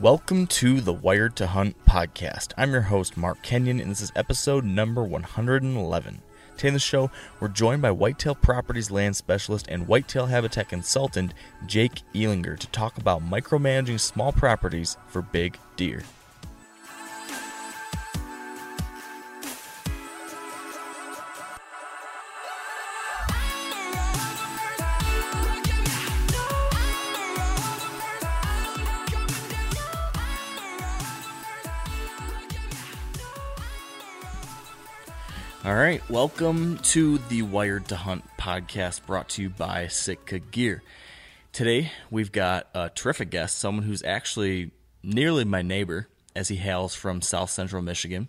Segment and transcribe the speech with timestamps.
[0.00, 2.54] Welcome to the Wired to Hunt podcast.
[2.56, 6.22] I'm your host, Mark Kenyon, and this is episode number 111.
[6.56, 11.34] Today in the show, we're joined by Whitetail Properties land specialist and whitetail habitat consultant
[11.66, 16.02] Jake Ellinger to talk about micromanaging small properties for big deer.
[35.62, 40.82] All right, welcome to the Wired to Hunt podcast brought to you by Sitka Gear.
[41.52, 44.70] Today, we've got a terrific guest, someone who's actually
[45.02, 48.28] nearly my neighbor, as he hails from south central Michigan.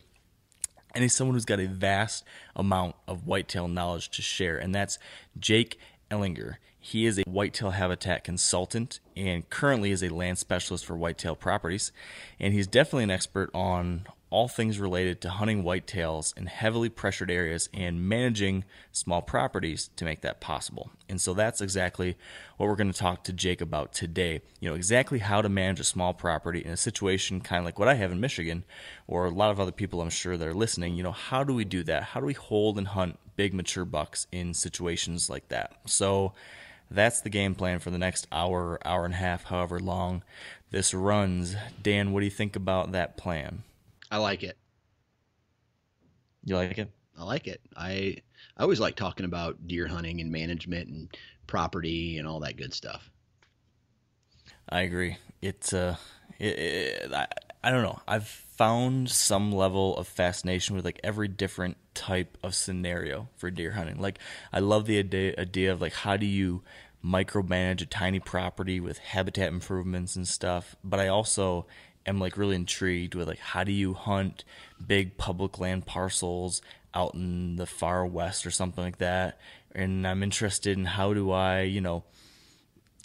[0.94, 5.00] And he's someone who's got a vast amount of whitetail knowledge to share, and that's
[5.40, 5.80] Jake
[6.12, 6.58] Ellinger.
[6.78, 11.94] He is a whitetail habitat consultant and currently is a land specialist for whitetail properties.
[12.40, 17.30] And he's definitely an expert on all things related to hunting whitetails in heavily pressured
[17.30, 20.90] areas and managing small properties to make that possible.
[21.09, 22.18] And so that's exactly
[22.56, 24.42] what we're going to talk to Jake about today.
[24.62, 27.78] You know, exactly how to manage a small property in a situation kind of like
[27.78, 28.64] what I have in Michigan
[29.06, 30.96] or a lot of other people I'm sure that are listening.
[30.96, 32.03] You know, how do we do that?
[32.03, 35.74] How do we hold and hunt big mature bucks in situations like that?
[35.86, 36.34] So
[36.90, 40.24] that's the game plan for the next hour, hour and a half, however long
[40.72, 41.56] this runs.
[41.84, 43.63] Dan, what do you think about that plan?
[44.12, 44.58] I like it.
[46.44, 46.92] You like it?
[47.18, 47.62] I like it.
[47.76, 48.18] I
[48.58, 51.18] I always like talking about deer hunting and management and
[51.48, 53.10] property and all that good stuff.
[54.68, 55.18] I agree.
[55.42, 55.96] It's uh,
[56.40, 57.28] it, it, I,
[57.64, 58.00] I don't know.
[58.08, 63.72] I've found some level of fascination with like every different type of scenario for deer
[63.72, 64.00] hunting.
[64.00, 64.20] Like
[64.52, 66.64] I love the idea, idea of like how do you
[67.04, 70.76] micromanage a tiny property with habitat improvements and stuff.
[70.84, 71.66] But I also
[72.06, 74.44] am like really intrigued with like how do you hunt
[74.85, 76.62] big public land parcels
[76.94, 79.39] out in the far west or something like that?
[79.73, 82.03] And i'm interested in how do i you know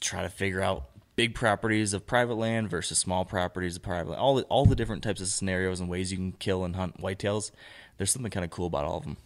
[0.00, 4.20] try to figure out big properties of private land versus small properties of private land.
[4.20, 7.00] All the, all the different types of scenarios and ways you can kill and hunt
[7.00, 7.50] whitetails.
[7.96, 9.16] There's something kind of cool about all of them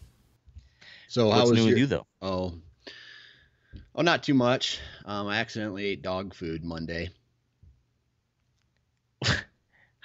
[1.10, 2.06] so what's how was new your, with you though?
[2.22, 2.54] Oh.
[3.96, 4.78] Oh not too much.
[5.04, 7.10] Um, i accidentally ate dog food monday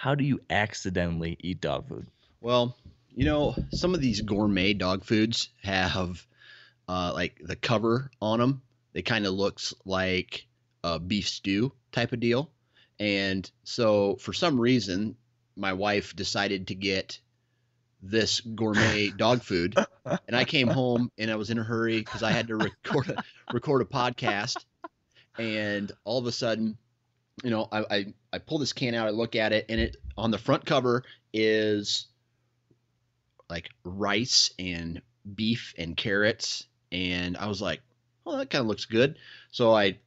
[0.06, 2.06] how do you accidentally eat dog food?
[2.40, 2.78] Well,
[3.16, 6.28] you know, some of these gourmet dog foods have
[6.88, 8.62] uh, like the cover on them.
[8.94, 10.46] They kind of looks like
[10.84, 12.52] a beef stew type of deal.
[13.00, 15.16] And so for some reason,
[15.56, 17.20] my wife decided to get
[18.00, 19.76] this gourmet dog food
[20.28, 23.10] and I came home and I was in a hurry because I had to record
[23.10, 24.64] a, record a podcast
[25.40, 26.78] and all of a sudden
[27.44, 29.98] you know, I, I, I pull this can out, I look at it, and it
[30.18, 31.04] on the front cover
[31.34, 32.08] is
[33.50, 35.02] like rice and
[35.36, 37.82] beef and carrots, and I was like,
[38.26, 39.18] oh, that kind of looks good.
[39.52, 39.98] So I,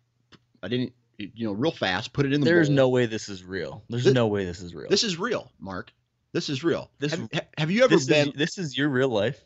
[0.63, 2.45] I didn't, you know, real fast put it in the.
[2.47, 2.77] There's bowl.
[2.77, 3.83] no way this is real.
[3.89, 4.89] There's this, no way this is real.
[4.89, 5.93] This is real, Mark.
[6.33, 6.91] This is real.
[6.99, 8.29] This have, have you ever this been?
[8.29, 9.43] Is, this is your real life.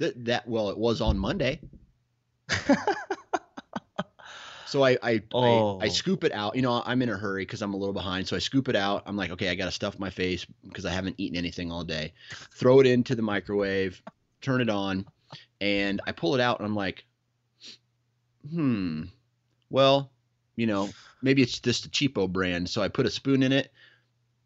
[0.00, 1.60] That, that well, it was on Monday.
[4.68, 5.78] So I I, oh.
[5.80, 6.54] I, I scoop it out.
[6.54, 8.28] You know, I'm in a hurry because I'm a little behind.
[8.28, 9.02] So I scoop it out.
[9.06, 11.84] I'm like, okay, I got to stuff my face because I haven't eaten anything all
[11.84, 12.12] day.
[12.54, 14.02] Throw it into the microwave.
[14.40, 15.06] turn it on,
[15.60, 17.04] and I pull it out, and I'm like,
[18.50, 19.04] hmm,
[19.70, 20.10] well,
[20.56, 20.90] you know,
[21.22, 22.68] maybe it's just a cheapo brand.
[22.68, 23.72] So I put a spoon in it,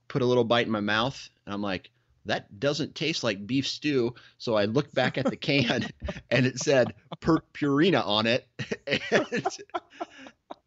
[0.09, 1.91] put a little bite in my mouth, and I'm like,
[2.27, 4.15] that doesn't taste like beef stew.
[4.39, 5.89] So I looked back at the can
[6.31, 8.47] and it said per- Purina on it.
[9.11, 9.47] and,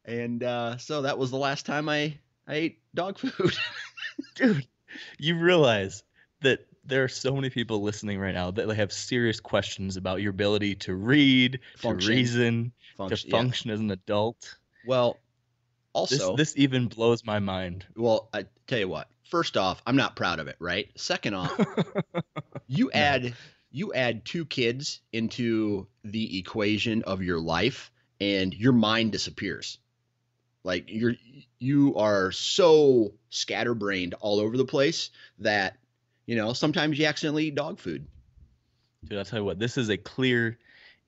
[0.05, 2.17] and uh, so that was the last time I,
[2.47, 3.53] I ate dog food.
[4.35, 4.67] Dude,
[5.17, 6.03] you realize
[6.41, 10.21] that there are so many people listening right now that they have serious questions about
[10.21, 12.07] your ability to read, Function.
[12.07, 13.41] to reason, Function- to yeah.
[13.41, 14.55] function as an adult.
[14.85, 15.17] Well,
[15.93, 17.85] also, this even blows my mind.
[17.95, 19.07] well, I tell you what.
[19.23, 20.89] First off, I'm not proud of it, right?
[20.95, 21.59] Second off,
[22.67, 23.33] you add
[23.71, 27.91] you add two kids into the equation of your life
[28.21, 29.79] and your mind disappears.
[30.65, 31.13] Like you're
[31.59, 35.77] you are so scatterbrained all over the place that
[36.25, 38.07] you know sometimes you accidentally eat dog food.
[39.07, 40.57] Dude, I'll tell you what, this is a clear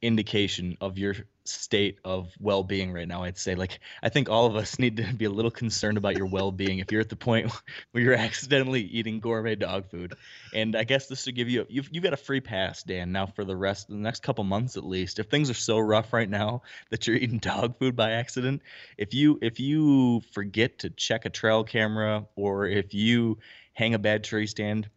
[0.03, 1.15] indication of your
[1.47, 5.13] state of well-being right now i'd say like i think all of us need to
[5.13, 7.51] be a little concerned about your well-being if you're at the point
[7.91, 10.13] where you're accidentally eating gourmet dog food.
[10.53, 13.25] And i guess this should give you you've, you've got a free pass dan now
[13.25, 15.19] for the rest of the next couple months at least.
[15.19, 18.61] If things are so rough right now that you're eating dog food by accident
[18.97, 23.37] if you if you forget to check a trail camera or if you
[23.73, 24.89] hang a bad tree stand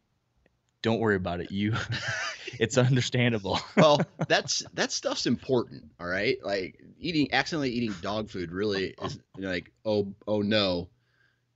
[0.83, 1.75] don't worry about it you
[2.59, 6.37] it's understandable Well, that's that stuff's important, all right?
[6.45, 10.89] Like eating accidentally eating dog food really is you know, like oh oh no,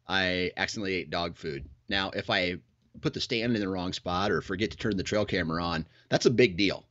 [0.08, 1.68] I accidentally ate dog food.
[1.88, 2.56] Now, if I
[3.00, 5.86] put the stand in the wrong spot or forget to turn the trail camera on,
[6.08, 6.84] that's a big deal.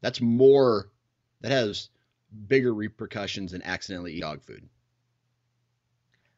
[0.00, 0.90] That's more
[1.40, 1.88] that has
[2.46, 4.68] bigger repercussions than accidentally eat dog food.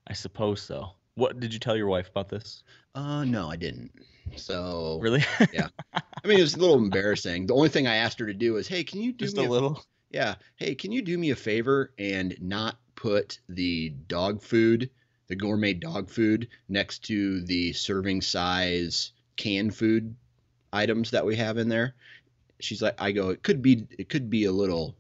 [0.06, 0.90] I suppose so.
[1.14, 2.62] What did you tell your wife about this?
[2.94, 3.90] Uh no, I didn't.
[4.34, 5.24] So Really?
[5.52, 5.68] Yeah.
[5.94, 7.46] I mean, it was a little embarrassing.
[7.46, 9.44] The only thing I asked her to do was, "Hey, can you do Just me
[9.44, 9.84] a little.
[10.10, 10.34] Yeah.
[10.56, 14.90] Hey, can you do me a favor and not put the dog food,
[15.28, 20.14] the gourmet dog food, next to the serving size canned food
[20.72, 21.94] items that we have in there?
[22.60, 24.96] She's like, I go, it could be, it could be a little,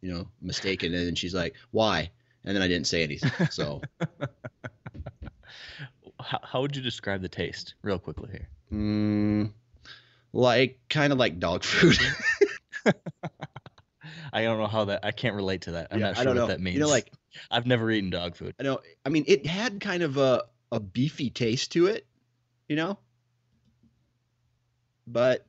[0.00, 0.92] you know, mistaken.
[0.92, 2.10] And then she's like, why?
[2.44, 3.48] And then I didn't say anything.
[3.50, 3.80] So,
[6.26, 8.48] How, how would you describe the taste, real quickly here?
[8.72, 9.52] mm,
[10.32, 11.96] like, kind of like dog food.
[14.32, 15.04] I don't know how that.
[15.04, 15.88] I can't relate to that.
[15.92, 16.46] I'm Yeah, not sure what know.
[16.48, 16.74] that means.
[16.74, 17.12] You know, like,
[17.50, 18.54] I've never eaten dog food.
[18.58, 20.42] I know, I mean, it had kind of a,
[20.72, 22.06] a beefy taste to it,
[22.68, 22.98] you know?
[25.06, 25.46] But,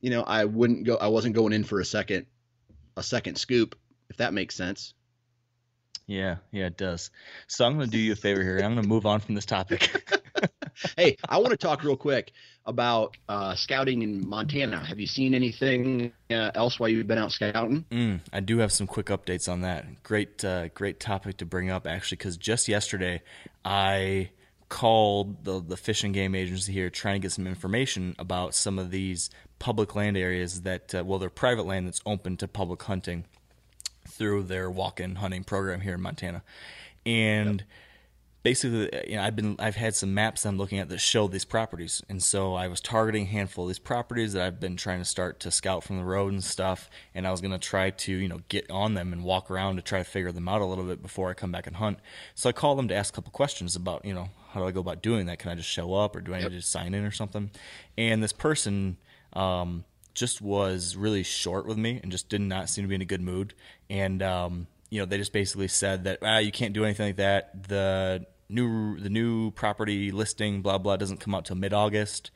[0.00, 2.26] you know, I wouldn't go, I wasn't going in for a second,
[2.96, 3.76] a second scoop,
[4.08, 4.94] if that makes sense.
[6.06, 7.10] Yeah, yeah, it does.
[7.46, 8.58] So I'm going to do you a favor here.
[8.58, 10.12] I'm going to move on from this topic.
[10.96, 12.32] hey, I want to talk real quick
[12.66, 14.84] about uh, scouting in Montana.
[14.84, 17.86] Have you seen anything uh, else while you've been out scouting?
[17.90, 20.02] Mm, I do have some quick updates on that.
[20.02, 23.22] Great, uh, great topic to bring up actually, because just yesterday
[23.64, 24.30] I
[24.70, 28.78] called the the fish and game agency here trying to get some information about some
[28.78, 32.82] of these public land areas that, uh, well, they're private land that's open to public
[32.82, 33.24] hunting
[34.16, 36.42] through their walk-in hunting program here in Montana,
[37.04, 37.64] and
[38.44, 41.44] basically, you know, I've been I've had some maps I'm looking at that show these
[41.44, 45.00] properties, and so I was targeting a handful of these properties that I've been trying
[45.00, 48.12] to start to scout from the road and stuff, and I was gonna try to
[48.12, 50.66] you know get on them and walk around to try to figure them out a
[50.66, 51.98] little bit before I come back and hunt.
[52.34, 54.70] So I called them to ask a couple questions about you know how do I
[54.70, 55.40] go about doing that?
[55.40, 57.50] Can I just show up or do I need to sign in or something?
[57.98, 58.98] And this person.
[59.32, 63.02] Um, just was really short with me and just did not seem to be in
[63.02, 63.54] a good mood.
[63.90, 67.16] And um, you know, they just basically said that ah, you can't do anything like
[67.16, 67.68] that.
[67.68, 72.30] The new the new property listing, blah blah, doesn't come out till mid August.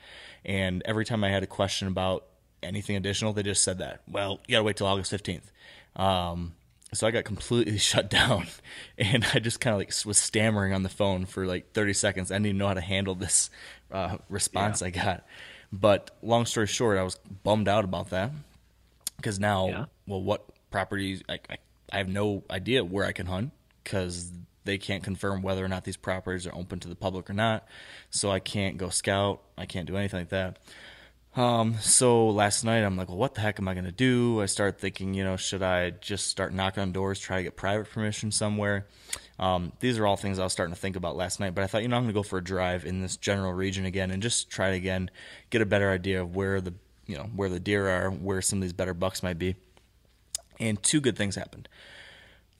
[0.45, 2.27] And every time I had a question about
[2.63, 4.03] anything additional, they just said that.
[4.09, 5.51] Well, you gotta wait till August fifteenth.
[5.97, 6.55] Um,
[6.95, 8.47] so I got completely shut down,
[8.99, 12.31] and I just kind of like was stammering on the phone for like 30 seconds.
[12.31, 13.51] I didn't even know how to handle this
[13.91, 15.25] uh, response I got.
[15.73, 18.33] But long story short, I was bummed out about that
[19.17, 19.85] because now, Yeah.
[20.07, 21.23] well, what properties?
[21.29, 21.57] I, I
[21.91, 24.31] I have no idea where I can hunt because
[24.65, 27.67] they can't confirm whether or not these properties are open to the public or not.
[28.11, 29.41] So I can't go scout.
[29.57, 30.59] I can't do anything like that.
[31.35, 34.43] Um, so last night I'm like, well, what the heck am I gonna do?
[34.43, 37.57] I start thinking, you know, should I just start knocking on doors, try to get
[37.57, 38.87] private permission somewhere?
[39.39, 41.67] Um, these are all things I was starting to think about last night, but I
[41.67, 44.23] thought, you know, I'm gonna go for a drive in this general region again and
[44.23, 45.11] just try to again
[45.51, 46.75] get a better idea of where the
[47.07, 49.57] you know where the deer are, where some of these better bucks might be.
[50.61, 51.69] And two good things happened.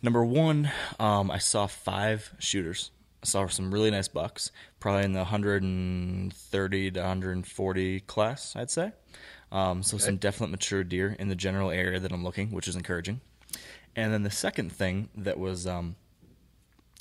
[0.03, 0.71] Number one,
[1.01, 2.93] um, I saw five shooters.
[3.23, 8.93] I saw some really nice bucks, probably in the 130 to 140 class, I'd say.
[9.51, 12.77] Um, so some definite mature deer in the general area that I'm looking, which is
[12.77, 13.21] encouraging.
[13.97, 15.97] And then the second thing that was um,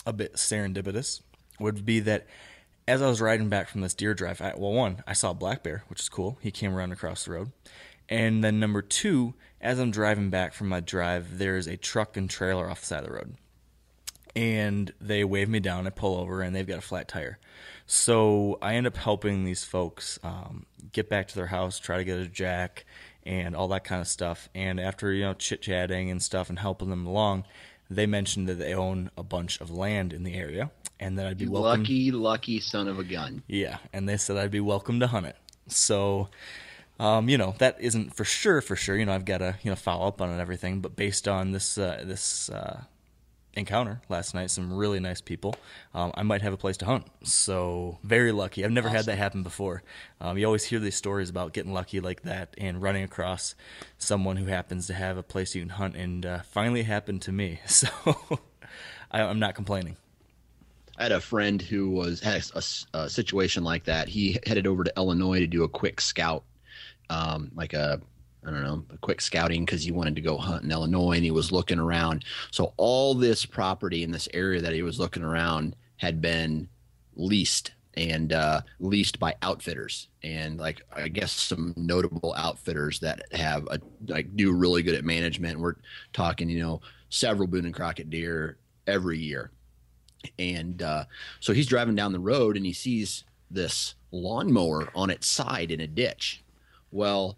[0.08, 1.22] a bit serendipitous
[1.60, 2.26] would be that
[2.88, 5.36] as I was riding back from this deer drive, I, well, one, I saw a
[5.36, 6.38] black bear, which is cool.
[6.42, 7.52] He came around across the road.
[8.08, 12.30] And then number two, as I'm driving back from my drive, there's a truck and
[12.30, 13.36] trailer off the side of the road.
[14.34, 15.86] And they wave me down.
[15.86, 17.40] I pull over, and they've got a flat tire.
[17.86, 22.06] So I end up helping these folks um, get back to their house, try to
[22.06, 22.86] get a jack,
[23.24, 24.48] and all that kind of stuff.
[24.56, 27.44] And after you know chit chatting and stuff and helping them along,
[27.90, 31.38] they mentioned that they own a bunch of land in the area, and that I'd
[31.38, 31.82] be You welcome.
[31.82, 33.44] lucky, lucky son of a gun.
[33.48, 35.36] Yeah, and they said I'd be welcome to hunt it.
[35.68, 36.30] So,
[37.00, 38.62] um, you know, that isn't for sure.
[38.62, 40.82] For sure, you know, I've got to you know follow up on it and everything.
[40.82, 42.84] But based on this uh, this uh,
[43.58, 45.56] encounter last night, some really nice people,
[45.94, 47.06] um, I might have a place to hunt.
[47.24, 48.64] So very lucky.
[48.64, 49.84] I've never had that happen before.
[50.22, 53.56] Um, you always hear these stories about getting lucky like that and running across
[53.98, 57.32] someone who happens to have a place you can hunt, and uh, finally happened to
[57.32, 57.60] me.
[57.68, 57.88] So
[59.12, 59.98] I, I'm not complaining.
[60.98, 62.58] I had a friend who was had a,
[62.94, 64.08] a- a situation like that.
[64.10, 66.44] He headed over to Illinois to do a quick scout,
[67.10, 68.02] um, like a
[68.48, 71.24] I don't know, a quick scouting because he wanted to go hunt in Illinois and
[71.24, 72.24] he was looking around.
[72.52, 76.70] So all this property in this area that he was looking around had been
[77.16, 83.68] leased and uh, leased by outfitters and like I guess some notable outfitters that have
[83.70, 85.60] a, like do really good at management.
[85.60, 85.76] We're
[86.14, 89.52] talking, you know, several Boone and Crockett deer every year
[90.40, 91.06] and uh,
[91.40, 95.82] so he's driving down the road and he sees this lawnmower on its side in
[95.82, 96.44] a ditch.
[96.92, 97.38] Well,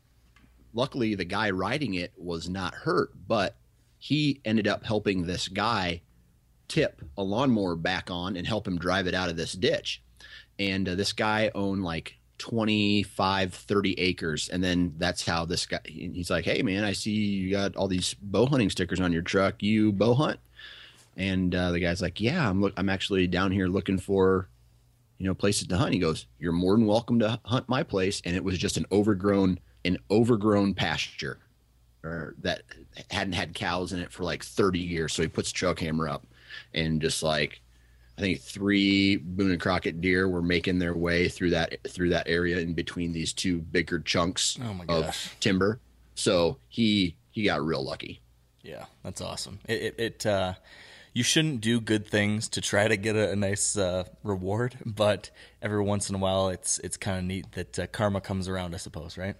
[0.73, 3.55] luckily the guy riding it was not hurt, but
[3.97, 6.01] he ended up helping this guy
[6.67, 10.01] tip a lawnmower back on and help him drive it out of this ditch.
[10.57, 14.49] And uh, this guy owned like 25, 30 acres.
[14.49, 17.87] And then that's how this guy, he's like, Hey man, I see you got all
[17.87, 19.61] these bow hunting stickers on your truck.
[19.63, 20.39] You bow hunt?
[21.19, 24.47] And uh, the guy's like, "Yeah, I'm look, I'm actually down here looking for,
[25.17, 28.21] you know, places to hunt." He goes, "You're more than welcome to hunt my place."
[28.23, 31.37] And it was just an overgrown, an overgrown pasture,
[32.03, 32.63] or that
[33.11, 35.13] hadn't had cows in it for like 30 years.
[35.13, 36.25] So he puts a trail camera up,
[36.73, 37.61] and just like,
[38.17, 42.27] I think three Boone and Crockett deer were making their way through that through that
[42.27, 45.79] area in between these two bigger chunks Oh my of timber.
[46.15, 48.19] So he he got real lucky.
[48.61, 49.59] Yeah, that's awesome.
[49.67, 50.53] It, it, it uh,
[51.13, 55.29] you shouldn't do good things to try to get a, a nice uh, reward, but
[55.61, 58.73] every once in a while, it's it's kind of neat that uh, karma comes around.
[58.75, 59.35] I suppose, right?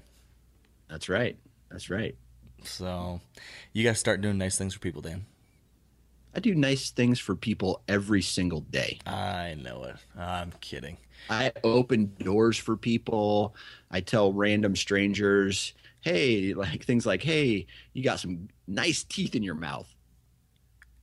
[0.89, 1.38] That's right.
[1.69, 2.15] That's right.
[2.63, 3.22] So,
[3.74, 5.25] you got to start doing nice things for people, Dan.
[6.36, 9.00] I do nice things for people every single day.
[9.05, 9.96] I know it.
[10.17, 10.98] I'm kidding.
[11.29, 13.55] I open doors for people.
[13.89, 19.43] I tell random strangers, hey, like things like, hey, you got some nice teeth in
[19.43, 19.93] your mouth.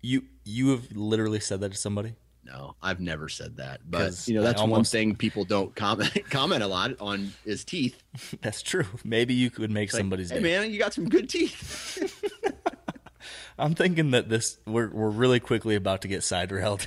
[0.01, 2.15] You you have literally said that to somebody.
[2.47, 3.81] No, I've never said that.
[3.89, 8.01] But you know, that's one thing people don't comment comment a lot on is teeth.
[8.41, 8.87] That's true.
[9.05, 10.43] Maybe you could make It's like, somebody's hey day.
[10.43, 12.13] man, you got some good teeth.
[13.59, 16.87] I'm thinking that this we're we're really quickly about to get side railed.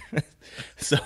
[0.78, 0.98] so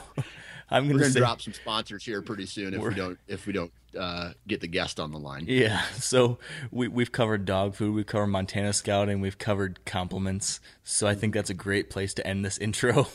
[0.69, 3.71] I'm gonna say drop some sponsors here pretty soon if we don't if we don't
[3.97, 5.45] uh, get the guest on the line.
[5.47, 6.37] Yeah, so
[6.71, 10.59] we we've covered dog food, we've covered Montana scouting, we've covered compliments.
[10.83, 13.07] So I think that's a great place to end this intro.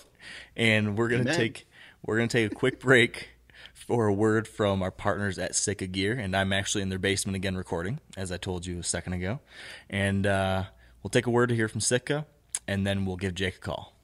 [0.57, 1.37] And we're gonna Amen.
[1.37, 1.69] take
[2.05, 3.31] we're gonna take a quick break
[3.75, 7.37] for a word from our partners at Sitka Gear, and I'm actually in their basement
[7.37, 9.41] again recording, as I told you a second ago.
[9.89, 10.65] And uh,
[11.03, 12.27] we'll take a word to hear from Sitka,
[12.67, 13.98] and then we'll give Jake a call.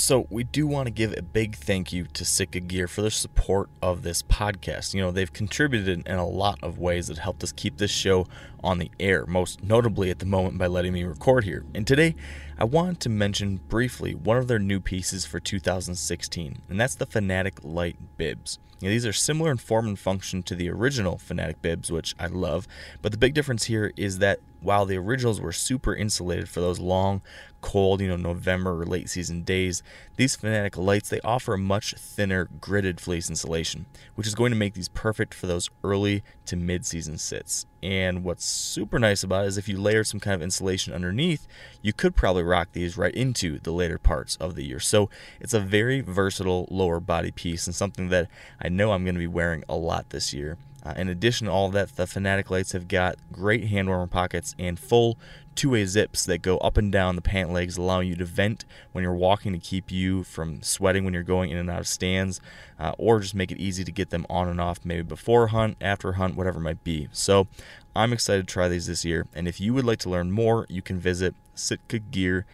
[0.00, 3.10] So, we do want to give a big thank you to Sitka Gear for their
[3.10, 4.94] support of this podcast.
[4.94, 8.26] You know, they've contributed in a lot of ways that helped us keep this show
[8.64, 11.66] on the air, most notably at the moment by letting me record here.
[11.74, 12.16] And today,
[12.58, 17.04] I wanted to mention briefly one of their new pieces for 2016, and that's the
[17.04, 18.58] Fanatic Light Bibs.
[18.78, 22.66] These are similar in form and function to the original Fanatic Bibs, which I love,
[23.02, 26.78] but the big difference here is that while the originals were super insulated for those
[26.78, 27.22] long,
[27.60, 29.82] cold, you know, November or late season days,
[30.16, 34.56] these Fanatic lights they offer a much thinner, gridded fleece insulation, which is going to
[34.56, 37.66] make these perfect for those early to mid-season sits.
[37.82, 41.46] And what's super nice about it is if you layer some kind of insulation underneath,
[41.82, 44.80] you could probably rock these right into the later parts of the year.
[44.80, 45.08] So
[45.40, 48.28] it's a very versatile lower body piece and something that
[48.60, 50.58] I know I'm going to be wearing a lot this year.
[50.82, 54.54] Uh, in addition to all that, the Fanatic lights have got great hand warmer pockets
[54.58, 55.18] and full
[55.54, 59.02] two-way zips that go up and down the pant legs, allowing you to vent when
[59.04, 62.40] you're walking to keep you from sweating when you're going in and out of stands,
[62.78, 65.76] uh, or just make it easy to get them on and off, maybe before hunt,
[65.80, 67.08] after hunt, whatever it might be.
[67.12, 67.46] So
[67.94, 70.66] I'm excited to try these this year, and if you would like to learn more,
[70.68, 72.44] you can visit sitkagear.com.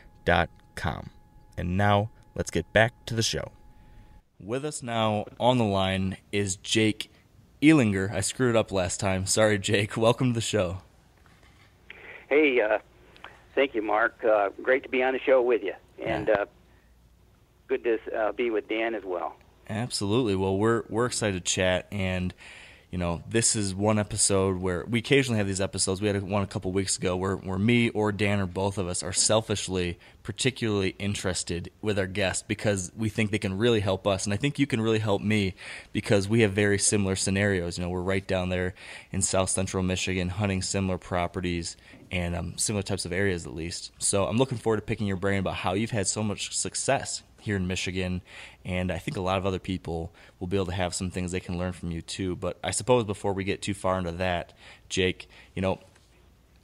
[1.59, 3.53] And now let's get back to the show.
[4.39, 7.11] With us now on the line is Jake
[7.63, 8.13] Ellinger.
[8.13, 9.27] I screwed it up last time.
[9.27, 9.97] Sorry, Jake.
[9.97, 10.79] Welcome to the show.
[12.29, 12.79] Hey, uh,
[13.55, 14.25] thank you, Mark.
[14.25, 16.47] Uh, great to be on the show with you, and uh,
[17.69, 19.37] good to uh, be with Dan as well.
[19.69, 20.35] Absolutely.
[20.37, 22.35] Well, we're we're excited to chat, and
[22.91, 26.01] you know, this is one episode where we occasionally have these episodes.
[26.01, 28.87] We had one a couple weeks ago where, where me or Dan or both of
[28.87, 34.07] us are selfishly particularly interested with our guests because we think they can really help
[34.07, 34.25] us.
[34.25, 35.55] And I think you can really help me
[35.93, 37.77] because we have very similar scenarios.
[37.77, 38.75] You know, we're right down there
[39.11, 41.77] in south central Michigan hunting similar properties
[42.13, 43.91] and um, similar types of areas at least.
[43.99, 47.25] So I'm looking forward to picking your brain about how you've had so much success
[47.47, 48.21] here in Michigan,
[48.65, 51.33] and I think a lot of other people will be able to have some things
[51.33, 52.37] they can learn from you too.
[52.37, 54.53] But I suppose before we get too far into that,
[54.89, 55.79] Jake, you know,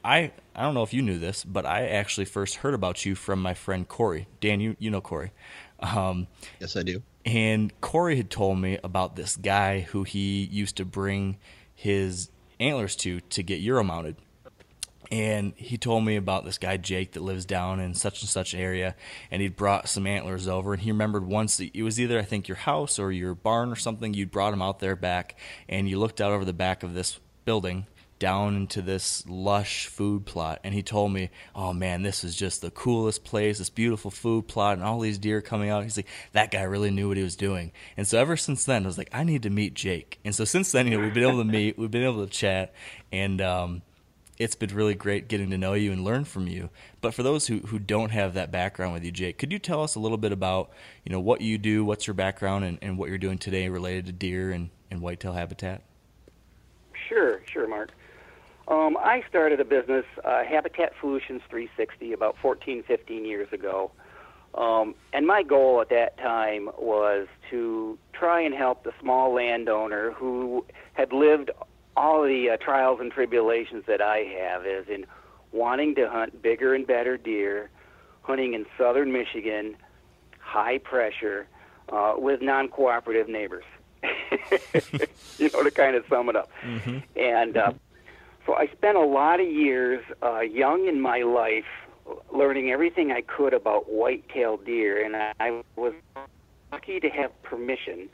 [0.04, 3.14] I I don't know if you knew this, but I actually first heard about you
[3.14, 4.26] from my friend Corey.
[4.40, 5.32] Dan, you you know Corey.
[5.80, 6.26] Um,
[6.60, 7.02] yes, I do.
[7.24, 11.38] And Corey had told me about this guy who he used to bring
[11.74, 14.16] his antlers to to get Euro mounted
[15.12, 18.54] and he told me about this guy Jake that lives down in such and such
[18.54, 18.96] area,
[19.30, 22.48] and he'd brought some antlers over, and he remembered once it was either I think
[22.48, 24.14] your house or your barn or something.
[24.14, 25.38] You'd brought him out there back,
[25.68, 27.86] and you looked out over the back of this building
[28.18, 32.60] down into this lush food plot and he told me oh man this is just
[32.60, 36.06] the coolest place this beautiful food plot and all these deer coming out he's like
[36.30, 38.96] that guy really knew what he was doing and so ever since then i was
[38.96, 41.38] like i need to meet jake and so since then you know we've been able
[41.38, 42.72] to meet we've been able to chat
[43.10, 43.82] and um,
[44.42, 46.70] it's been really great getting to know you and learn from you.
[47.00, 49.82] But for those who, who don't have that background with you, Jake, could you tell
[49.82, 50.70] us a little bit about
[51.04, 54.06] you know what you do, what's your background, and, and what you're doing today related
[54.06, 55.82] to deer and, and whitetail habitat?
[57.08, 57.90] Sure, sure, Mark.
[58.68, 63.90] Um, I started a business, uh, Habitat Solutions 360, about 14, 15 years ago.
[64.54, 70.12] Um, and my goal at that time was to try and help the small landowner
[70.12, 71.50] who had lived
[71.96, 75.06] all the uh, trials and tribulations that I have is in
[75.52, 77.70] wanting to hunt bigger and better deer,
[78.22, 79.76] hunting in southern Michigan,
[80.38, 81.46] high pressure,
[81.90, 83.64] uh, with non cooperative neighbors.
[85.38, 86.50] you know, to kind of sum it up.
[86.64, 86.98] Mm-hmm.
[87.16, 87.72] And uh,
[88.46, 91.64] so I spent a lot of years uh, young in my life
[92.32, 95.92] learning everything I could about white-tailed deer, and I was
[96.72, 98.08] lucky to have permission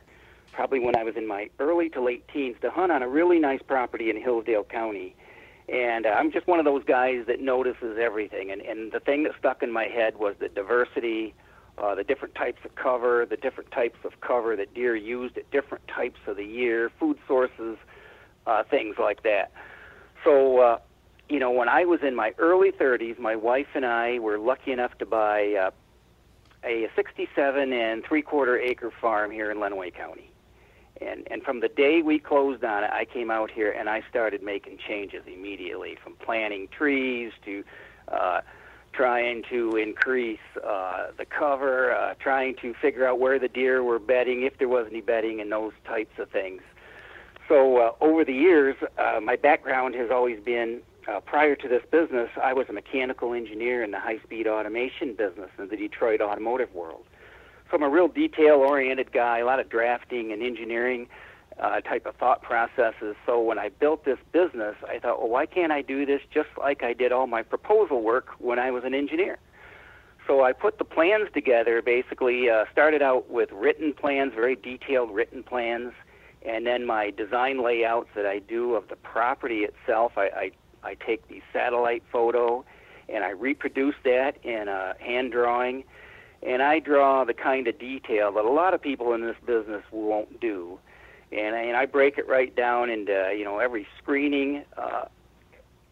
[0.58, 3.38] probably when I was in my early to late teens, to hunt on a really
[3.38, 5.14] nice property in Hillsdale County.
[5.68, 8.50] And uh, I'm just one of those guys that notices everything.
[8.50, 11.32] And, and the thing that stuck in my head was the diversity,
[11.78, 15.48] uh, the different types of cover, the different types of cover that deer used at
[15.52, 17.76] different types of the year, food sources,
[18.48, 19.52] uh, things like that.
[20.24, 20.78] So, uh,
[21.28, 24.72] you know, when I was in my early 30s, my wife and I were lucky
[24.72, 25.70] enough to buy uh,
[26.64, 30.32] a 67 and three quarter acre farm here in Lenawee County.
[31.00, 34.02] And and from the day we closed on it, I came out here and I
[34.08, 37.64] started making changes immediately, from planting trees to
[38.08, 38.40] uh,
[38.92, 43.98] trying to increase uh, the cover, uh, trying to figure out where the deer were
[43.98, 46.62] bedding, if there was any bedding, and those types of things.
[47.46, 50.80] So uh, over the years, uh, my background has always been.
[51.06, 55.48] Uh, prior to this business, I was a mechanical engineer in the high-speed automation business
[55.58, 57.04] in the Detroit automotive world.
[57.70, 61.06] So I'm a real detail-oriented guy, a lot of drafting and engineering
[61.60, 63.14] uh, type of thought processes.
[63.26, 66.48] So when I built this business, I thought, well, why can't I do this just
[66.56, 69.38] like I did all my proposal work when I was an engineer?
[70.26, 71.82] So I put the plans together.
[71.82, 75.92] Basically, uh, started out with written plans, very detailed written plans,
[76.46, 80.12] and then my design layouts that I do of the property itself.
[80.16, 80.52] I,
[80.84, 82.64] I, I take the satellite photo
[83.08, 85.84] and I reproduce that in a hand drawing
[86.42, 89.82] and I draw the kind of detail that a lot of people in this business
[89.90, 90.78] won't do.
[91.32, 95.06] And, and I break it right down into you know every screening, uh,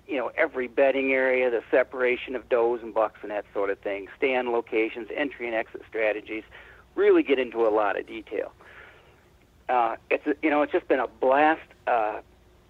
[0.06, 3.78] you know every bedding area, the separation of does and bucks and that sort of
[3.80, 6.44] thing, stand locations, entry and exit strategies.
[6.94, 8.52] Really get into a lot of detail.
[9.68, 12.20] Uh, it's you know it's just been a blast uh,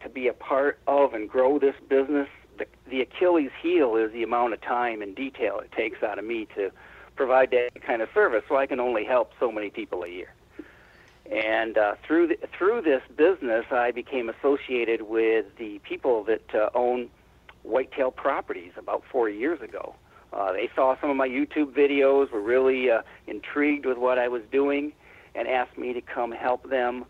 [0.01, 2.29] to be a part of and grow this business.
[2.59, 6.25] The, the Achilles heel is the amount of time and detail it takes out of
[6.25, 6.73] me to
[7.17, 10.33] provide that kind of service, so I can only help so many people a year.
[11.31, 16.71] And uh, through the, through this business, I became associated with the people that uh,
[16.75, 17.11] own
[17.63, 19.97] whitetail properties about four years ago.
[20.33, 24.29] Uh, they saw some of my YouTube videos, were really uh, intrigued with what I
[24.29, 24.93] was doing,
[25.35, 27.05] and asked me to come help them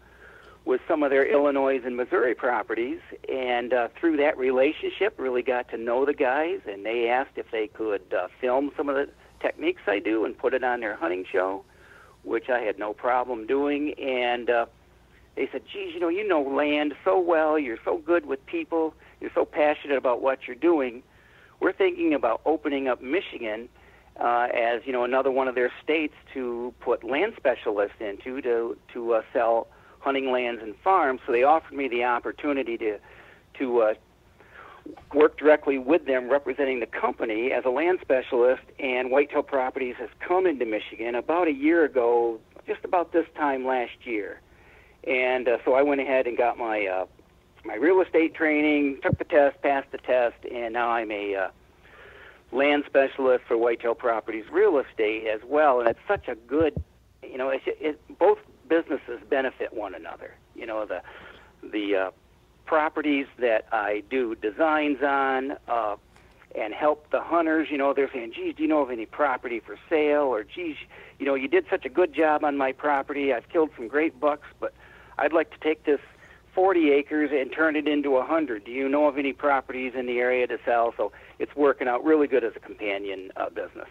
[0.65, 3.01] with some of their Illinois and Missouri properties.
[3.29, 7.51] And uh, through that relationship, really got to know the guys, and they asked if
[7.51, 9.09] they could uh, film some of the
[9.41, 11.65] techniques I do and put it on their hunting show,
[12.23, 13.95] which I had no problem doing.
[13.95, 14.67] And uh,
[15.35, 18.95] they said, geez, you know, you know land so well, you're so good with people,
[19.21, 21.03] you're so passionate about what you're doing.
[21.61, 23.69] We're thinking about opening up Michigan
[24.21, 28.77] uh, as you know another one of their states to put land specialists into to
[28.93, 29.69] to uh, sell
[30.01, 31.21] hunting lands and farms.
[31.27, 32.99] So they offered me the opportunity to
[33.59, 33.95] to uh,
[35.15, 38.63] work directly with them, representing the company as a land specialist.
[38.79, 43.67] And Whitetail Properties has come into Michigan about a year ago, just about this time
[43.67, 44.41] last year.
[45.05, 47.07] And uh, so I went ahead and got my uh,
[47.65, 51.49] my real estate training, took the test, passed the test, and now I'm a uh,
[52.53, 55.81] land specialist for Whitetail Properties Real Estate as well.
[55.81, 56.81] And it's such a good,
[57.23, 60.35] you know, it, it, both businesses benefit one another.
[60.55, 61.03] You know, the
[61.63, 62.11] the uh,
[62.67, 65.97] properties that I do designs on uh,
[66.55, 67.69] and help the hunters.
[67.71, 70.77] You know, they're saying, "Geez, do you know of any property for sale?" Or, "Geez,
[71.19, 73.33] you know, you did such a good job on my property.
[73.33, 74.75] I've killed some great bucks, but
[75.19, 76.01] I'd like to take this
[76.55, 78.65] 40 acres and turn it into 100.
[78.65, 82.05] Do you know of any properties in the area to sell?" So it's working out
[82.05, 83.89] really good as a companion uh, business.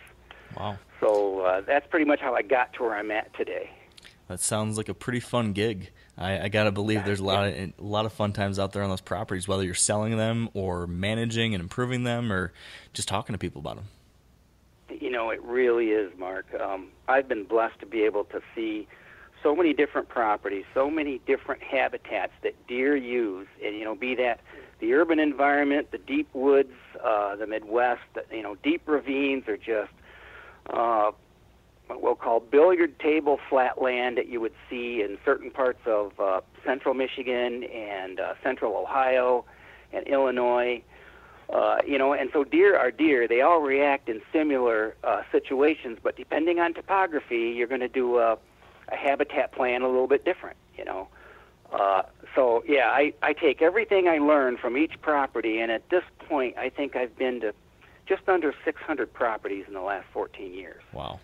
[0.57, 0.77] Wow.
[0.99, 3.69] So uh, that's pretty much how I got to where I'm at today.
[4.27, 5.91] That sounds like a pretty fun gig.
[6.17, 8.84] I, I gotta believe there's a lot of a lot of fun times out there
[8.84, 12.54] on those properties, whether you're selling them or managing and improving them, or
[12.93, 13.86] just talking to people about them.
[15.01, 16.45] You know, it really is, Mark.
[16.60, 18.88] Um, I've been blessed to be able to see
[19.43, 24.15] so many different properties, so many different habitats that deer use, and you know, be
[24.15, 24.39] that
[24.80, 26.73] the urban environment, the deep woods,
[27.04, 29.91] uh, the Midwest, the, you know, deep ravines, or just
[30.69, 31.12] uh,
[31.88, 36.41] what we'll call billiard table flatland that you would see in certain parts of uh,
[36.63, 39.45] central Michigan and uh, central Ohio
[39.93, 40.82] and Illinois.
[41.54, 43.28] Uh, you know, and so deer are deer.
[43.28, 48.17] They all react in similar uh, situations, but depending on topography, you're going to do
[48.17, 48.38] a,
[48.89, 50.58] a habitat plan a little bit different.
[50.76, 51.08] You know,
[51.71, 52.02] uh,
[52.34, 56.58] so yeah, I I take everything I learn from each property, and at this point,
[56.58, 57.54] I think I've been to
[58.08, 60.82] just under 600 properties in the last 14 years.
[60.93, 61.19] Wow.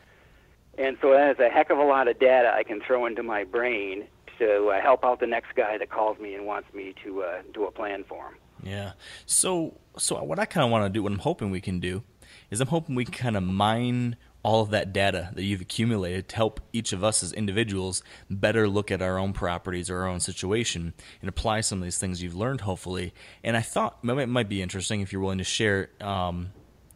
[0.78, 3.24] And so that is a heck of a lot of data I can throw into
[3.24, 4.08] my brain
[4.40, 7.42] to uh, help out the next guy that calls me and wants me to uh,
[7.54, 8.36] do a plan for him.
[8.64, 8.94] Yeah.
[9.26, 12.04] So, so what I kind of want to do, what I'm hoping we can do,
[12.50, 16.28] is I'm hoping we can kind of mine all of that data that you've accumulated
[16.30, 20.08] to help each of us as individuals better look at our own properties or our
[20.08, 23.14] own situation and apply some of these things you've learned, hopefully.
[23.44, 26.52] And I thought it might be interesting if you're willing to share um,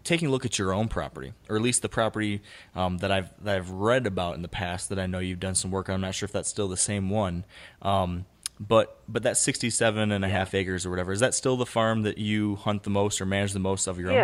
[0.06, 2.42] taking a look at your own property, or at least the property
[2.76, 5.56] um, that I've that I've read about in the past that I know you've done
[5.56, 5.96] some work on.
[5.96, 7.44] I'm not sure if that's still the same one.
[7.82, 8.26] Um,
[8.58, 12.04] but but that 67 and a half acres or whatever is that still the farm
[12.04, 14.18] that you hunt the most or manage the most of your yeah.
[14.18, 14.24] own?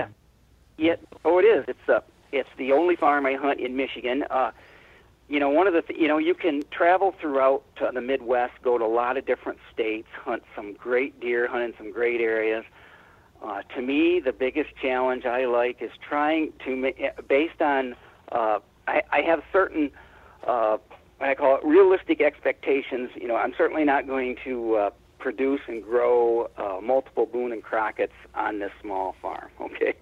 [0.78, 0.88] Yeah.
[0.88, 0.96] Yeah.
[1.26, 1.65] Oh, it is.
[1.67, 2.00] It's uh,
[2.32, 4.24] it's the only farm I hunt in Michigan.
[4.30, 4.52] Uh,
[5.28, 8.54] you know, one of the th- you know you can travel throughout uh, the Midwest,
[8.63, 12.22] go to a lot of different states, hunt some great deer, hunt in some great
[12.22, 12.63] areas.
[12.65, 12.81] Uh,
[13.76, 17.96] to me, the biggest challenge I like is trying to, ma- based on,
[18.32, 19.92] uh, I, I have certain,
[20.48, 20.78] uh,
[21.20, 23.10] I call it realistic expectations.
[23.16, 27.64] You know, I'm certainly not going to uh, produce and grow uh, multiple Boone and
[27.64, 29.94] Crockett's on this small farm, okay?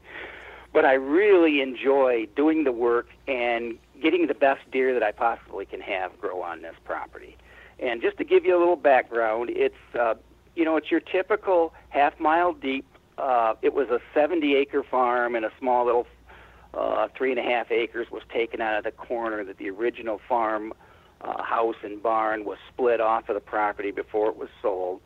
[0.73, 5.65] But I really enjoy doing the work and getting the best deer that I possibly
[5.65, 7.38] can have grow on this property.
[7.80, 10.15] And just to give you a little background, it's, uh,
[10.56, 12.86] you know, it's your typical half mile deep
[13.19, 16.08] uh, it was a 70 acre farm and a small little
[16.73, 20.21] uh, three and a half acres was taken out of the corner that the original
[20.27, 20.73] farm
[21.21, 25.01] uh, house and barn was split off of the property before it was sold.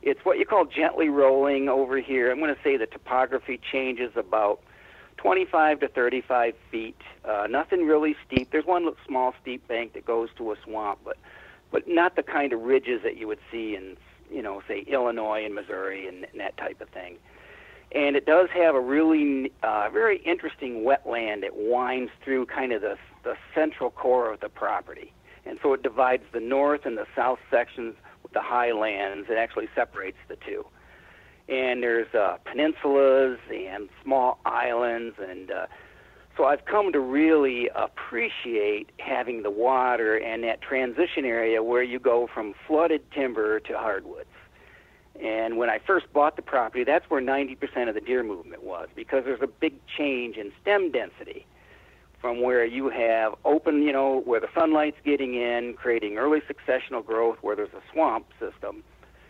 [0.00, 2.30] It's what you call gently rolling over here.
[2.30, 4.60] I'm going to say the topography changes about
[5.18, 7.00] 25 to 35 feet.
[7.24, 8.50] Uh, nothing really steep.
[8.50, 11.18] There's one small steep bank that goes to a swamp, but
[11.70, 13.96] but not the kind of ridges that you would see in
[14.30, 17.18] you know say Illinois and Missouri and, and that type of thing
[17.94, 22.80] and it does have a really uh, very interesting wetland that winds through kind of
[22.80, 25.12] the, the central core of the property.
[25.44, 29.28] And so it divides the north and the south sections with the highlands.
[29.28, 30.64] It actually separates the two.
[31.48, 35.66] And there's uh, peninsulas and small islands and uh,
[36.36, 41.98] so I've come to really appreciate having the water and that transition area where you
[41.98, 44.31] go from flooded timber to hardwoods.
[45.20, 48.88] And when I first bought the property, that's where 90% of the deer movement was
[48.94, 51.46] because there's a big change in stem density
[52.20, 57.04] from where you have open, you know, where the sunlight's getting in, creating early successional
[57.04, 58.82] growth where there's a swamp system,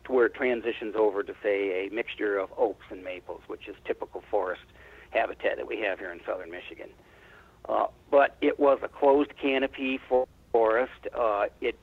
[0.05, 3.75] to where it transitions over to, say, a mixture of oaks and maples, which is
[3.85, 4.63] typical forest
[5.11, 6.89] habitat that we have here in southern Michigan.
[7.69, 11.07] Uh, but it was a closed canopy for forest.
[11.19, 11.79] Uh, it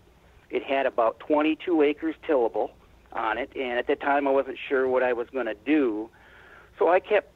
[0.50, 2.72] it had about 22 acres tillable
[3.14, 6.10] on it, and at that time I wasn't sure what I was going to do,
[6.78, 7.32] so I kept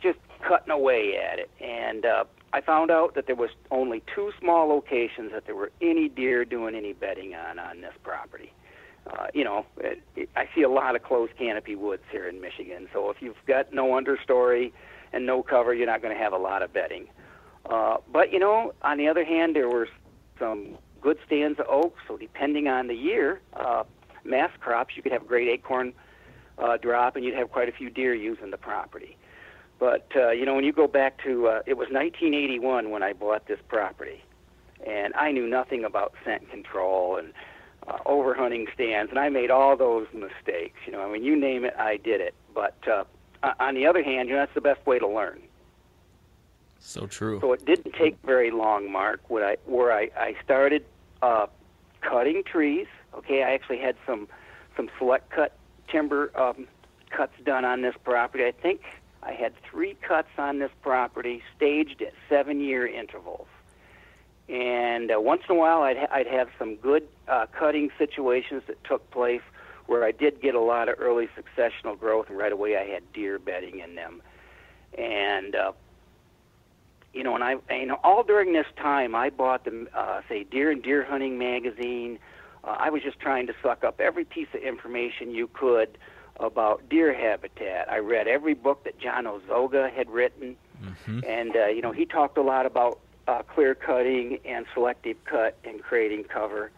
[0.00, 1.50] just cutting away at it.
[1.60, 5.72] And uh, I found out that there was only two small locations that there were
[5.80, 8.52] any deer doing any bedding on on this property.
[9.06, 12.40] Uh, you know, it, it, I see a lot of closed canopy woods here in
[12.40, 12.88] Michigan.
[12.92, 14.72] So if you've got no understory
[15.12, 17.08] and no cover, you're not going to have a lot of bedding.
[17.68, 19.88] Uh, but you know, on the other hand, there were
[20.38, 21.96] some good stands of oak.
[22.06, 23.84] So depending on the year, uh,
[24.24, 25.92] mass crops, you could have great acorn
[26.58, 29.16] uh, drop, and you'd have quite a few deer using the property.
[29.78, 33.12] But uh, you know, when you go back to uh, it was 1981 when I
[33.12, 34.22] bought this property,
[34.86, 37.32] and I knew nothing about scent control and
[37.88, 40.78] uh, overhunting stands, and I made all those mistakes.
[40.86, 42.34] You know, I mean, you name it, I did it.
[42.54, 43.04] But uh,
[43.58, 45.42] on the other hand, you know, that's the best way to learn.
[46.78, 47.38] So true.
[47.40, 50.84] So it didn't take very long, Mark, when I, where I, I started
[51.22, 51.46] uh,
[52.00, 52.86] cutting trees.
[53.14, 54.28] Okay, I actually had some
[54.76, 55.56] some select cut
[55.88, 56.66] timber um,
[57.10, 58.44] cuts done on this property.
[58.44, 58.82] I think
[59.22, 63.46] I had three cuts on this property, staged at seven year intervals.
[64.48, 68.62] And uh, once in a while, I'd, ha- I'd have some good uh, cutting situations
[68.66, 69.42] that took place
[69.86, 73.12] where I did get a lot of early successional growth, and right away I had
[73.12, 74.22] deer bedding in them.
[74.98, 75.72] And uh,
[77.12, 80.44] you know, and I, you know, all during this time, I bought the, uh, say,
[80.44, 82.18] Deer and Deer Hunting magazine.
[82.64, 85.98] Uh, I was just trying to suck up every piece of information you could
[86.38, 87.90] about deer habitat.
[87.90, 91.20] I read every book that John Ozoga had written, mm-hmm.
[91.26, 95.56] and uh, you know, he talked a lot about uh, clear cutting and selective cut
[95.64, 96.70] and creating cover.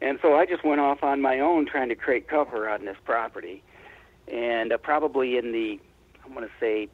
[0.00, 2.96] And so I just went off on my own trying to create cover on this
[3.04, 3.62] property.
[4.28, 5.80] And uh, probably in the,
[6.24, 6.88] I'm going to say,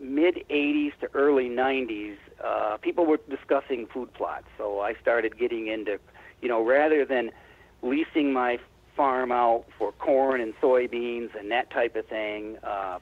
[0.00, 4.46] mid 80s to early 90s, uh, people were discussing food plots.
[4.58, 5.98] So I started getting into,
[6.44, 7.30] you know, rather than
[7.82, 8.58] leasing my
[8.94, 12.98] farm out for corn and soybeans and that type of thing, uh,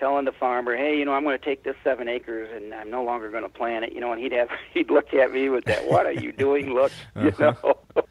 [0.00, 2.90] telling the farmer, hey, you know, I'm going to take this seven acres and I'm
[2.90, 5.50] no longer going to plant it, you know, and he'd have, he'd look at me
[5.50, 6.72] with that, what are you doing?
[6.72, 7.52] Look, you uh-huh.
[7.62, 7.78] know.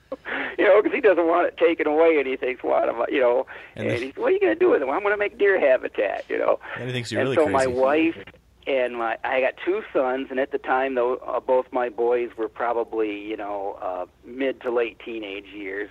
[0.59, 3.05] you know, because he doesn't want it taken away, and he thinks, "What am I?"
[3.09, 5.03] You know, and, and he's, "What are you going to do with it?" Well, I'm
[5.03, 6.25] going to make deer habitat.
[6.29, 7.53] You know, and he thinks you're and really so crazy.
[7.53, 8.17] my wife
[8.67, 12.29] and my I got two sons, and at the time, though, uh, both my boys
[12.37, 15.89] were probably you know uh, mid to late teenage years,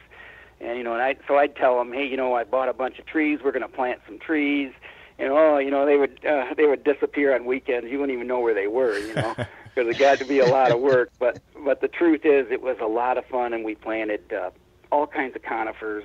[0.61, 2.75] and you know, and I so I'd tell them, "Hey, you know, I bought a
[2.75, 3.41] bunch of trees.
[3.45, 4.73] We're going to plant some trees."
[5.17, 7.91] And oh, you know, they would uh, they would disappear on weekends.
[7.91, 8.99] You wouldn't even know where they were.
[8.99, 9.35] You know.
[9.75, 11.11] because it got to be a lot of work.
[11.19, 14.51] But but the truth is, it was a lot of fun, and we planted uh,
[14.93, 16.05] all kinds of conifers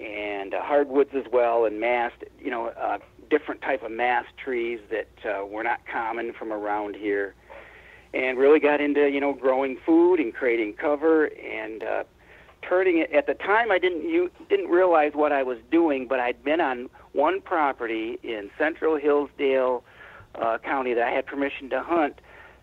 [0.00, 2.16] and uh, hardwoods as well, and mast.
[2.40, 2.98] You know, uh,
[3.30, 7.34] different type of mast trees that uh, were not common from around here,
[8.12, 11.82] and really got into you know growing food and creating cover and.
[11.82, 12.04] Uh,
[12.62, 16.20] turning it at the time I didn't you didn't realize what I was doing, but
[16.20, 19.82] I'd been on one property in Central Hillsdale
[20.34, 22.20] uh, County that I had permission to hunt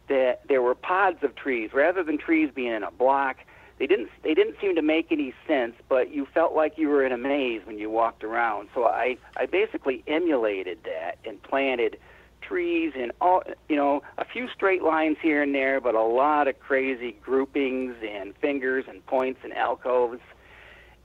[0.08, 3.38] that there were pods of trees rather than trees being in a block.
[3.80, 7.06] They didn't they didn't seem to make any sense, but you felt like you were
[7.06, 8.70] in a maze when you walked around.
[8.74, 12.00] So I I basically emulated that and planted
[12.42, 16.48] trees and all you know a few straight lines here and there, but a lot
[16.48, 20.22] of crazy groupings and fingers and points and alcoves.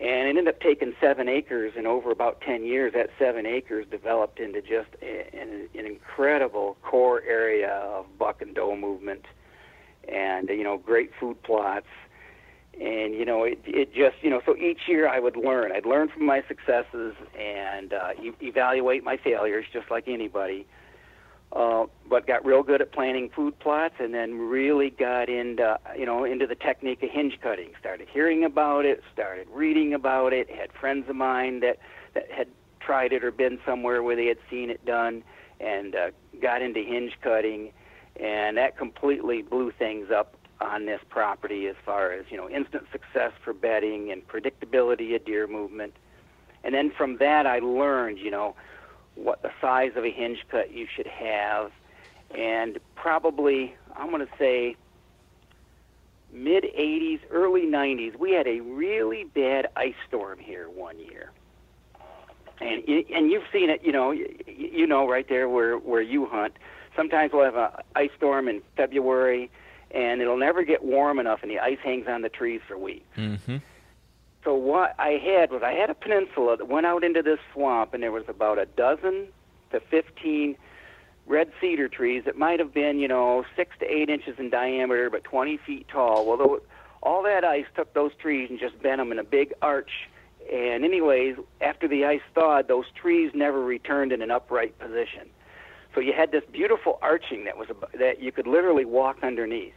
[0.01, 3.87] And it ended up taking seven acres, and over about 10 years, that seven acres
[3.89, 9.27] developed into just an, an incredible core area of buck and doe movement,
[10.09, 11.87] and you know, great food plots.
[12.81, 15.73] And you know, it it just you know, so each year I would learn.
[15.73, 20.67] I'd learn from my successes and uh, e- evaluate my failures, just like anybody
[21.55, 26.07] uh, but got real good at planning food plots, and then really got into you
[26.07, 27.73] know into the technique of hinge cutting.
[27.79, 30.49] Started hearing about it, started reading about it.
[30.51, 31.79] Had friends of mine that
[32.15, 32.49] that had
[32.81, 35.23] tried it or been somewhere where they had seen it done,
[35.61, 37.71] and uh, got into hinge cutting,
[38.17, 42.85] and that completely blew things up on this property as far as you know instant
[42.93, 45.95] success for bedding and predictability of deer movement.
[46.65, 48.55] And then from that, I learned, you know,
[49.17, 51.73] what the size of a hinge cut you should have
[52.35, 54.77] and probably I'm going to say
[56.33, 61.31] mid 80s, early 90s, we had a really bad ice storm here one year.
[62.61, 66.57] And and you've seen it, you know, you know right there where where you hunt.
[66.95, 69.51] Sometimes we'll have a ice storm in February,
[69.93, 73.17] and it'll never get warm enough, and the ice hangs on the trees for weeks.
[73.17, 73.59] Mm-hmm.
[74.45, 77.95] So what I had was I had a peninsula that went out into this swamp,
[77.95, 79.29] and there was about a dozen
[79.71, 80.57] to 15
[81.27, 85.11] red cedar trees that might have been, you know, six to eight inches in diameter,
[85.11, 86.27] but 20 feet tall.
[86.27, 86.59] Well,
[87.03, 90.09] all that ice took those trees and just bent them in a big arch.
[90.53, 95.31] And anyways, after the ice thawed, those trees never returned in an upright position.
[95.95, 99.75] So you had this beautiful arching that was that you could literally walk underneath.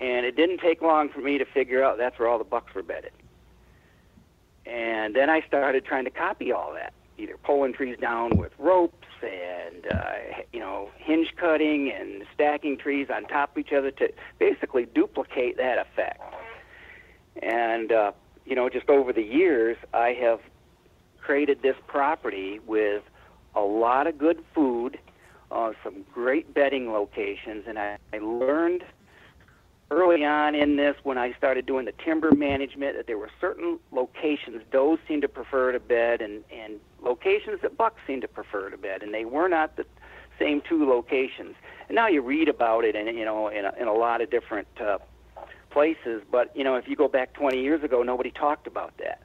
[0.00, 2.74] And it didn't take long for me to figure out that's where all the bucks
[2.74, 3.12] were bedded.
[4.64, 9.06] And then I started trying to copy all that, either pulling trees down with ropes
[9.22, 10.12] and uh,
[10.52, 15.56] you know hinge cutting and stacking trees on top of each other to basically duplicate
[15.58, 16.22] that effect.
[17.42, 18.12] And uh,
[18.46, 20.40] you know, just over the years, I have
[21.20, 23.02] created this property with
[23.54, 24.98] a lot of good food,
[25.50, 28.84] uh, some great bedding locations, and I, I learned
[29.90, 33.78] early on in this when I started doing the timber management that there were certain
[33.90, 38.70] locations does seemed to prefer to bed and, and locations that bucks seemed to prefer
[38.70, 39.84] to bed, and they were not the
[40.38, 41.54] same two locations.
[41.88, 44.30] And now you read about it, and you know, in a, in a lot of
[44.30, 44.98] different uh,
[45.70, 46.22] places.
[46.30, 49.22] But you know, if you go back 20 years ago, nobody talked about that.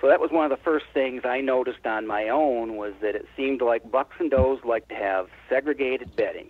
[0.00, 3.14] So that was one of the first things I noticed on my own was that
[3.14, 6.48] it seemed like bucks and does like to have segregated bedding.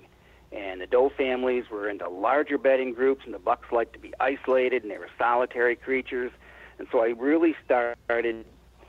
[0.53, 4.13] And the doe families were into larger bedding groups, and the bucks liked to be
[4.19, 6.33] isolated, and they were solitary creatures.
[6.79, 8.45] And so I really started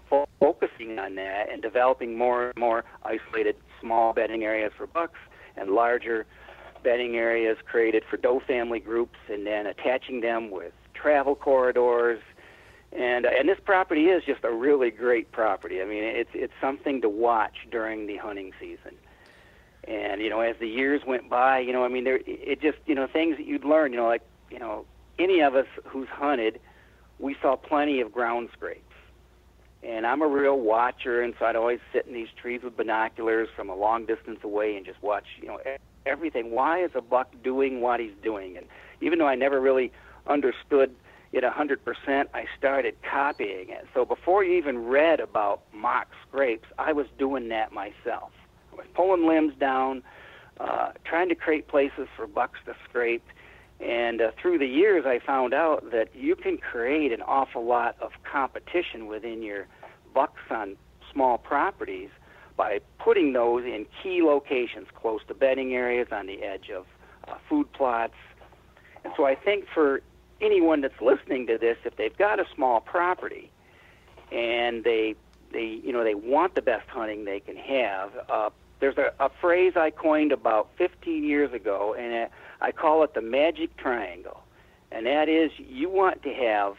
[0.09, 5.19] fo- focusing on that and developing more and more isolated small bedding areas for bucks
[5.55, 6.25] and larger
[6.83, 12.21] bedding areas created for doe family groups, and then attaching them with travel corridors.
[12.91, 15.81] And uh, and this property is just a really great property.
[15.81, 18.95] I mean, it's it's something to watch during the hunting season.
[19.87, 22.77] And you know, as the years went by, you know, I mean, there it just
[22.85, 23.91] you know things that you'd learn.
[23.91, 24.85] You know, like you know,
[25.17, 26.59] any of us who's hunted,
[27.19, 28.83] we saw plenty of ground scrapes.
[29.83, 33.49] And I'm a real watcher, and so I'd always sit in these trees with binoculars
[33.55, 35.59] from a long distance away and just watch, you know,
[36.05, 36.51] everything.
[36.51, 38.57] Why is a buck doing what he's doing?
[38.57, 38.67] And
[39.01, 39.91] even though I never really
[40.27, 40.93] understood
[41.31, 43.87] it 100%, I started copying it.
[43.93, 48.31] So before you even read about mock scrapes, I was doing that myself.
[48.93, 50.03] Pulling limbs down,
[50.59, 53.25] uh, trying to create places for bucks to scrape.
[53.79, 57.95] And uh, through the years, I found out that you can create an awful lot
[57.99, 59.67] of competition within your
[60.13, 60.77] bucks on
[61.11, 62.09] small properties
[62.55, 66.85] by putting those in key locations close to bedding areas, on the edge of
[67.27, 68.13] uh, food plots.
[69.03, 70.01] And so I think for
[70.41, 73.51] anyone that's listening to this, if they've got a small property
[74.31, 75.15] and they
[75.51, 78.49] they you know they want the best hunting they can have, uh,
[78.81, 83.13] there's a, a phrase I coined about 15 years ago, and it, I call it
[83.13, 84.41] the magic triangle.
[84.91, 86.75] And that is, you want to have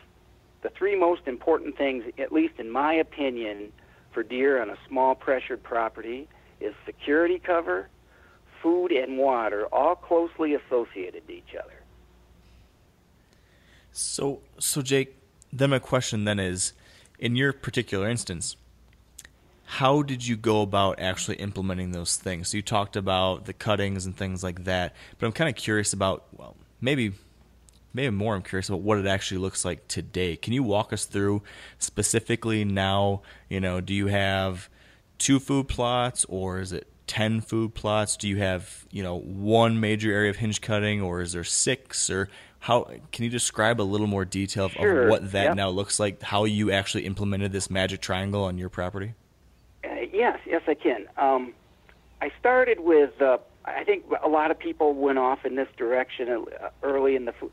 [0.62, 3.72] the three most important things, at least in my opinion,
[4.12, 6.28] for deer on a small pressured property
[6.60, 7.88] is security cover,
[8.62, 11.82] food, and water, all closely associated to each other.
[13.92, 15.16] So, so Jake,
[15.52, 16.72] then my question then is,
[17.18, 18.56] in your particular instance,
[19.64, 22.48] how did you go about actually implementing those things?
[22.48, 25.92] So you talked about the cuttings and things like that, but I'm kind of curious
[25.92, 27.12] about well, maybe
[27.94, 30.36] maybe more I'm curious about what it actually looks like today.
[30.36, 31.42] Can you walk us through
[31.78, 34.68] specifically now, you know, do you have
[35.18, 38.16] two food plots or is it 10 food plots?
[38.16, 42.08] Do you have, you know, one major area of hinge cutting or is there six
[42.08, 42.28] or
[42.60, 45.04] how can you describe a little more detail of, sure.
[45.04, 45.56] of what that yep.
[45.56, 49.14] now looks like, how you actually implemented this magic triangle on your property?
[50.12, 51.06] Yes, yes I can.
[51.16, 51.52] Um,
[52.20, 56.28] I started with uh, I think a lot of people went off in this direction
[56.28, 57.52] uh, early in the food.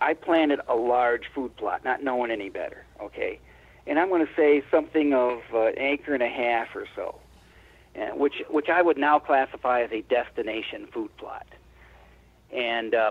[0.00, 2.84] I planted a large food plot, not knowing any better.
[3.00, 3.38] Okay,
[3.86, 7.18] and I'm going to say something of uh, an acre and a half or so,
[8.14, 11.46] which which I would now classify as a destination food plot.
[12.52, 13.10] And uh,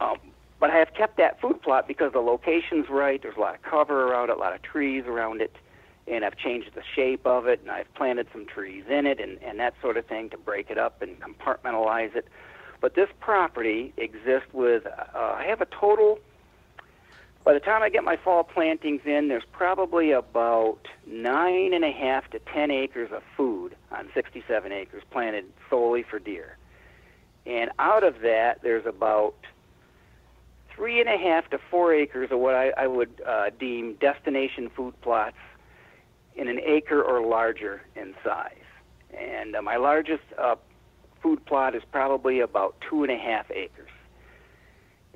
[0.00, 0.18] um,
[0.58, 3.20] but I have kept that food plot because the location's right.
[3.22, 5.54] There's a lot of cover around it, a lot of trees around it,
[6.08, 9.38] and I've changed the shape of it, and I've planted some trees in it, and
[9.42, 12.28] and that sort of thing to break it up and compartmentalize it.
[12.80, 16.18] But this property exists with, uh, I have a total,
[17.42, 21.92] by the time I get my fall plantings in, there's probably about nine and a
[21.92, 26.56] half to ten acres of food on 67 acres planted solely for deer.
[27.46, 29.36] And out of that, there's about
[30.74, 34.68] three and a half to four acres of what I, I would uh, deem destination
[34.68, 35.36] food plots
[36.36, 38.52] in an acre or larger in size.
[39.16, 40.56] And uh, my largest uh,
[41.22, 43.90] food plot is probably about two and a half acres.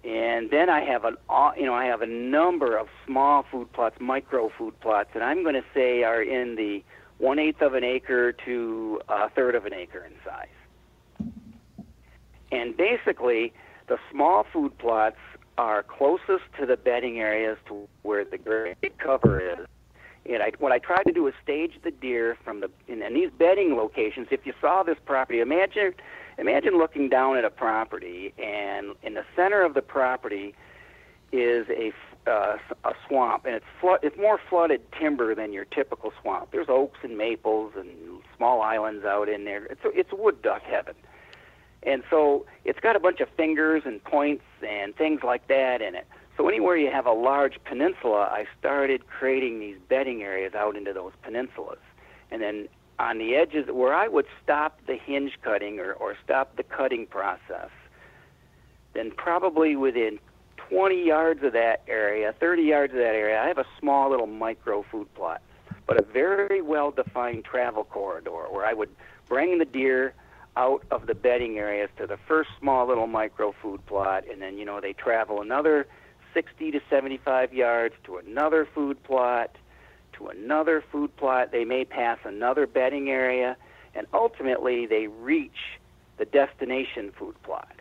[0.03, 3.71] And then I have an, uh, you know, I have a number of small food
[3.73, 6.83] plots, micro food plots, and I'm going to say are in the
[7.19, 10.49] one eighth of an acre to a third of an acre in size.
[12.51, 13.53] And basically,
[13.89, 15.19] the small food plots
[15.59, 19.67] are closest to the bedding areas to where the great cover is.
[20.27, 23.15] And I, what I tried to do is stage the deer from the in, in
[23.15, 24.29] these bedding locations.
[24.31, 25.95] If you saw this property, imagine
[26.39, 30.55] imagine looking down at a property, and in the center of the property
[31.33, 31.93] is a
[32.31, 36.51] uh, a swamp, and it's flood, it's more flooded timber than your typical swamp.
[36.53, 37.89] There's oaks and maples and
[38.37, 39.65] small islands out in there.
[39.65, 40.95] It's it's wood duck heaven,
[41.83, 45.95] and so it's got a bunch of fingers and points and things like that in
[45.95, 46.07] it.
[46.41, 50.95] So anywhere you have a large peninsula, I started creating these bedding areas out into
[50.95, 51.77] those peninsulas,
[52.31, 52.67] and then
[52.99, 57.05] on the edges where I would stop the hinge cutting or, or stop the cutting
[57.05, 57.69] process,
[58.95, 60.19] then probably within
[60.57, 64.27] 20 yards of that area, 30 yards of that area, I have a small little
[64.27, 65.43] micro food plot,
[65.87, 68.89] but a very well defined travel corridor where I would
[69.29, 70.15] bring the deer
[70.57, 74.57] out of the bedding areas to the first small little micro food plot, and then,
[74.57, 75.87] you know, they travel another
[76.35, 79.57] 60 to 75 yards to another food plot
[80.15, 81.51] to another food plot.
[81.53, 83.57] They may pass another bedding area,
[83.95, 85.79] and ultimately they reach
[86.19, 87.73] the destination food plot.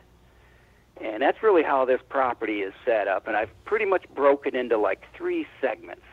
[1.02, 3.28] And that's really how this property is set up.
[3.28, 6.04] And I've pretty much broken into like three segments.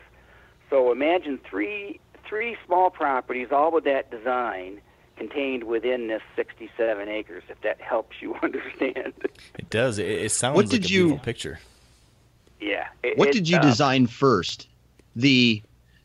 [0.69, 4.81] So imagine three three small properties, all with that design,
[5.15, 7.43] contained within this 67 acres.
[7.47, 9.13] If that helps you understand.
[9.57, 9.97] It does.
[9.97, 11.59] It, it sounds What like did a you- beautiful picture.
[12.59, 12.87] Yeah.
[13.03, 14.67] It, What it, did you uh, design first?
[15.15, 15.61] The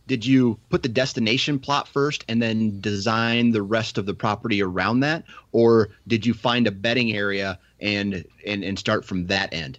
[0.09, 4.61] did you put the destination plot first and then design the rest of the property
[4.63, 9.53] around that, or did you find a bedding area and and, and start from that
[9.53, 9.79] end?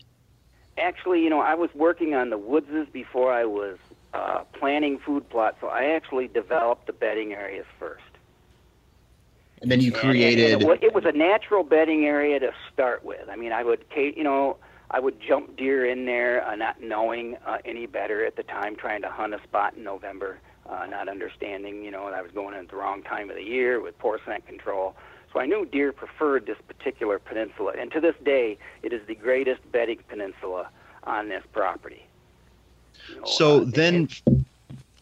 [0.78, 3.78] Actually, you know, I was working on the Woodses before I was
[4.14, 8.02] uh, planning food plots, so I actually developed the bedding areas first.
[9.62, 10.54] And then you And- and- created.
[10.62, 13.28] and it, it was a natural bedding area to start with.
[13.30, 14.58] I mean, I would, you know,
[14.92, 18.76] I would jump deer in there, uh, not knowing uh, any better at the time,
[18.76, 22.32] trying to hunt a spot in November, uh, not understanding, you know, that I was
[22.32, 24.96] going in at the wrong time of the year with poor scent control.
[25.32, 29.16] So I knew deer preferred this particular peninsula, and to this day, it is the
[29.16, 30.70] greatest bedding peninsula
[31.06, 32.06] on this property.
[33.10, 34.10] You know, So uh, then,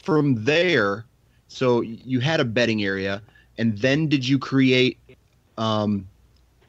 [0.02, 1.06] from there,
[1.50, 3.22] so you had a bedding area,
[3.58, 4.98] and then did you create,
[5.58, 6.08] um,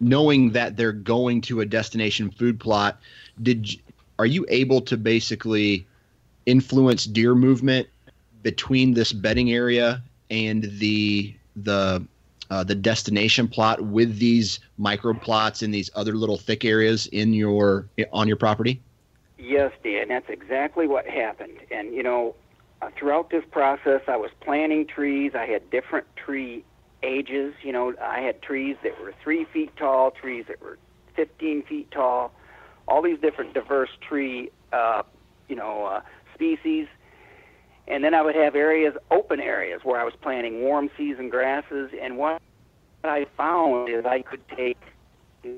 [0.03, 3.01] knowing that they're going to a destination food plot?
[3.43, 3.81] Did
[4.19, 5.87] are you able to basically
[6.45, 7.89] influence deer movement
[8.43, 12.05] between this bedding area and the the
[12.51, 17.33] uh, the destination plot with these micro plots and these other little thick areas in
[17.33, 18.81] your on your property?
[19.39, 21.59] Yes, Dan, that's exactly what happened.
[21.71, 22.35] And you know,
[22.83, 25.33] uh, throughout this process, I was planting trees.
[25.35, 26.65] I had different tree
[27.03, 27.55] ages.
[27.63, 30.79] You know, I had trees that were three feet tall, trees that were
[31.15, 32.33] 15 feet tall,
[32.89, 35.03] all these different diverse tree, uh,
[35.49, 36.01] you know, uh,
[36.35, 36.87] species.
[37.89, 41.91] And then I would have areas, open areas, where I was planting warm season grasses.
[42.01, 42.41] And what
[43.05, 44.79] I found is I could take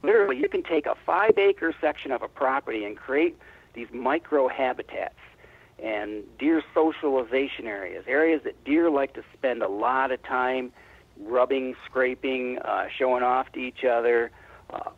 [0.03, 3.37] literally you can take a five acre section of a property and create
[3.75, 5.19] these micro habitats
[5.83, 10.73] and deer socialization areas, areas that deer like to spend a lot of time
[11.21, 14.31] rubbing, scraping, uh, showing off to each other.
[14.71, 14.91] Uh,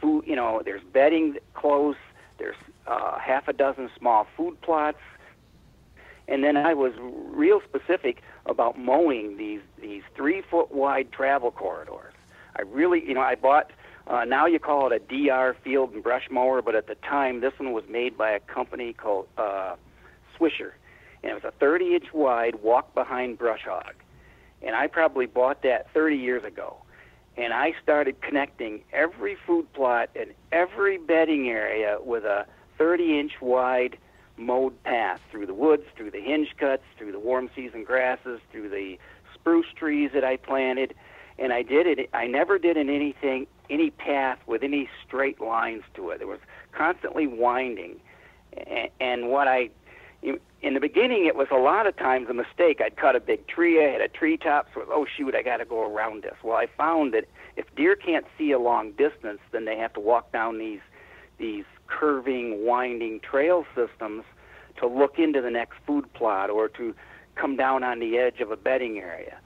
[0.00, 1.96] food, you know, there's bedding close.
[2.38, 2.56] There's
[2.86, 4.98] uh, half a dozen small food plots,
[6.28, 12.14] and then I was real specific about mowing these these three foot wide travel corridors.
[12.56, 13.70] I really, you know, I bought.
[14.04, 17.40] Uh, now you call it a DR field and brush mower, but at the time
[17.40, 19.76] this one was made by a company called uh,
[20.36, 20.72] Swisher,
[21.22, 23.94] and it was a 30 inch wide walk behind brush hog.
[24.64, 26.76] And I probably bought that 30 years ago.
[27.36, 32.46] And I started connecting every food plot and every bedding area with a
[32.78, 33.96] 30 inch wide
[34.36, 38.68] mowed path through the woods, through the hinge cuts, through the warm season grasses, through
[38.68, 38.98] the
[39.34, 40.94] spruce trees that I planted.
[41.38, 42.10] And I did it.
[42.12, 46.20] I never did in anything, any path with any straight lines to it.
[46.20, 46.40] It was
[46.72, 48.00] constantly winding.
[49.00, 49.70] And what I
[50.22, 52.80] in the beginning, it was a lot of times a mistake.
[52.80, 55.64] I'd cut a big tree, I had a treetop, so oh shoot, I got to
[55.64, 56.34] go around this.
[56.42, 57.24] Well, I found that
[57.56, 60.80] if deer can't see a long distance, then they have to walk down these
[61.38, 64.24] these curving, winding trail systems
[64.78, 66.94] to look into the next food plot or to
[67.34, 69.38] come down on the edge of a bedding area.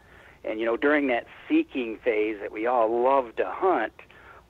[0.45, 3.95] And you know, during that seeking phase that we all love to hunt,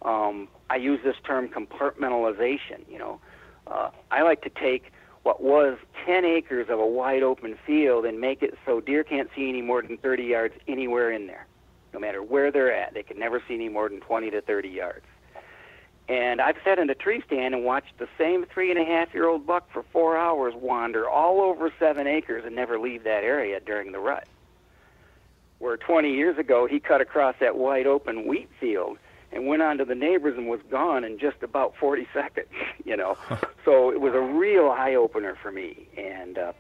[0.03, 2.81] um, I use this term compartmentalization.
[2.91, 3.21] You know,
[3.67, 4.93] uh, I like to take
[5.27, 9.29] what was 10 acres of a wide open field and make it so deer can't
[9.35, 11.49] see any more than 30 yards anywhere in there.
[11.93, 14.69] No matter where they're at, they can never see any more than 20 to 30
[14.69, 15.05] yards.
[16.09, 19.13] And I've sat in a tree stand and watched the same three and a half
[19.13, 23.25] year old buck for four hours wander all over seven acres and never leave that
[23.25, 24.29] area during the rut.
[25.59, 28.97] Where 20 years ago he cut across that wide open wheat field
[29.33, 32.49] and went on to the neighbors and was gone in just about 40 seconds,
[32.85, 33.17] you know.
[33.65, 36.53] so it was a real eye opener for me, and uh,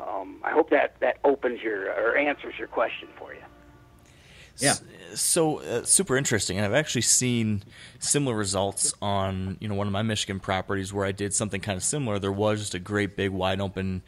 [0.00, 3.40] um, I hope that that opens your or answers your question for you.
[4.58, 4.74] Yeah.
[5.14, 7.64] So uh, super interesting, and I've actually seen
[7.98, 11.76] similar results on you know one of my Michigan properties where I did something kind
[11.76, 12.18] of similar.
[12.18, 14.02] There was just a great big wide open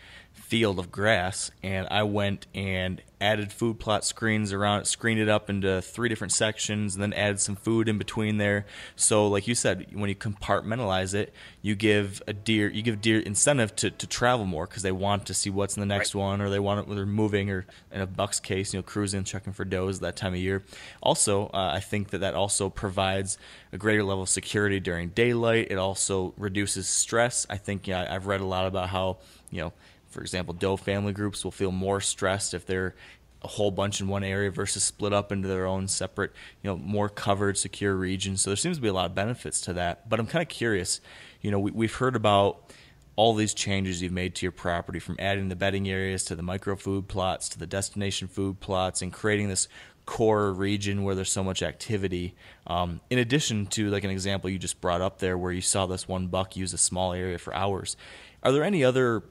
[0.45, 5.29] field of grass, and I went and added food plot screens around it, screened it
[5.29, 8.67] up into three different sections, and then added some food in between there.
[8.95, 11.33] So, like you said, when you compartmentalize it,
[11.63, 15.25] you give a deer, you give deer incentive to, to travel more because they want
[15.27, 16.21] to see what's in the next right.
[16.21, 18.83] one, or they want it when they're moving, or in a buck's case, you know,
[18.83, 20.63] cruising, checking for does that time of year.
[21.03, 23.39] Also, uh, I think that that also provides
[23.73, 25.69] a greater level of security during daylight.
[25.71, 27.47] It also reduces stress.
[27.49, 29.17] I think yeah, I've read a lot about how
[29.51, 29.73] you know
[30.15, 32.95] for example, doe family groups will feel more stressed if they're
[33.43, 36.77] a whole bunch in one area versus split up into their own separate, you know,
[36.79, 38.41] more covered, secure regions.
[38.41, 40.09] So there seems to be a lot of benefits to that.
[40.09, 41.01] But I'm kind of curious.
[41.43, 42.73] You know, we, we've heard about
[43.17, 46.43] all these changes you've made to your property from adding the bedding areas to the
[46.43, 49.69] micro food plots to the destination food plots and creating this
[50.07, 52.35] core region where there's so much activity.
[52.67, 55.87] Um, in addition to like an example you just brought up there where you saw
[55.87, 57.97] this one buck use a small area for hours.
[58.43, 59.23] Are there any other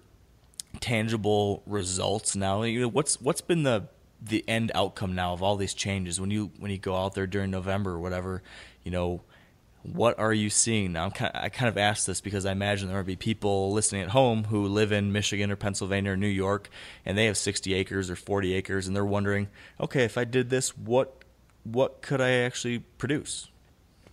[0.80, 2.64] tangible results now?
[2.64, 3.88] You know, what's what's been the
[4.22, 7.28] the end outcome now of all these changes when you when you go out there
[7.28, 8.42] during November or whatever,
[8.84, 9.22] you know,
[9.84, 11.10] what are you seeing now?
[11.10, 14.02] Kind of, i kind of asked this because I imagine there will be people listening
[14.02, 16.70] at home who live in Michigan or Pennsylvania or New York,
[17.06, 19.50] and they have 60 acres or 40 acres, and they're wondering,
[19.80, 21.24] okay, if I did this, what
[21.64, 23.50] what could I actually produce?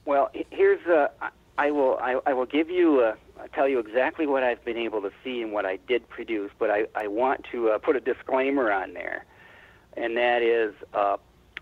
[0.04, 1.10] Well, here's a,
[1.58, 3.16] I will I, I will give you a,
[3.48, 6.70] tell you exactly what I've been able to see and what I did produce, but
[6.70, 9.24] I, I want to uh, put a disclaimer on there,
[9.96, 11.16] and that is uh,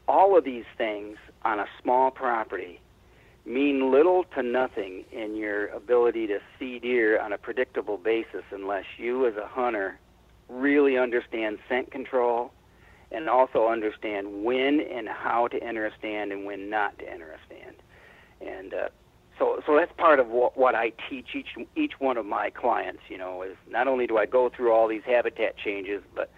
[0.07, 2.81] all of these things on a small property
[3.45, 8.85] mean little to nothing in your ability to see deer on a predictable basis unless
[8.99, 9.99] you, as a hunter,
[10.49, 12.53] really understand scent control
[13.11, 17.31] and also understand when and how to enter a stand and when not to enter
[17.31, 17.77] a stand.
[18.41, 18.89] And uh,
[19.39, 23.03] so so that's part of what, what I teach each each one of my clients.
[23.09, 26.31] You know, is not only do I go through all these habitat changes, but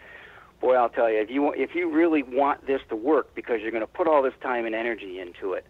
[0.60, 3.70] boy, I'll tell you, if you if you really want this to work, because you're
[3.70, 5.66] going to put all this time and energy into it,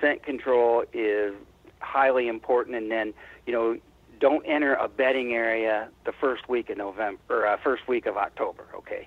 [0.00, 1.34] scent control is
[1.80, 2.76] highly important.
[2.76, 3.12] And then
[3.46, 3.78] you know,
[4.18, 8.16] don't enter a bedding area the first week of November or uh, first week of
[8.16, 8.64] October.
[8.74, 9.06] Okay,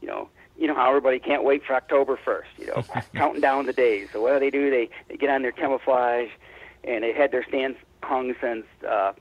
[0.00, 0.28] you know.
[0.54, 2.84] You know how everybody can't wait for October 1st, you know,
[3.14, 4.10] counting down the days.
[4.12, 4.70] So what do they do?
[4.70, 6.28] They, they get on their camouflage,
[6.84, 9.12] and they had their stands hung since uh,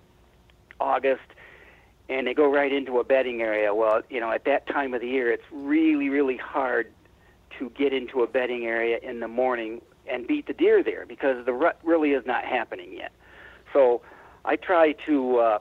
[0.79, 1.21] August,
[2.09, 3.73] and they go right into a bedding area.
[3.73, 6.91] Well, you know, at that time of the year, it's really, really hard
[7.59, 11.45] to get into a bedding area in the morning and beat the deer there because
[11.45, 13.11] the rut really is not happening yet.
[13.71, 14.01] So
[14.43, 15.59] I try to uh,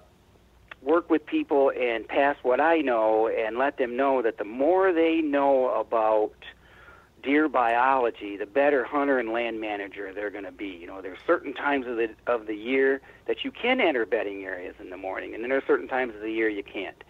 [0.83, 4.93] work with people and pass what I know and let them know that the more
[4.93, 6.33] they know about
[7.23, 10.69] deer biology, the better hunter and land manager they're going to be.
[10.69, 14.45] You know, there's certain times of the of the year that you can enter bedding
[14.45, 17.03] areas in the morning, and then there are certain times of the year you can't.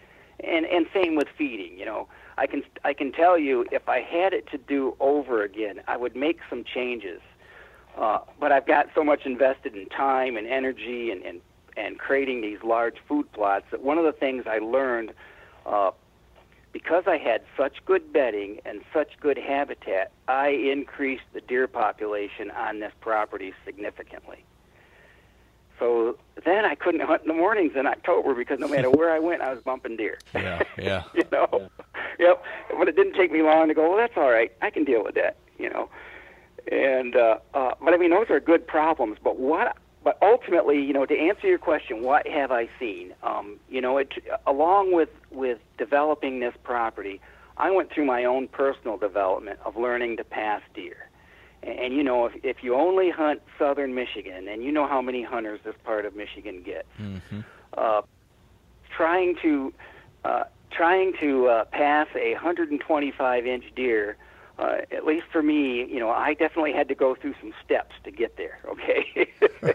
[0.43, 1.77] And and same with feeding.
[1.77, 2.07] You know,
[2.37, 5.97] I can I can tell you if I had it to do over again, I
[5.97, 7.21] would make some changes.
[7.97, 11.41] Uh, but I've got so much invested in time and energy and, and
[11.77, 15.13] and creating these large food plots that one of the things I learned
[15.65, 15.91] uh,
[16.71, 22.51] because I had such good bedding and such good habitat, I increased the deer population
[22.51, 24.43] on this property significantly.
[25.79, 29.17] So then I couldn't hunt in the mornings in October because no matter where I
[29.17, 30.19] went, I was bumping deer.
[30.33, 31.03] Yeah, yeah.
[31.15, 31.67] you know, yeah.
[32.19, 32.43] yep.
[32.77, 33.89] But it didn't take me long to go.
[33.89, 34.51] Well, that's all right.
[34.61, 35.37] I can deal with that.
[35.57, 35.89] You know,
[36.71, 39.17] and uh, uh, but I mean those are good problems.
[39.23, 43.13] But what but ultimately, you know, to answer your question, what have I seen?
[43.21, 44.11] Um, you know, it,
[44.47, 47.21] along with with developing this property,
[47.57, 51.09] I went through my own personal development of learning to pass deer.
[51.61, 55.01] And, and you know, if if you only hunt southern Michigan, and you know how
[55.01, 57.41] many hunters this part of Michigan get, Mm-hmm.
[57.77, 58.01] uh,
[58.95, 59.71] trying to
[60.25, 64.17] uh, trying to uh, pass a 125 inch deer.
[64.61, 67.95] Uh, at least for me, you know, I definitely had to go through some steps
[68.03, 68.59] to get there.
[68.71, 69.27] Okay,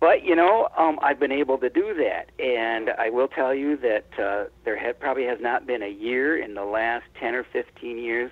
[0.00, 3.76] but you know, um, I've been able to do that, and I will tell you
[3.78, 7.44] that uh, there had, probably has not been a year in the last 10 or
[7.44, 8.30] 15 years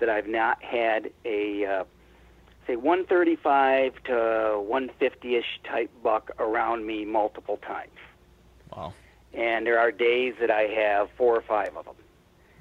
[0.00, 1.84] that I've not had a uh,
[2.66, 7.90] say 135 to 150ish type buck around me multiple times
[8.76, 8.92] Wow.
[9.32, 11.94] and there are days that I have four or five of them.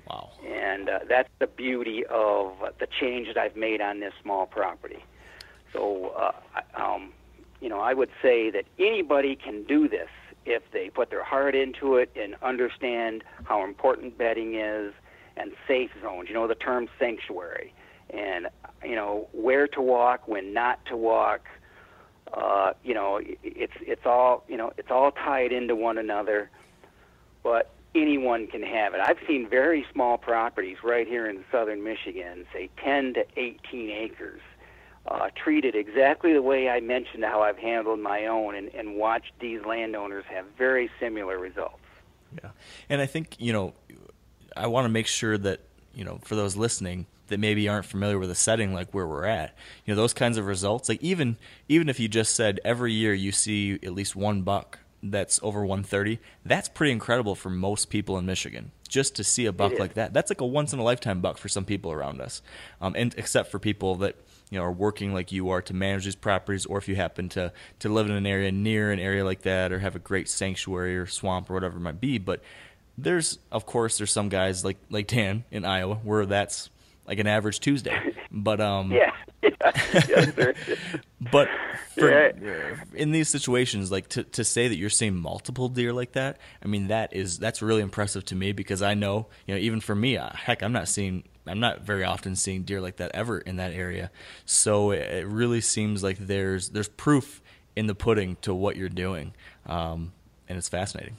[0.10, 0.30] Wow.
[0.48, 5.04] And uh, that's the beauty of the change that I've made on this small property.
[5.74, 6.32] So, uh,
[6.82, 7.12] um,
[7.62, 10.10] you know, I would say that anybody can do this
[10.46, 14.94] if they put their heart into it and understand how important bedding is
[15.38, 16.30] and safe zones.
[16.30, 17.74] You know, the term sanctuary
[18.12, 18.48] and,
[18.84, 21.42] you know, where to walk, when not to walk.
[22.34, 26.50] Uh, you know, it's it's all you know, it's all tied into one another
[27.46, 29.00] but anyone can have it.
[29.02, 34.42] I've seen very small properties right here in southern Michigan, say 10 to 18 acres,
[35.08, 39.34] uh, treated exactly the way I mentioned how I've handled my own, and, and watched
[39.40, 41.80] these landowners have very similar results.
[42.44, 42.52] Yeah.
[42.90, 43.74] And I think, you know,
[44.58, 45.62] I want to make sure that,
[45.94, 49.26] you know, for those listening that maybe aren't familiar with a setting like where we're
[49.26, 51.38] at, you know, those kinds of results, like even
[51.68, 54.80] even if you just said every year you see at least one buck
[55.12, 58.72] that's over 130, that's pretty incredible for most people in Michigan.
[58.88, 61.38] Just to see a buck like that, that's like a once in a lifetime buck
[61.38, 62.42] for some people around us.
[62.82, 64.16] Um, and except for people that
[64.52, 67.30] you know are working like you are to manage these properties, or if you happen
[67.30, 70.30] to to live in an area near an area like that, or have a great
[70.30, 72.18] sanctuary or swamp or whatever it might be.
[72.18, 72.42] But
[72.98, 76.70] there's of course there's some guys like like Dan in Iowa where that's
[77.08, 78.14] like an average Tuesday.
[78.32, 79.50] But um Yeah, yeah,
[80.08, 80.34] yes,
[81.32, 81.48] but
[81.96, 82.76] for, Yeah.
[82.94, 86.68] in these situations, like to, to say that you're seeing multiple deer like that, I
[86.68, 89.96] mean that is that's really impressive to me because I know you know even for
[89.96, 93.38] me, uh, heck, I'm not seeing I'm not very often seeing deer like that ever
[93.38, 94.10] in that area.
[94.46, 97.42] So it, it really seems like there's there's proof
[97.76, 99.34] in the pudding to what you're doing,
[99.68, 100.12] um,
[100.50, 101.18] and it's fascinating.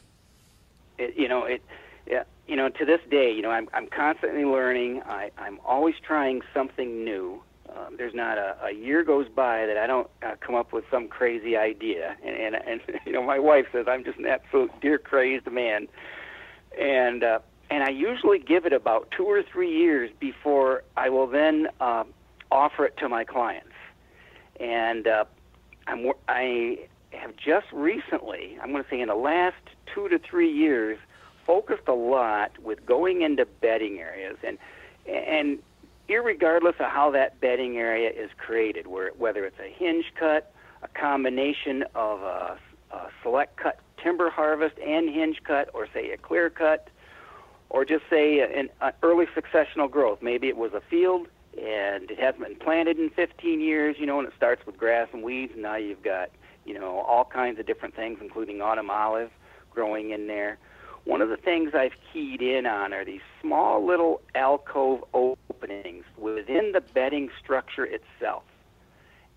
[0.98, 1.62] it, you know it
[2.06, 5.02] yeah you know to this day you know i'm i'm constantly learning.
[5.06, 7.42] I i'm always trying something new.
[7.68, 10.84] Um, there's not a, a year goes by that I don't uh, come up with
[10.90, 14.70] some crazy idea, and, and and you know my wife says I'm just an absolute
[14.80, 15.88] deer crazed man,
[16.78, 17.40] and uh,
[17.70, 22.04] and I usually give it about two or three years before I will then uh,
[22.50, 23.74] offer it to my clients,
[24.60, 25.24] and uh,
[25.86, 29.56] I'm I have just recently I'm going to say in the last
[29.92, 30.98] two to three years
[31.46, 34.58] focused a lot with going into bedding areas and
[35.06, 35.58] and
[36.08, 40.88] irregardless of how that bedding area is created, where whether it's a hinge cut, a
[40.88, 42.58] combination of a,
[42.92, 46.88] a select cut timber harvest and hinge cut, or say a clear cut,
[47.70, 50.18] or just say an, an early successional growth.
[50.22, 54.18] Maybe it was a field and it hasn't been planted in 15 years, you know,
[54.18, 56.30] and it starts with grass and weeds, and now you've got,
[56.66, 59.30] you know, all kinds of different things, including autumn olive
[59.70, 60.58] growing in there.
[61.06, 66.72] One of the things I've keyed in on are these small little alcove openings within
[66.72, 68.42] the bedding structure itself.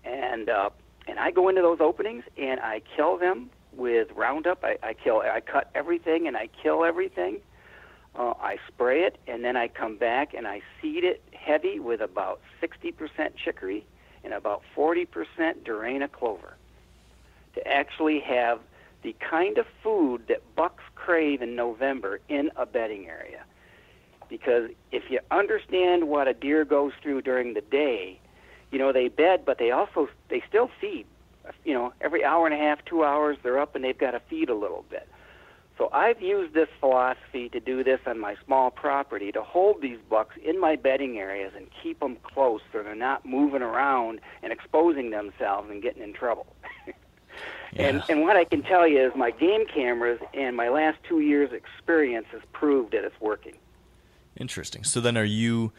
[0.04, 0.70] And uh,
[1.06, 4.64] and I go into those openings and I kill them with Roundup.
[4.64, 7.38] I, I kill, I cut everything and I kill everything.
[8.16, 12.00] Uh, I spray it and then I come back and I seed it heavy with
[12.00, 13.86] about 60% chicory
[14.24, 15.06] and about 40%
[15.64, 16.56] Durana clover
[17.54, 18.60] to actually have
[19.02, 23.44] the kind of food that bucks crave in November in a bedding area.
[24.28, 28.20] Because if you understand what a deer goes through during the day,
[28.70, 31.06] you know they bed, but they also they still feed.
[31.64, 34.20] You know, every hour and a half, two hours, they're up and they've got to
[34.28, 35.08] feed a little bit.
[35.80, 39.96] So I've used this philosophy to do this on my small property to hold these
[40.10, 44.52] bucks in my bedding areas and keep them close so they're not moving around and
[44.52, 46.46] exposing themselves and getting in trouble.
[47.76, 48.04] And Yeah.
[48.08, 51.52] and what I can tell you is my game cameras and my last two years'
[51.52, 53.54] experience has proved that it's working.
[54.36, 54.84] Interesting.
[54.84, 55.72] So then, are you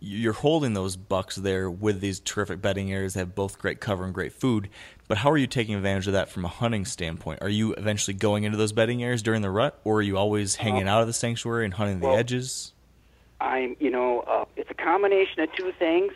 [0.00, 4.04] you're holding those bucks there with these terrific bedding areas that have both great cover
[4.04, 4.68] and great food?
[5.08, 7.40] But how are you taking advantage of that from a hunting standpoint?
[7.40, 10.56] Are you eventually going into those bedding areas during the rut, or are you always
[10.56, 12.72] hanging out of the sanctuary and hunting the edges?
[13.40, 16.12] I'm, you know, uh, it's a combination of two things.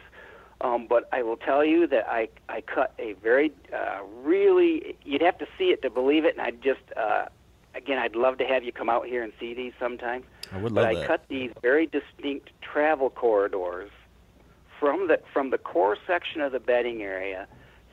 [0.60, 5.22] Um, but I will tell you that I I cut a very uh, really you'd
[5.22, 7.26] have to see it to believe it, and I just uh,
[7.74, 10.24] again I'd love to have you come out here and see these sometime.
[10.52, 11.06] I would But love I that.
[11.06, 13.90] cut these very distinct travel corridors
[14.80, 17.46] from the from the core section of the bedding area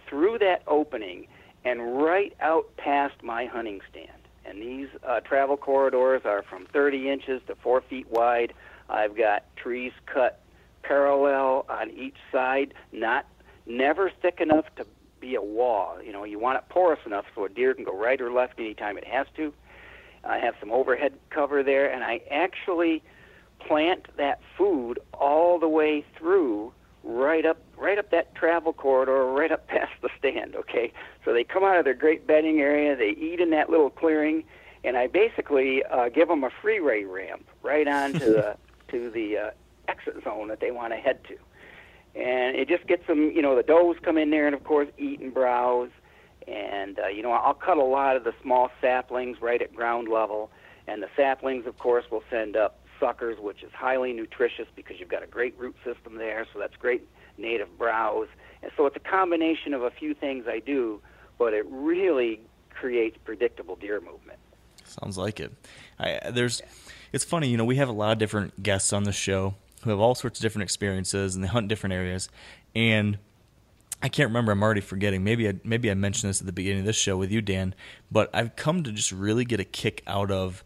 [0.08, 1.28] through that opening
[1.66, 4.10] and right out past my hunting stand.
[4.46, 8.54] And these uh, travel corridors are from 30 inches to four feet wide.
[8.88, 10.40] I've got trees cut
[10.88, 13.26] parallel on each side, not
[13.66, 14.86] never thick enough to
[15.20, 16.02] be a wall.
[16.02, 18.60] You know, you want it porous enough so a deer can go right or left
[18.60, 19.54] anytime it has to.
[20.24, 23.04] I have some overhead cover there, and I actually
[23.60, 26.74] plant that food all the way through,
[27.04, 30.56] right up, right up that travel corridor, right up past the stand.
[30.56, 30.92] Okay,
[31.24, 34.44] so they come out of their great bedding area, they eat in that little clearing,
[34.84, 38.58] and I basically uh, give them a freeway ramp right onto the
[38.90, 39.52] to the uh,
[39.88, 41.36] exit zone that they want to head to,
[42.20, 43.32] and it just gets them.
[43.32, 45.90] You know, the does come in there and of course eat and browse
[46.48, 50.08] and uh, you know I'll cut a lot of the small saplings right at ground
[50.10, 50.52] level,
[50.88, 55.10] and the saplings, of course, will send up suckers, which is highly nutritious because you've
[55.10, 57.08] got a great root system there, so that's great
[57.38, 58.28] native browse.
[58.64, 61.02] And so it's a combination of a few things I do,
[61.38, 64.40] but it really creates predictable deer movement.
[64.86, 65.52] Sounds like it.
[66.00, 66.62] I, there's,
[67.12, 69.56] it's funny, you know, we have a lot of different guests on the show
[69.86, 72.28] who have all sorts of different experiences and they hunt different areas,
[72.76, 73.18] and
[74.02, 74.52] I can't remember.
[74.52, 75.24] I'm already forgetting.
[75.24, 77.74] Maybe I maybe I mentioned this at the beginning of this show with you, Dan.
[78.12, 80.64] But I've come to just really get a kick out of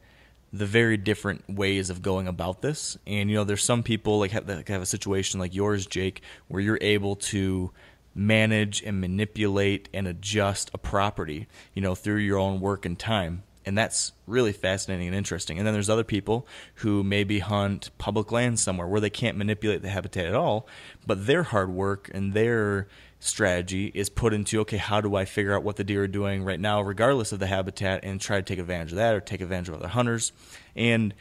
[0.52, 2.98] the very different ways of going about this.
[3.06, 6.22] And you know, there's some people like have, that have a situation like yours, Jake,
[6.48, 7.72] where you're able to
[8.16, 13.44] manage and manipulate and adjust a property, you know, through your own work and time.
[13.66, 15.58] And that's really fascinating and interesting.
[15.58, 19.82] And then there's other people who maybe hunt public land somewhere where they can't manipulate
[19.82, 20.68] the habitat at all,
[21.06, 22.88] but their hard work and their
[23.20, 26.44] strategy is put into okay, how do I figure out what the deer are doing
[26.44, 29.42] right now, regardless of the habitat, and try to take advantage of that or take
[29.42, 30.32] advantage of other hunters.
[30.76, 31.14] And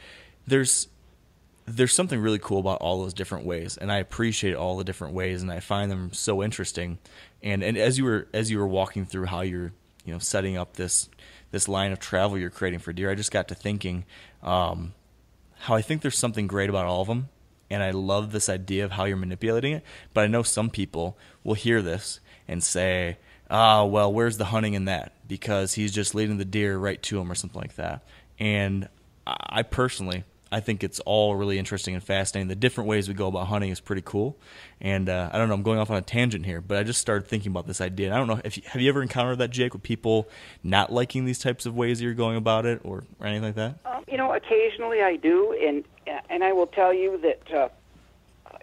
[0.47, 0.87] there's
[1.65, 5.13] there's something really cool about all those different ways, and I appreciate all the different
[5.13, 6.97] ways, and I find them so interesting.
[7.43, 9.73] And and as you were as you were walking through how you're
[10.05, 11.09] you know setting up this
[11.51, 14.05] this line of travel you're creating for deer, I just got to thinking
[14.43, 14.93] um,
[15.59, 17.29] how I think there's something great about all of them,
[17.69, 19.83] and I love this idea of how you're manipulating it.
[20.13, 23.17] But I know some people will hear this and say,
[23.49, 27.19] "Ah, well, where's the hunting in that?" Because he's just leading the deer right to
[27.19, 28.03] him or something like that.
[28.39, 28.87] And
[29.27, 32.47] I personally, I think it's all really interesting and fascinating.
[32.47, 34.37] The different ways we go about hunting is pretty cool.
[34.81, 36.99] And uh, I don't know, I'm going off on a tangent here, but I just
[36.99, 38.07] started thinking about this idea.
[38.07, 40.27] And I don't know if you, have you ever encountered that, Jake, with people
[40.63, 43.79] not liking these types of ways you're going about it, or, or anything like that?
[43.85, 45.83] Um, you know, occasionally I do, and
[46.29, 47.69] and I will tell you that uh,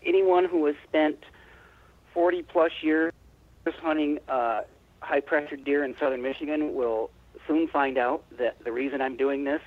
[0.04, 1.22] anyone who has spent
[2.12, 3.12] 40 plus years
[3.82, 4.62] hunting uh,
[5.00, 7.10] high pressure deer in southern Michigan will
[7.46, 9.66] soon find out that the reason I'm doing this is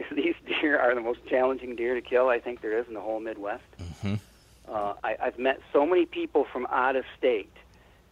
[0.14, 3.00] these deer are the most challenging deer to kill I think there is in the
[3.00, 3.62] whole Midwest.
[3.80, 4.14] Mm-hmm.
[4.68, 7.52] Uh, I, I've met so many people from out of state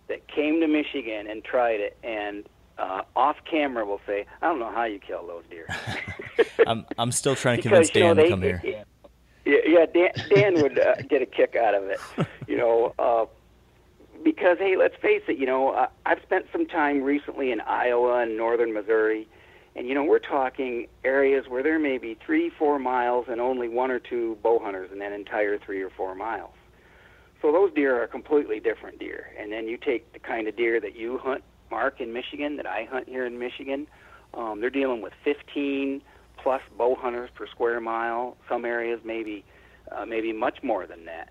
[0.09, 2.45] that came to Michigan and tried it, and
[2.79, 5.67] uh, off camera will say, "I don't know how you kill those deer."
[6.67, 8.85] I'm, I'm still trying to Because, convince you know, Dan to they- come here.
[9.45, 12.01] Yeah, yeah Dan, Dan would uh, get a kick out of it,
[12.49, 13.27] you know, uh,
[14.25, 18.23] because hey, let's face it, you know, uh, I've spent some time recently in Iowa
[18.23, 19.29] and northern Missouri,
[19.77, 23.69] and you know, we're talking areas where there may be three, four miles and only
[23.69, 26.55] one or two bow hunters in that entire three or four miles.
[27.43, 29.27] So those deer are completely different deer.
[29.39, 32.67] And then you take the kind of deer that you hunt, Mark, in Michigan, that
[32.67, 33.87] I hunt here in Michigan.
[34.33, 36.01] Um, they're dealing with 15
[36.43, 38.39] plus bow hunters per square mile.
[38.49, 39.45] Some areas maybe,
[39.93, 41.29] uh, maybe much more than that.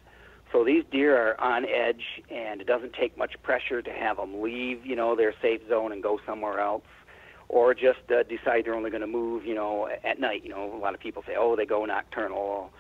[0.51, 4.41] So these deer are on edge, and it doesn't take much pressure to have them
[4.41, 6.83] leave, you know, their safe zone and go somewhere else,
[7.49, 10.43] or just uh, decide they're only going to move, you know, at night.
[10.43, 12.71] You know, a lot of people say, oh, they go nocturnal.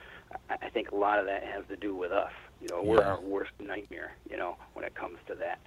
[0.49, 2.31] I think a lot of that has to do with us.
[2.61, 3.11] You know, we're Yeah.
[3.13, 4.15] our worst nightmare.
[4.29, 5.59] You know, when it comes to that.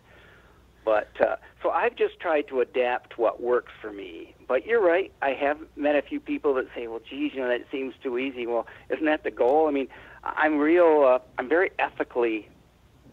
[0.85, 4.35] But uh, so I've just tried to adapt what works for me.
[4.47, 5.13] But you're right.
[5.21, 8.17] I have met a few people that say, "Well, geez, you know, that seems too
[8.17, 9.69] easy." Well, isn't that the goal?
[9.69, 9.89] I mean,
[10.25, 11.05] I'm real.
[11.05, 12.49] Uh, I'm very ethically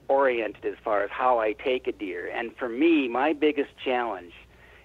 [0.08, 2.32] oriented as far as how I take a deer.
[2.34, 4.34] And for me, my biggest challenge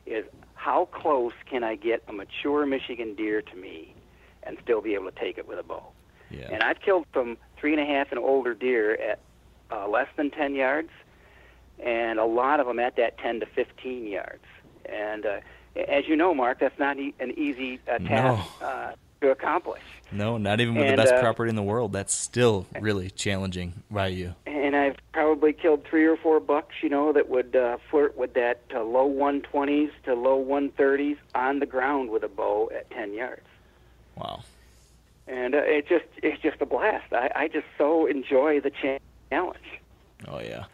[0.06, 0.24] is
[0.60, 3.94] how close can I get a mature Michigan deer to me
[4.42, 5.82] and still be able to take it with a bow.
[6.30, 6.48] Yeah.
[6.52, 9.20] And I've killed some three and a half and older deer at
[9.70, 10.90] uh, less than 10 yards,
[11.82, 14.44] and a lot of them at that 10 to 15 yards.
[14.84, 15.40] And uh,
[15.88, 19.82] as you know, Mark, that's not e- an easy uh, task uh, to accomplish.
[20.12, 21.92] No, not even with And, the best uh, property in the world.
[21.92, 24.34] That's still really challenging by you.
[24.46, 28.34] And I've probably killed three or four bucks, you know, that would uh, flirt with
[28.34, 33.12] that uh, low 120s to low 130s on the ground with a bow at 10
[33.14, 33.46] yards.
[34.16, 34.42] Wow.
[35.26, 37.12] And uh, it just it's just a blast.
[37.12, 38.70] I, I just so enjoy the
[39.30, 39.80] challenge.
[40.26, 40.64] Oh yeah,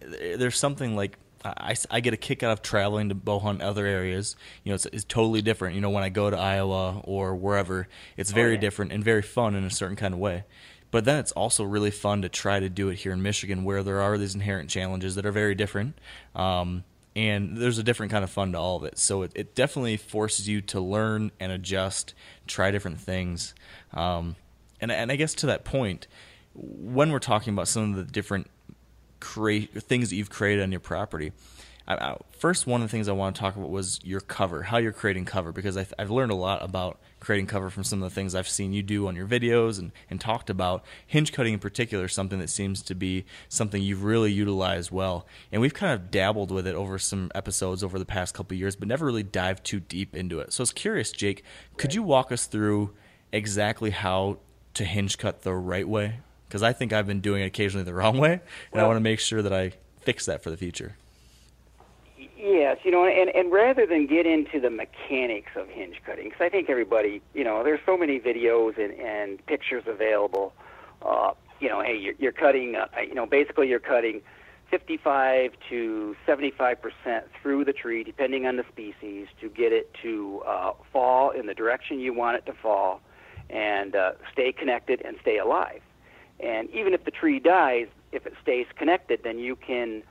[0.00, 3.86] there's something like I, I get a kick out of traveling to bow hunt other
[3.86, 4.34] areas.
[4.62, 5.74] You know, it's, it's totally different.
[5.74, 7.86] You know, when I go to Iowa or wherever,
[8.16, 8.60] it's very yeah.
[8.60, 10.44] different and very fun in a certain kind of way.
[10.90, 13.82] But then it's also really fun to try to do it here in Michigan, where
[13.82, 15.98] there are these inherent challenges that are very different.
[16.34, 16.84] Um,
[17.16, 18.98] and there's a different kind of fun to all of it.
[18.98, 22.14] So it, it definitely forces you to learn and adjust,
[22.46, 23.54] try different things.
[23.92, 24.36] Um,
[24.80, 26.06] and, and I guess to that point,
[26.54, 28.48] when we're talking about some of the different
[29.24, 31.32] create things that you've created on your property.
[31.88, 34.62] I, I, first, one of the things I want to talk about was your cover,
[34.62, 38.02] how you're creating cover, because I, have learned a lot about creating cover from some
[38.02, 40.84] of the things I've seen you do on your videos and, and talked about.
[41.06, 45.62] Hinge cutting in particular, something that seems to be something you've really utilized well, and
[45.62, 48.76] we've kind of dabbled with it over some episodes over the past couple of years,
[48.76, 50.52] but never really dived too deep into it.
[50.52, 51.44] So I was curious, Jake,
[51.78, 52.94] could you walk us through
[53.32, 54.38] exactly how
[54.74, 56.20] to hinge cut the right way?
[56.48, 58.40] Because I think I've been doing it occasionally the wrong way,
[58.72, 60.96] and I want to make sure that I fix that for the future.
[62.36, 66.42] Yes, you know, and, and rather than get into the mechanics of hinge cutting, because
[66.42, 70.52] I think everybody, you know, there's so many videos and, and pictures available.
[71.00, 74.20] Uh, you know, hey, you're, you're cutting, uh, you know, basically you're cutting
[74.70, 80.42] 55 to 75 percent through the tree, depending on the species, to get it to
[80.46, 83.00] uh, fall in the direction you want it to fall,
[83.48, 85.80] and uh, stay connected and stay alive.
[86.40, 90.02] And even if the tree dies, if it stays connected, then you can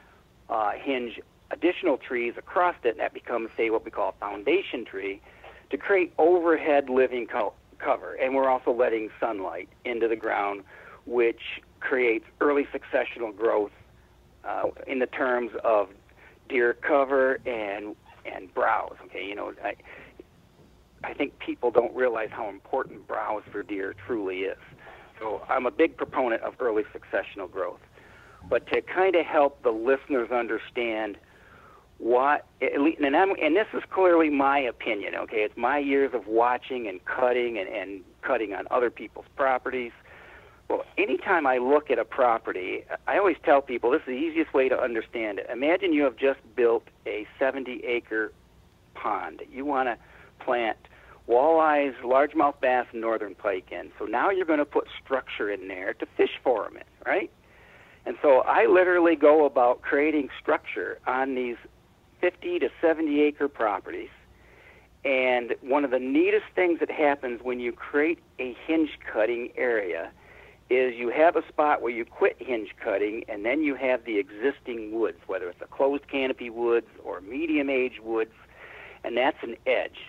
[0.50, 1.20] uh, hinge
[1.52, 5.22] additional trees across it, and that becomes, say, what we call a foundation tree,
[5.70, 8.16] to create overhead living co- cover.
[8.16, 10.64] And we're also letting sunlight into the ground,
[11.06, 11.42] which
[11.80, 13.72] creates early successional growth
[14.44, 15.90] uh, in the terms of
[16.50, 17.96] deer cover and
[18.26, 18.96] and browse.
[19.06, 19.74] Okay, you know, I
[21.04, 24.58] I think people don't realize how important browse for deer truly is.
[25.20, 27.80] So I'm a big proponent of early successional growth.
[28.50, 31.18] But to kind of help the listeners understand
[31.98, 35.38] what, and, I'm, and this is clearly my opinion, okay?
[35.38, 39.92] It's my years of watching and cutting and, and cutting on other people's properties.
[40.70, 44.54] Well, anytime I look at a property, I always tell people this is the easiest
[44.54, 45.48] way to understand it.
[45.50, 48.34] Imagine you have just built a 70 acre
[48.96, 49.42] pond.
[49.52, 49.98] You want to
[50.44, 50.78] plant
[51.28, 53.92] walleyes, largemouth bass, and northern pike in.
[53.98, 57.32] So now you're going to put structure in there to fish for them in, right?
[58.06, 61.56] And so I literally go about creating structure on these
[62.20, 64.10] 50 to 70 acre properties.
[65.06, 70.12] And one of the neatest things that happens when you create a hinge cutting area
[70.70, 74.18] is you have a spot where you quit hinge cutting and then you have the
[74.18, 78.34] existing woods, whether it's a closed canopy woods or medium age woods,
[79.04, 80.00] and that's an edge.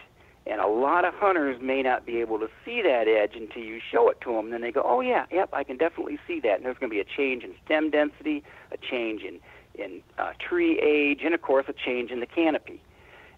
[0.47, 3.80] And a lot of hunters may not be able to see that edge until you
[3.90, 4.51] show it to them.
[4.51, 6.95] Then they go, "Oh yeah, yep, I can definitely see that." And there's going to
[6.95, 9.40] be a change in stem density, a change in
[9.74, 12.80] in uh, tree age, and of course a change in the canopy.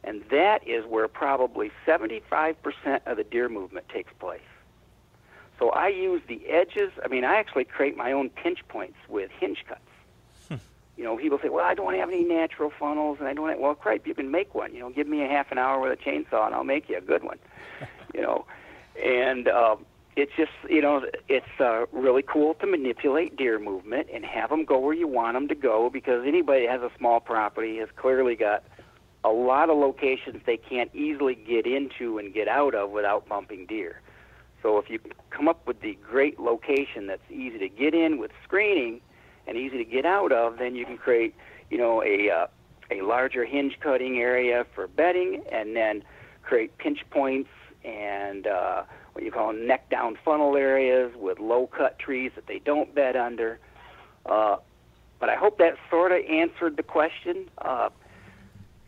[0.04, 2.54] And that is where probably 75%
[3.06, 4.40] of the deer movement takes place.
[5.58, 6.92] So I use the edges.
[7.04, 9.80] I mean, I actually create my own pinch points with hinge cuts.
[10.96, 13.58] You know, people say, "Well, I don't have any natural funnels, and I don't." Have,
[13.58, 14.74] well, great, you can make one.
[14.74, 16.96] You know, give me a half an hour with a chainsaw, and I'll make you
[16.96, 17.38] a good one.
[18.14, 18.46] you know,
[19.02, 19.84] and um,
[20.16, 24.64] it's just, you know, it's uh, really cool to manipulate deer movement and have them
[24.64, 27.88] go where you want them to go because anybody that has a small property has
[27.96, 28.64] clearly got
[29.24, 33.66] a lot of locations they can't easily get into and get out of without bumping
[33.66, 34.00] deer.
[34.62, 38.30] So if you come up with the great location that's easy to get in with
[38.42, 39.02] screening
[39.46, 41.34] and easy to get out of, then you can create,
[41.70, 42.46] you know, a uh,
[42.90, 46.04] a larger hinge cutting area for bedding, and then
[46.42, 47.50] create pinch points
[47.84, 48.82] and uh,
[49.12, 53.16] what you call neck down funnel areas with low cut trees that they don't bed
[53.16, 53.58] under.
[54.24, 54.56] Uh,
[55.18, 57.48] but I hope that sort of answered the question.
[57.58, 57.88] Uh,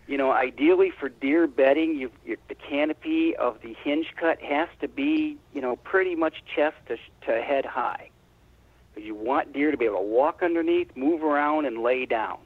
[0.07, 4.69] you know, ideally for deer bedding, you, you, the canopy of the hinge cut has
[4.81, 6.97] to be, you know, pretty much chest to,
[7.27, 8.11] to head high.
[8.99, 12.38] You want deer to be able to walk underneath, move around, and lay down.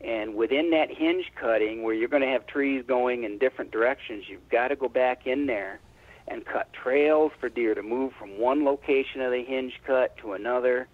[0.00, 4.24] And within that hinge cutting, where you're going to have trees going in different directions,
[4.28, 5.80] you've got to go back in there
[6.28, 10.32] and cut trails for deer to move from one location of the hinge cut to
[10.32, 10.88] another.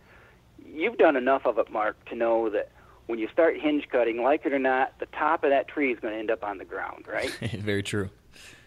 [0.64, 2.70] You've done enough of it, Mark, to know that
[3.06, 5.98] when you start hinge cutting, like it or not, the top of that tree is
[5.98, 7.30] going to end up on the ground, right?
[7.58, 8.10] Very true.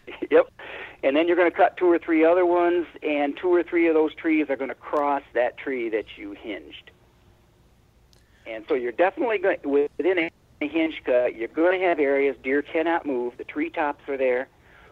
[0.30, 0.52] yep.
[1.02, 3.88] and then you're going to cut two or three other ones, and two or three
[3.88, 6.90] of those trees are going to cross that tree that you hinged.
[8.46, 11.36] And so you're definitely going within a, hinge cut.
[11.36, 13.34] You're going to have areas deer cannot move.
[13.36, 14.48] The tree tops are there,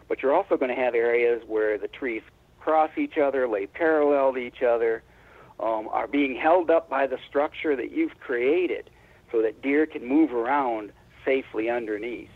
[0.08, 2.22] but you're also going to have areas where the trees
[2.60, 5.02] cross each other, lay parallel to each other,
[5.60, 8.90] um, are being held up by the structure that you've created,
[9.32, 10.92] so that deer can move around
[11.24, 12.28] safely underneath.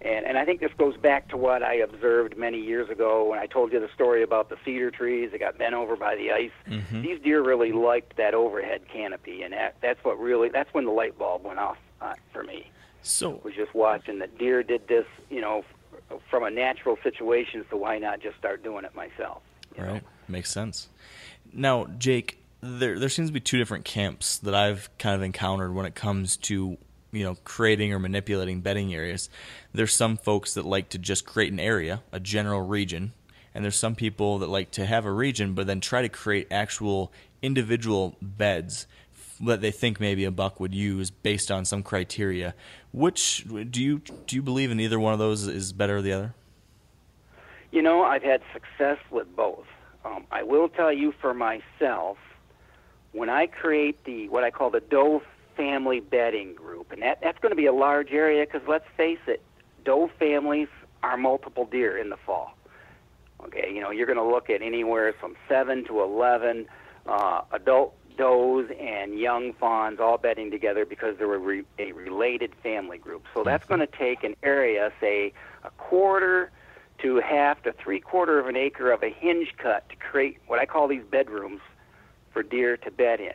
[0.00, 3.38] And, and I think this goes back to what I observed many years ago when
[3.40, 6.30] I told you the story about the cedar trees that got bent over by the
[6.30, 6.52] ice.
[6.68, 7.02] Mm-hmm.
[7.02, 10.92] These deer really liked that overhead canopy, and that, that's what really that's when the
[10.92, 12.70] light bulb went off uh, for me.
[13.02, 15.64] So I Was just watching that deer did this, you know,
[16.10, 17.64] f- from a natural situation.
[17.70, 19.42] So why not just start doing it myself?
[19.76, 19.92] you know?
[19.94, 20.02] Right.
[20.28, 20.88] Makes sense.
[21.52, 25.74] Now, Jake, there there seems to be two different camps that I've kind of encountered
[25.74, 26.76] when it comes to
[27.12, 29.30] you know creating or manipulating bedding areas.
[29.72, 33.12] There's some folks that like to just create an area, a general region,
[33.54, 36.46] and there's some people that like to have a region but then try to create
[36.50, 38.86] actual individual beds
[39.40, 42.54] that they think maybe a buck would use based on some criteria.
[42.92, 46.12] Which do you do you believe in either one of those is better or the
[46.12, 46.34] other?
[47.70, 49.66] You know, I've had success with both.
[50.04, 52.16] Um, I will tell you for myself,
[53.12, 55.22] when I create the what I call the Doe
[55.58, 59.18] family bedding group, and that, that's going to be a large area because let's face
[59.26, 59.42] it,
[59.84, 60.68] Doe families
[61.02, 62.54] are multiple deer in the fall.
[63.44, 66.66] Okay, you know, you're going to look at anywhere from 7 to 11
[67.06, 72.52] uh, adult does and young fawns all bedding together because they're a, re- a related
[72.62, 73.24] family group.
[73.32, 75.32] So that's going to take an area, say
[75.62, 76.50] a quarter
[76.98, 80.58] to half to three quarter of an acre of a hinge cut to create what
[80.58, 81.60] I call these bedrooms
[82.32, 83.34] for deer to bed in.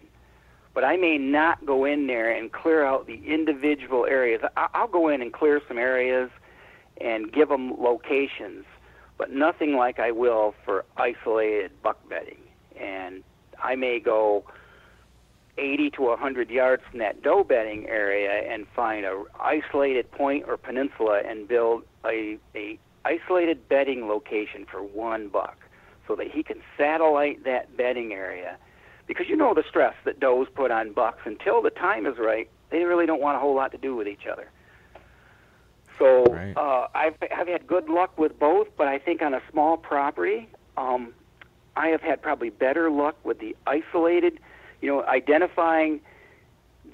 [0.74, 4.41] But I may not go in there and clear out the individual areas.
[4.57, 6.32] I'll go in and clear some areas
[6.99, 8.65] and give them locations,
[9.17, 12.39] but nothing like I will for isolated buck bedding.
[12.80, 13.24] And
[13.61, 14.45] I may go
[15.57, 20.57] 80 to 100 yards from that doe bedding area and find a isolated point or
[20.57, 25.57] peninsula and build a, a isolated bedding location for one buck
[26.07, 28.57] so that he can satellite that bedding area
[29.14, 32.49] because you know the stress that does put on bucks until the time is right
[32.70, 34.49] they really don't want a whole lot to do with each other
[35.99, 36.57] so Right.
[36.57, 40.47] uh, I've, I've had good luck with both but i think on a small property
[40.78, 41.14] um,
[41.76, 44.39] i have had probably better luck with the isolated
[44.82, 46.01] you know identifying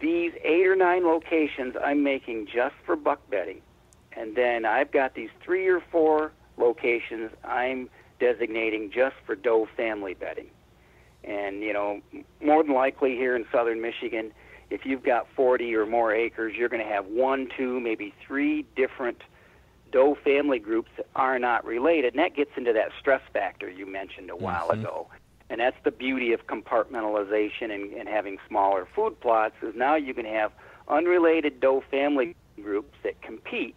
[0.02, 3.62] these eight or nine locations i'm making just for buck bedding
[4.20, 7.90] and then I've got these three or four locations I'm
[8.20, 10.48] designating just for doe family bedding.
[11.24, 12.02] And you know,
[12.42, 14.32] more than likely here in southern Michigan,
[14.70, 18.66] if you've got 40 or more acres, you're going to have one, two, maybe three
[18.76, 19.22] different
[19.92, 23.86] doe family groups that are not related, and that gets into that stress factor you
[23.86, 24.82] mentioned a while mm-hmm.
[24.82, 25.08] ago.
[25.50, 30.14] And that's the beauty of compartmentalization and, and having smaller food plots is now you
[30.14, 30.52] can have
[30.88, 33.76] unrelated doe family groups that compete.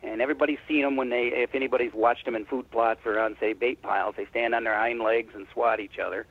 [0.00, 3.36] And everybody's seen them when they if anybody's watched them in food plots or on
[3.40, 6.24] say bait piles they stand on their hind legs and swat each other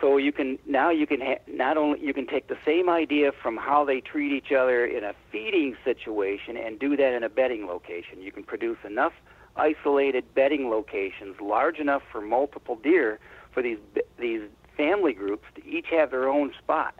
[0.00, 3.32] so you can now you can ha- not only you can take the same idea
[3.32, 7.28] from how they treat each other in a feeding situation and do that in a
[7.28, 8.20] bedding location.
[8.20, 9.12] You can produce enough
[9.56, 13.18] isolated bedding locations large enough for multiple deer
[13.52, 13.78] for these
[14.18, 14.42] these
[14.76, 16.94] family groups to each have their own spot.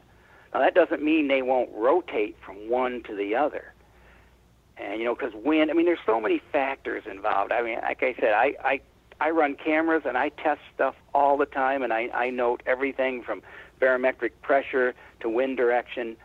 [0.53, 3.72] Now that doesn't mean they won't rotate from one to the other.
[4.76, 7.51] And you know because wind i mean there's so many factors involved.
[7.53, 8.80] I mean like i said i i
[9.25, 13.22] i run cameras and i test stuff all the time and i i note everything
[13.22, 13.43] from
[13.81, 16.16] barometric pressure to wind direction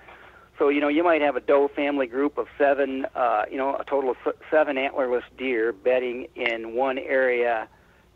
[0.57, 3.75] so you know you might have a doe family group of seven uh you know
[3.75, 4.17] a total of
[4.51, 7.67] seven antlerless deer bedding in one area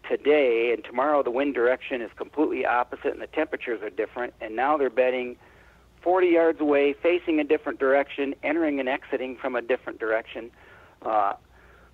[0.10, 4.56] today and tomorrow the wind direction is completely opposite and the temperatures are different and
[4.56, 5.38] now they're bedding
[6.04, 10.52] 40 yards away, facing a different direction, entering and exiting from a different direction.
[11.02, 11.34] Uh,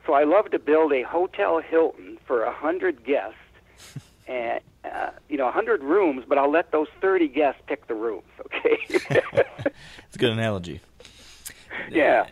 [0.09, 3.37] so I love to build a Hotel Hilton for a hundred guests,
[4.27, 7.93] and uh, you know, a hundred rooms, but I'll let those 30 guests pick the
[7.93, 8.23] rooms.
[8.45, 8.79] Okay?
[10.07, 10.81] It's a good analogy.
[11.91, 12.25] yeah.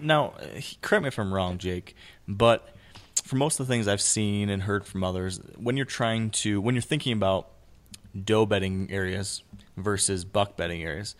[0.00, 1.94] Now, uh, correct me if I'm wrong, Jake,
[2.26, 2.74] but
[3.22, 6.60] for most of the things I've seen and heard from others, when you're trying to,
[6.60, 7.50] when you're thinking about
[8.24, 9.44] doe bedding areas
[9.76, 11.14] versus buck bedding areas,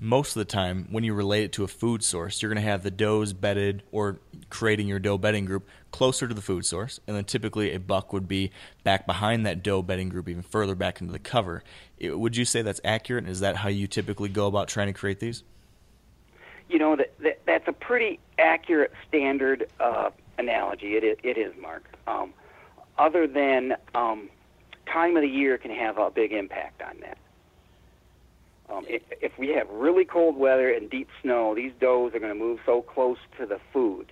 [0.00, 2.68] most of the time, when you relate it to a food source, you're going to
[2.68, 4.18] have the does bedded or
[4.50, 8.12] creating your doe bedding group closer to the food source, and then typically a buck
[8.12, 8.50] would be
[8.82, 11.62] back behind that doe bedding group, even further back into the cover.
[11.98, 13.24] It- would you say that's accurate?
[13.24, 15.44] And is that how you typically go about trying to create these?
[16.68, 20.96] You know that, that that's a pretty accurate standard uh, analogy.
[20.96, 21.84] It is, it is Mark.
[22.06, 22.32] Um,
[22.98, 24.30] other than um,
[24.86, 27.18] time of the year can have a big impact on that.
[28.70, 32.32] Um, if, if we have really cold weather and deep snow, these does are going
[32.32, 34.10] to move so close to the food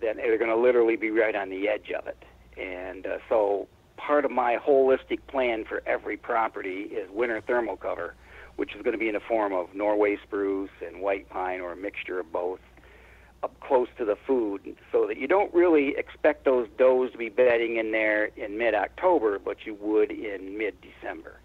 [0.00, 2.24] that they're going to literally be right on the edge of it.
[2.56, 8.14] And uh, so part of my holistic plan for every property is winter thermal cover,
[8.56, 11.72] which is going to be in the form of Norway spruce and white pine or
[11.72, 12.60] a mixture of both
[13.42, 17.28] up close to the food so that you don't really expect those does to be
[17.28, 21.40] bedding in there in mid-October, but you would in mid-December.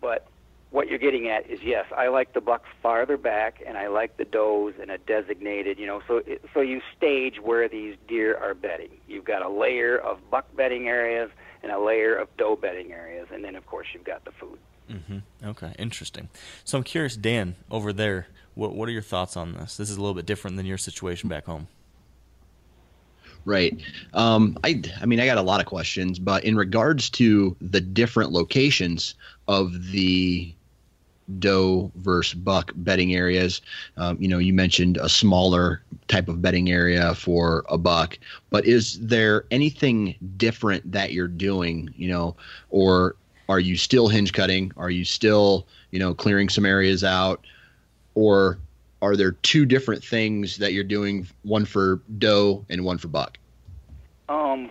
[0.00, 0.26] But
[0.70, 4.16] what you're getting at is yes, I like the bucks farther back, and I like
[4.16, 6.22] the does in a designated, you know, so
[6.54, 8.90] so you stage where these deer are bedding.
[9.08, 11.30] You've got a layer of buck bedding areas
[11.62, 14.58] and a layer of doe bedding areas, and then of course you've got the food.
[14.90, 15.48] Mm-hmm.
[15.48, 16.28] Okay, interesting.
[16.64, 19.76] So I'm curious, Dan, over there, what what are your thoughts on this?
[19.76, 21.68] This is a little bit different than your situation back home.
[23.44, 23.80] Right.
[24.14, 27.80] Um, I I mean I got a lot of questions, but in regards to the
[27.80, 29.14] different locations
[29.48, 30.52] of the
[31.38, 33.60] doe versus buck bedding areas.
[33.96, 38.18] Um, you know, you mentioned a smaller type of bedding area for a buck,
[38.50, 42.34] but is there anything different that you're doing, you know,
[42.70, 43.14] or
[43.48, 44.72] are you still hinge cutting?
[44.76, 47.44] Are you still, you know, clearing some areas out?
[48.14, 48.58] Or
[49.02, 53.38] are there two different things that you're doing, one for doe and one for buck?
[54.28, 54.70] Um,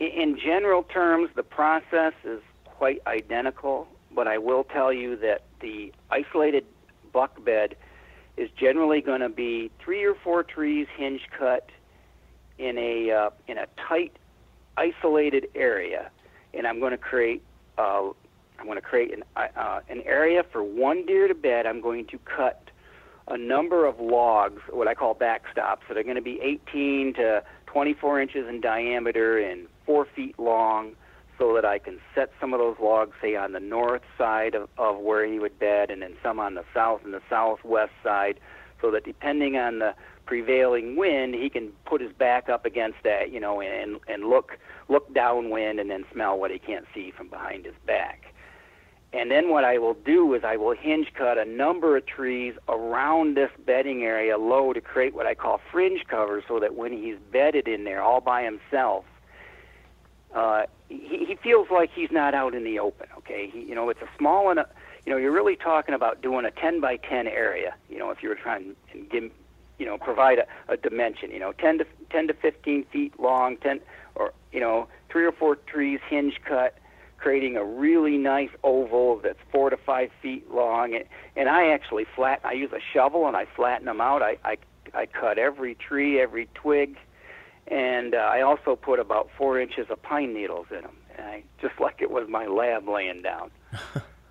[0.00, 5.92] in general terms, the process is quite identical, but I will tell you that the
[6.10, 6.64] isolated
[7.12, 7.74] buck bed
[8.36, 11.70] is generally going to be three or four trees hinge cut
[12.58, 14.16] in a uh, in a tight,
[14.76, 16.10] isolated area,
[16.54, 17.42] and I'm going to create
[17.78, 18.10] uh,
[18.58, 21.66] I'm going to create an uh, an area for one deer to bed.
[21.66, 22.67] I'm going to cut
[23.30, 27.42] a number of logs, what I call backstops, that are going to be 18 to
[27.66, 30.92] 24 inches in diameter and four feet long
[31.38, 34.68] so that I can set some of those logs, say, on the north side of,
[34.76, 38.40] of where he would bed, and then some on the south and the southwest side,
[38.80, 39.94] so that depending on the
[40.26, 44.58] prevailing wind, he can put his back up against that, you know, and and look
[44.88, 48.34] look downwind and then smell what he can't see from behind his back.
[49.12, 52.54] And then what I will do is I will hinge cut a number of trees
[52.68, 56.92] around this bedding area low to create what I call fringe cover so that when
[56.92, 59.06] he's bedded in there all by himself,
[60.34, 63.06] uh, he, he feels like he's not out in the open.
[63.18, 64.68] Okay, he, you know it's a small enough.
[65.06, 67.74] You know, you're really talking about doing a 10 by 10 area.
[67.88, 69.30] You know, if you were trying to give,
[69.78, 71.30] you know, provide a, a dimension.
[71.30, 73.80] You know, 10 to 10 to 15 feet long, 10
[74.16, 76.76] or you know, three or four trees hinge cut,
[77.28, 80.94] creating a really nice oval that's four to five feet long.
[80.94, 81.04] And,
[81.36, 82.40] and I actually flat.
[82.42, 84.22] I use a shovel and I flatten them out.
[84.22, 84.56] I I,
[84.94, 86.96] I cut every tree, every twig
[87.70, 91.42] and uh, I also put about four inches of pine needles in them, and I,
[91.60, 93.50] just like it was my lab laying down.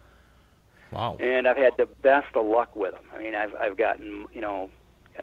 [0.92, 1.18] wow!
[1.20, 3.04] And I've had the best of luck with them.
[3.14, 4.70] I mean, I've I've gotten you know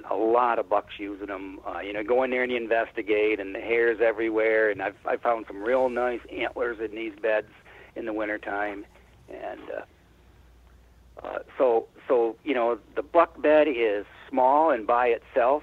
[0.08, 1.58] a lot of bucks using them.
[1.66, 4.96] Uh, you know, go in there and you investigate, and the hairs everywhere, and I've
[5.04, 7.50] I found some real nice antlers in these beds
[7.96, 8.84] in the wintertime,
[9.30, 15.62] and uh, uh, so so you know the buck bed is small and by itself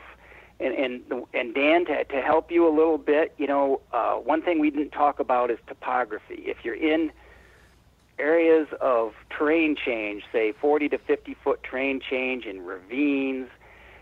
[0.62, 4.42] and and and Dan to to help you a little bit, you know, uh, one
[4.42, 6.44] thing we didn't talk about is topography.
[6.46, 7.12] If you're in
[8.20, 13.50] areas of terrain change, say 40 to 50 foot terrain change in ravines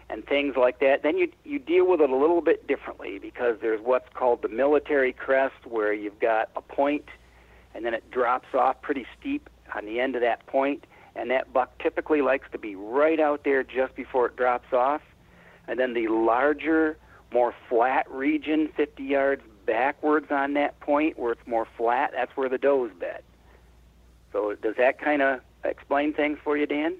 [0.09, 3.57] and things like that, then you you deal with it a little bit differently because
[3.61, 7.05] there's what's called the military crest, where you've got a point,
[7.73, 11.53] and then it drops off pretty steep on the end of that point, and that
[11.53, 15.01] buck typically likes to be right out there just before it drops off
[15.69, 16.97] and then the larger,
[17.31, 22.49] more flat region, 50 yards backwards on that point where it's more flat, that's where
[22.49, 23.21] the does bed.
[24.33, 26.95] So does that kind of explain things for you, Dan?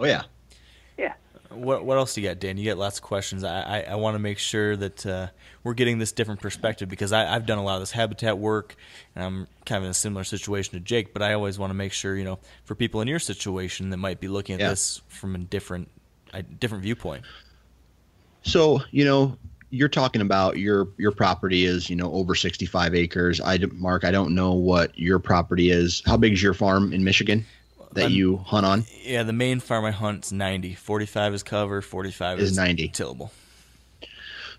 [0.00, 0.24] Oh yeah.
[0.98, 1.14] Yeah.
[1.50, 2.56] What what else do you got, Dan?
[2.56, 3.42] You got lots of questions.
[3.42, 5.28] I I, I want to make sure that uh,
[5.64, 8.76] we're getting this different perspective because I, I've done a lot of this habitat work,
[9.14, 11.12] and I'm kind of in a similar situation to Jake.
[11.12, 13.96] But I always want to make sure, you know, for people in your situation that
[13.96, 14.68] might be looking at yeah.
[14.70, 15.88] this from a different
[16.32, 17.24] a different viewpoint.
[18.42, 19.36] So, you know,
[19.70, 23.40] you're talking about your your property is you know over 65 acres.
[23.40, 26.02] I Mark, I don't know what your property is.
[26.06, 27.44] How big is your farm in Michigan
[27.92, 28.84] that I'm, you hunt on?
[29.02, 30.74] Yeah, the main farm I hunt is 90.
[30.74, 31.82] 45 is cover.
[31.82, 33.30] 45 is, is 90 tillable.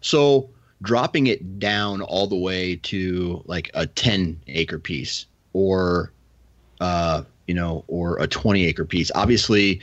[0.01, 0.49] So
[0.81, 6.11] dropping it down all the way to like a 10 acre piece or
[6.79, 9.79] uh you know or a 20 acre piece obviously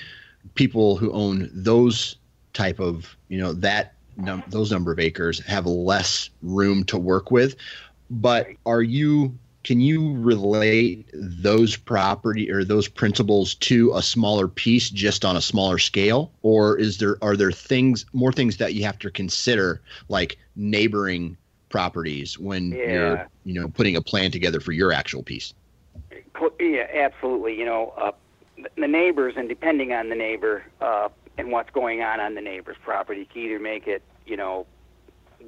[0.56, 2.16] people who own those
[2.52, 7.30] type of you know that num- those number of acres have less room to work
[7.30, 7.56] with.
[8.10, 9.38] But are you
[9.68, 15.42] can you relate those property or those principles to a smaller piece just on a
[15.42, 19.82] smaller scale or is there are there things more things that you have to consider
[20.08, 21.36] like neighboring
[21.68, 22.92] properties when Yeah.
[22.92, 25.52] you're you know putting a plan together for your actual piece
[26.58, 27.58] Yeah, absolutely.
[27.58, 28.12] You know, uh,
[28.76, 32.76] the neighbors, and depending on the neighbor uh, and what's going on on the neighbor's
[32.82, 34.66] property, can either make it, you know,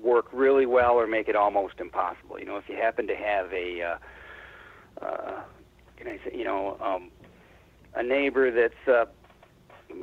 [0.02, 2.38] work really well or make it almost impossible.
[2.38, 5.40] You know, if you happen to have a, uh, uh,
[5.96, 7.10] can I say, you know, um,
[7.94, 9.06] a neighbor that's, uh,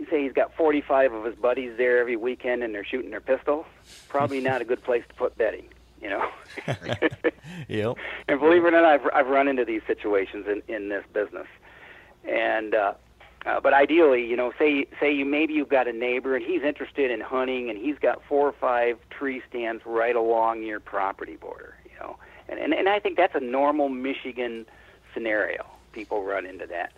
[0.10, 3.66] say he's got 45 of his buddies there every weekend and they're shooting their pistol,
[4.10, 5.68] probably not a good place to put bedding.
[6.02, 6.30] You know.
[7.68, 7.96] Yep.
[8.28, 11.48] And believe it or not, I've I've run into these situations in in this business,
[12.28, 12.94] and uh,
[13.46, 16.64] uh, but ideally, you know, say say you maybe you've got a neighbor and he's
[16.64, 21.36] interested in hunting and he's got four or five tree stands right along your property
[21.36, 22.18] border, you know,
[22.50, 24.66] and and, and I think that's a normal Michigan
[25.14, 25.66] scenario.
[25.94, 26.92] People run into that,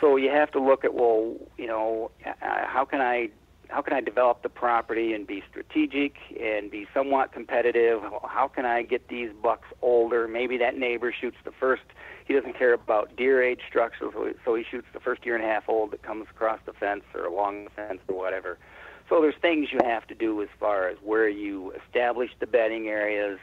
[0.00, 3.30] so you have to look at well, you know, uh, how can I
[3.72, 8.02] how can I develop the property and be strategic and be somewhat competitive?
[8.24, 10.28] How can I get these bucks older?
[10.28, 11.82] Maybe that neighbor shoots the first.
[12.32, 15.34] He doesn't care about deer age structure, so he, so he shoots the first year
[15.34, 18.56] and a half old that comes across the fence or along the fence or whatever.
[19.10, 22.88] So there's things you have to do as far as where you establish the bedding
[22.88, 23.38] areas.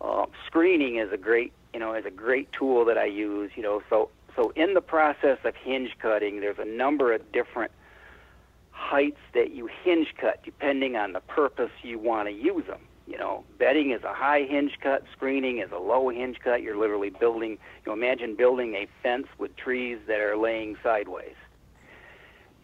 [0.00, 3.50] Uh, screening is a great, you know, is a great tool that I use.
[3.56, 7.72] You know, so so in the process of hinge cutting, there's a number of different
[8.70, 12.80] heights that you hinge cut depending on the purpose you want to use them.
[13.06, 16.62] You know, bedding is a high hinge cut, screening is a low hinge cut.
[16.62, 21.34] You're literally building, you know, imagine building a fence with trees that are laying sideways.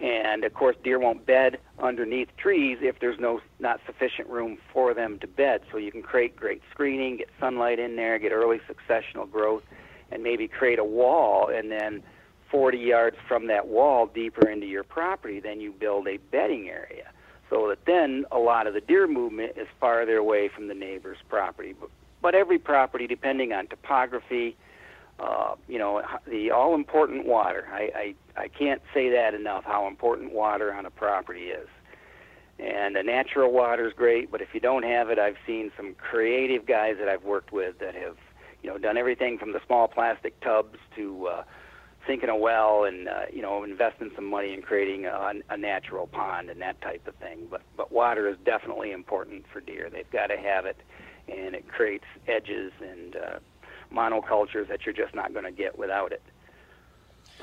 [0.00, 4.94] And of course, deer won't bed underneath trees if there's no not sufficient room for
[4.94, 5.60] them to bed.
[5.70, 9.62] So you can create great screening, get sunlight in there, get early successional growth,
[10.10, 12.02] and maybe create a wall and then
[12.50, 17.12] 40 yards from that wall deeper into your property, then you build a bedding area.
[17.51, 21.18] So that then a lot of the deer movement is farther away from the neighbor's
[21.28, 21.74] property.
[21.78, 21.90] But,
[22.22, 24.56] but every property, depending on topography,
[25.18, 27.66] uh, you know, the all important water.
[27.72, 31.68] I, I, I can't say that enough how important water on a property is.
[32.59, 35.94] And the natural water is great, but if you don't have it, I've seen some
[35.94, 38.16] creative guys that I've worked with that have,
[38.62, 41.43] you know, done everything from the small plastic tubs to uh,
[42.10, 46.08] sinking a well and uh, you know investing some money in creating a, a natural
[46.08, 47.46] pond and that type of thing.
[47.48, 49.88] But but water is definitely important for deer.
[49.90, 50.76] They've got to have it,
[51.28, 53.38] and it creates edges and uh,
[53.94, 56.22] monocultures that you're just not going to get without it.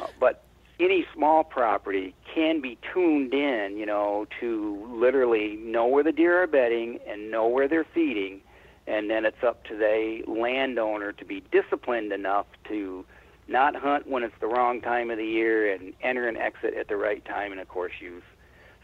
[0.01, 0.43] Uh, but
[0.81, 6.43] any small property can be tuned in, you know, to literally know where the deer
[6.43, 8.41] are bedding and know where they're feeding,
[8.85, 13.05] and then it's up to the landowner to be disciplined enough to
[13.47, 16.87] not hunt when it's the wrong time of the year and enter and exit at
[16.87, 18.23] the right time, and of course use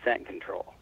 [0.04, 0.74] scent control.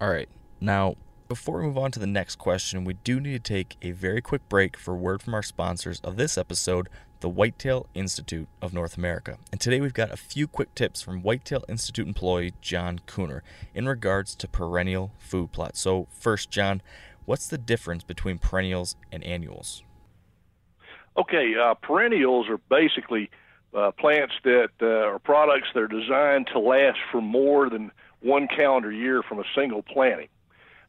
[0.00, 0.28] All right.
[0.60, 0.96] Now,
[1.28, 4.20] before we move on to the next question, we do need to take a very
[4.20, 6.88] quick break for word from our sponsors of this episode,
[7.20, 9.38] the Whitetail Institute of North America.
[9.50, 13.40] And today we've got a few quick tips from Whitetail Institute employee John Cooner
[13.74, 15.80] in regards to perennial food plots.
[15.80, 16.82] So, first, John,
[17.24, 19.82] what's the difference between perennials and annuals?
[21.16, 23.30] Okay, uh, perennials are basically
[23.74, 28.48] uh, plants that uh, are products that are designed to last for more than one
[28.48, 30.28] calendar year from a single planting.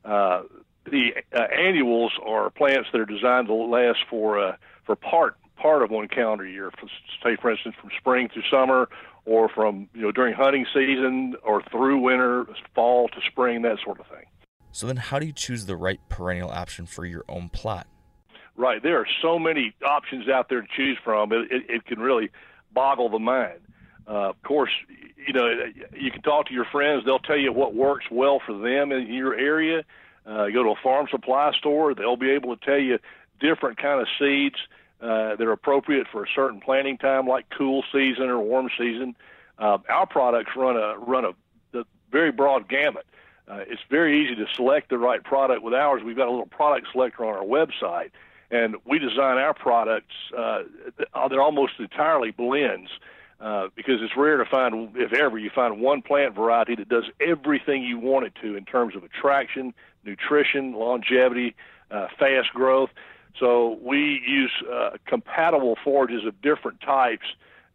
[0.03, 0.43] Uh,
[0.85, 5.83] the uh, annuals are plants that are designed to last for uh, for part part
[5.83, 6.71] of one calendar year.
[6.79, 6.87] For,
[7.23, 8.87] say, for instance, from spring through summer,
[9.25, 13.99] or from you know during hunting season, or through winter, fall to spring, that sort
[13.99, 14.25] of thing.
[14.71, 17.87] So then, how do you choose the right perennial option for your own plot?
[18.57, 21.33] Right, there are so many options out there to choose from.
[21.33, 22.29] It, it, it can really
[22.73, 23.59] boggle the mind.
[24.07, 24.71] Uh, of course,
[25.27, 25.49] you know
[25.93, 29.13] you can talk to your friends; they'll tell you what works well for them in
[29.13, 29.83] your area.
[30.25, 32.99] Uh, go to a farm supply store; they'll be able to tell you
[33.39, 34.55] different kind of seeds
[35.01, 39.15] uh, that are appropriate for a certain planting time, like cool season or warm season.
[39.57, 41.33] Uh, our products run a run a
[42.15, 43.05] very broad gamut.
[43.45, 46.01] Uh, it's very easy to select the right product with ours.
[46.01, 48.11] We've got a little product selector on our website,
[48.51, 50.13] and we design our products.
[50.35, 50.63] Uh,
[51.29, 52.89] they're almost entirely blends
[53.39, 57.05] uh, because it's rare to find, if ever, you find one plant variety that does
[57.19, 59.73] everything you want it to in terms of attraction,
[60.03, 61.55] nutrition, longevity,
[61.91, 62.89] uh, fast growth.
[63.39, 67.25] So we use uh, compatible forages of different types,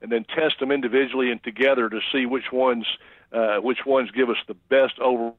[0.01, 2.87] and then test them individually and together to see which ones
[3.33, 5.37] uh, which ones give us the best overall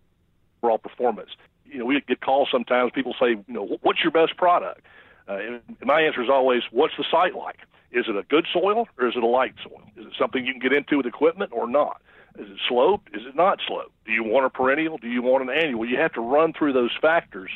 [0.81, 1.31] performance.
[1.65, 2.91] you know, we get calls sometimes.
[2.93, 4.81] People say, you know, what's your best product?
[5.27, 7.59] Uh, my answer is always, what's the site like?
[7.91, 9.81] Is it a good soil or is it a light soil?
[9.97, 12.01] Is it something you can get into with equipment or not?
[12.39, 13.09] Is it sloped?
[13.13, 13.91] Is it not sloped?
[14.05, 14.97] Do you want a perennial?
[14.97, 15.85] Do you want an annual?
[15.85, 17.51] You have to run through those factors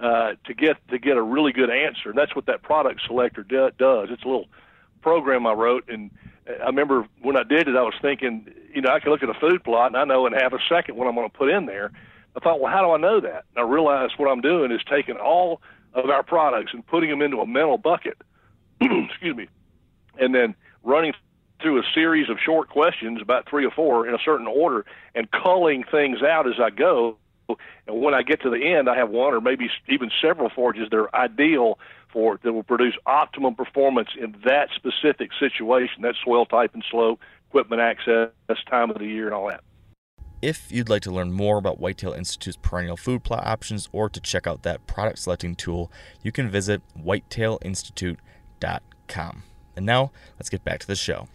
[0.00, 2.10] uh, to get to get a really good answer.
[2.10, 4.08] And that's what that product selector do, does.
[4.10, 4.46] It's a little
[5.00, 6.10] program I wrote, and
[6.46, 9.28] I remember when I did it, I was thinking, you know, I can look at
[9.28, 11.50] a food plot and I know in half a second what I'm going to put
[11.50, 11.92] in there.
[12.36, 13.44] I thought, well, how do I know that?
[13.54, 15.60] And I realized what I'm doing is taking all
[16.04, 18.18] of our products and putting them into a mental bucket.
[18.80, 19.48] Excuse me,
[20.18, 21.12] and then running
[21.60, 24.84] through a series of short questions, about three or four in a certain order,
[25.14, 27.16] and culling things out as I go.
[27.48, 30.88] And when I get to the end, I have one or maybe even several forages
[30.90, 31.78] that are ideal
[32.12, 37.20] for that will produce optimum performance in that specific situation, that soil type and slope,
[37.48, 38.30] equipment access,
[38.70, 39.62] time of the year, and all that.
[40.40, 44.20] If you'd like to learn more about Whitetail Institute's perennial food plot options or to
[44.20, 45.90] check out that product selecting tool,
[46.22, 49.42] you can visit whitetailinstitute.com.
[49.76, 51.26] And now, let's get back to the show.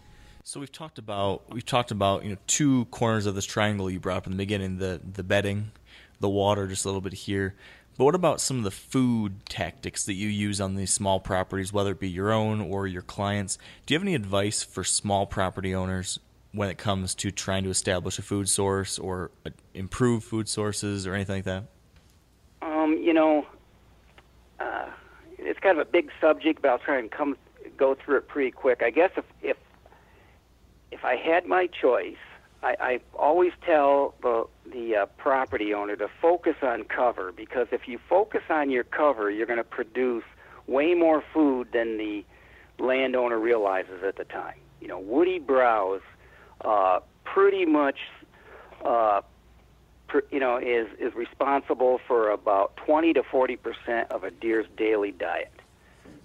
[0.42, 4.00] So we've talked about we've talked about you know two corners of this triangle you
[4.00, 5.72] brought up in the beginning the the bedding,
[6.20, 7.54] the water just a little bit here.
[7.96, 11.72] But what about some of the food tactics that you use on these small properties,
[11.72, 13.56] whether it be your own or your clients?
[13.86, 16.18] Do you have any advice for small property owners
[16.54, 21.06] when it comes to trying to establish a food source or uh, improve food sources
[21.06, 21.64] or anything like that?
[22.62, 23.46] Um, you know,
[24.60, 24.86] uh,
[25.38, 27.36] it's kind of a big subject, but I'll try and come
[27.76, 28.82] go through it pretty quick.
[28.82, 29.56] I guess if if
[30.92, 32.16] if I had my choice,
[32.62, 37.88] I, I always tell the the uh, property owner to focus on cover because if
[37.88, 40.24] you focus on your cover, you're going to produce
[40.66, 42.24] way more food than the
[42.78, 44.58] landowner realizes at the time.
[44.80, 46.00] You know, woody browse
[46.62, 47.98] uh, pretty much,
[48.84, 49.20] uh,
[50.08, 54.66] pr- you know, is is responsible for about 20 to 40 percent of a deer's
[54.76, 55.52] daily diet.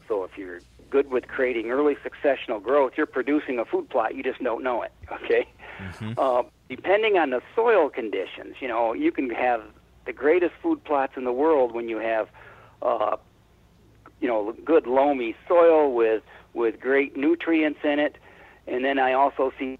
[0.07, 4.15] So if you're good with creating early successional growth, you're producing a food plot.
[4.15, 4.91] You just don't know it.
[5.23, 5.47] Okay.
[5.79, 6.13] Mm-hmm.
[6.17, 9.61] Uh, depending on the soil conditions, you know, you can have
[10.05, 12.27] the greatest food plots in the world when you have,
[12.81, 13.15] uh,
[14.19, 16.23] you know, good loamy soil with
[16.53, 18.17] with great nutrients in it,
[18.67, 19.77] and then I also see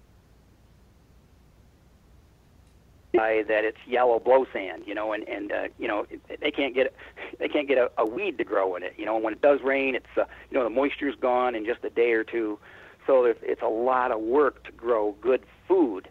[3.12, 6.06] that it's yellow blow sand, you know, and and uh, you know
[6.40, 6.94] they can't get
[7.38, 8.94] they can't get a, a weed to grow in it.
[8.96, 11.64] You know, And when it does rain, it's uh, you know the moisture's gone in
[11.64, 12.58] just a day or two,
[13.06, 16.08] so it's, it's a lot of work to grow good food.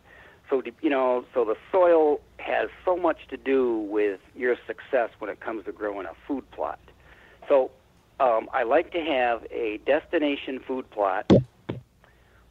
[0.50, 5.30] So you know, so the soil has so much to do with your success when
[5.30, 6.80] it comes to growing a food plot.
[7.48, 7.72] So
[8.20, 11.32] um, I like to have a destination food plot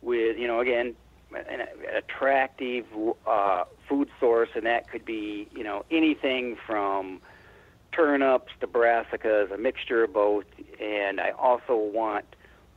[0.00, 0.94] with you know again
[1.34, 2.86] an attractive
[3.26, 7.20] uh, food source, and that could be you know anything from
[7.92, 10.44] turnips to brassicas, a mixture of both.
[10.80, 12.24] And I also want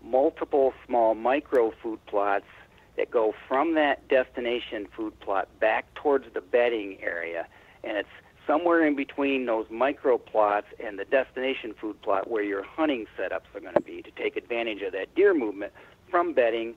[0.03, 2.45] multiple small micro food plots
[2.97, 7.47] that go from that destination food plot back towards the bedding area,
[7.83, 8.09] and it's
[8.47, 13.53] somewhere in between those micro plots and the destination food plot where your hunting setups
[13.55, 15.71] are going to be to take advantage of that deer movement
[16.09, 16.75] from bedding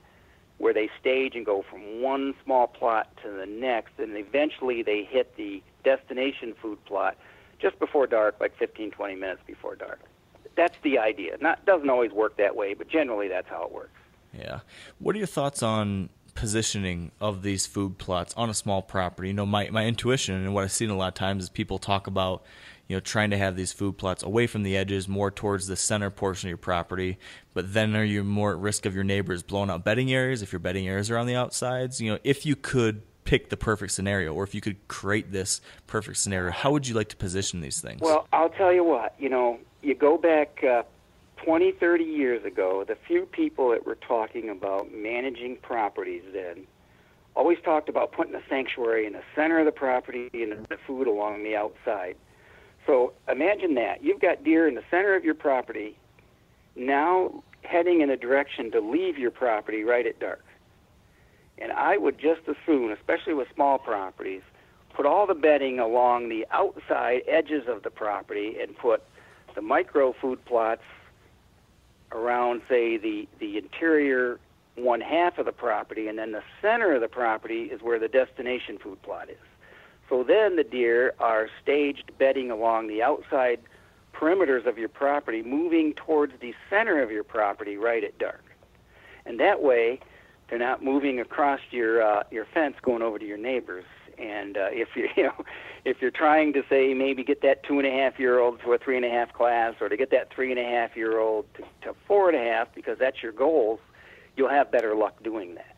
[0.57, 5.03] where they stage and go from one small plot to the next, and eventually they
[5.03, 7.17] hit the destination food plot
[7.59, 9.99] just before dark, like 15, 20 minutes before dark.
[10.55, 11.37] That's the idea.
[11.41, 13.99] Not doesn't always work that way, but generally that's how it works.
[14.33, 14.59] Yeah.
[14.99, 19.29] What are your thoughts on positioning of these food plots on a small property?
[19.29, 21.77] You know, my, my intuition and what I've seen a lot of times is people
[21.77, 22.43] talk about
[22.87, 25.75] you know, trying to have these food plots away from the edges, more towards the
[25.75, 27.17] center portion of your property.
[27.53, 30.51] But then are you more at risk of your neighbors blowing out bedding areas if
[30.51, 31.99] your bedding areas are on the outsides?
[31.99, 35.61] You know, if you could pick the perfect scenario or if you could create this
[35.87, 38.01] perfect scenario, how would you like to position these things?
[38.01, 40.83] Well, I'll tell you what, you know, you go back uh,
[41.43, 46.65] 20, 30 years ago, the few people that were talking about managing properties then
[47.35, 51.07] always talked about putting a sanctuary in the center of the property and the food
[51.07, 52.15] along the outside.
[52.85, 54.03] So imagine that.
[54.03, 55.97] You've got deer in the center of your property,
[56.75, 60.43] now heading in a direction to leave your property right at dark.
[61.57, 64.41] And I would just as soon, especially with small properties,
[64.93, 69.03] put all the bedding along the outside edges of the property and put
[69.55, 70.83] the micro food plots
[72.11, 74.39] around, say, the, the interior
[74.75, 78.09] one half of the property, and then the center of the property is where the
[78.09, 79.37] destination food plot is.
[80.09, 83.59] So then the deer are staged bedding along the outside
[84.13, 88.43] perimeters of your property, moving towards the center of your property right at dark.
[89.25, 89.99] And that way,
[90.49, 93.85] they're not moving across your uh, your fence going over to your neighbors.
[94.17, 95.45] And uh, if you you know
[95.83, 98.73] if you're trying to say maybe get that two and a half year old to
[98.73, 101.19] a three and a half class, or to get that three and a half year
[101.19, 103.79] old to, to four and a half, because that's your goals,
[104.37, 105.74] you'll have better luck doing that.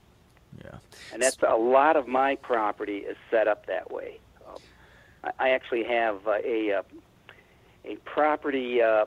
[0.68, 0.80] Yeah.
[1.14, 4.20] And that's a lot of my property is set up that way.
[4.48, 4.62] Um,
[5.40, 6.84] I, actually have uh, a uh,
[7.86, 9.06] a property uh,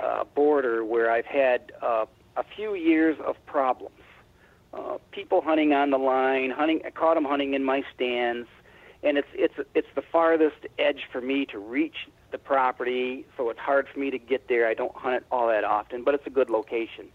[0.00, 2.06] uh, border where I've had uh,
[2.36, 3.94] a few years of problems.
[4.72, 6.82] Uh, people hunting on the line, hunting.
[6.84, 8.48] I caught them hunting in my stands,
[9.02, 11.96] and it's it's it's the farthest edge for me to reach
[12.30, 14.66] the property, so it's hard for me to get there.
[14.68, 17.08] I don't hunt it all that often, but it's a good location.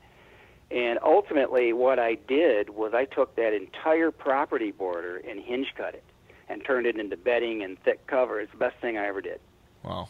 [0.74, 5.94] And ultimately, what I did was I took that entire property border and hinge cut
[5.94, 6.04] it
[6.50, 8.40] and turned it into bedding and thick cover.
[8.40, 9.40] It's the best thing I ever did.
[9.84, 10.10] Wow.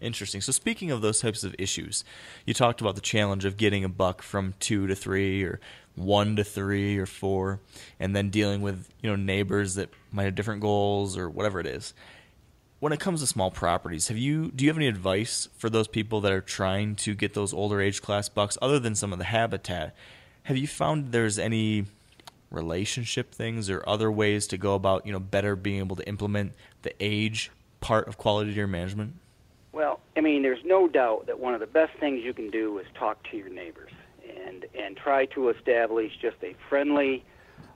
[0.00, 0.40] Interesting.
[0.40, 2.04] So speaking of those types of issues,
[2.44, 5.60] you talked about the challenge of getting a buck from two to three or
[5.94, 7.60] one to three or four,
[8.00, 11.66] and then dealing with, you know, neighbors that might have different goals or whatever it
[11.66, 11.94] is.
[12.82, 15.86] When it comes to small properties, have you do you have any advice for those
[15.86, 19.20] people that are trying to get those older age class bucks other than some of
[19.20, 19.94] the habitat?
[20.42, 21.84] Have you found there's any
[22.50, 26.54] relationship things or other ways to go about, you know, better being able to implement
[26.82, 29.14] the age part of quality deer management?
[29.70, 32.78] Well, I mean, there's no doubt that one of the best things you can do
[32.78, 33.92] is talk to your neighbors
[34.44, 37.22] and and try to establish just a friendly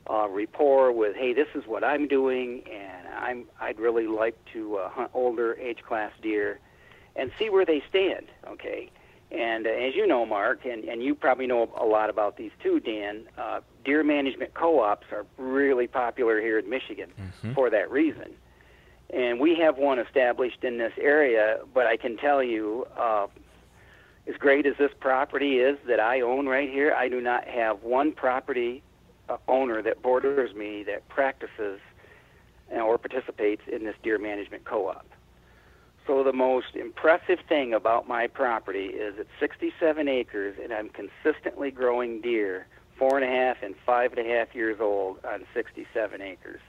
[0.08, 4.76] uh, rapport with, hey, this is what I'm doing, and I'm I'd really like to
[4.76, 6.60] uh, hunt older age class deer,
[7.14, 8.26] and see where they stand.
[8.46, 8.90] Okay,
[9.30, 12.52] and uh, as you know, Mark, and and you probably know a lot about these
[12.62, 13.24] too, Dan.
[13.36, 17.10] Uh, deer management co-ops are really popular here in Michigan
[17.54, 18.34] for that reason.
[19.10, 23.28] And we have one established in this area, but I can tell you, uh,
[24.26, 27.84] as great as this property is that I own right here, I do not have
[27.84, 28.82] one property
[29.48, 31.80] owner that borders me that practices
[32.74, 35.06] uh, or participates in this deer management co-op.
[36.06, 41.70] So the most impressive thing about my property is it's 67 acres, and I'm consistently
[41.70, 42.66] growing deer,
[42.96, 46.60] four and a half and five and a half years old, on 67 acres.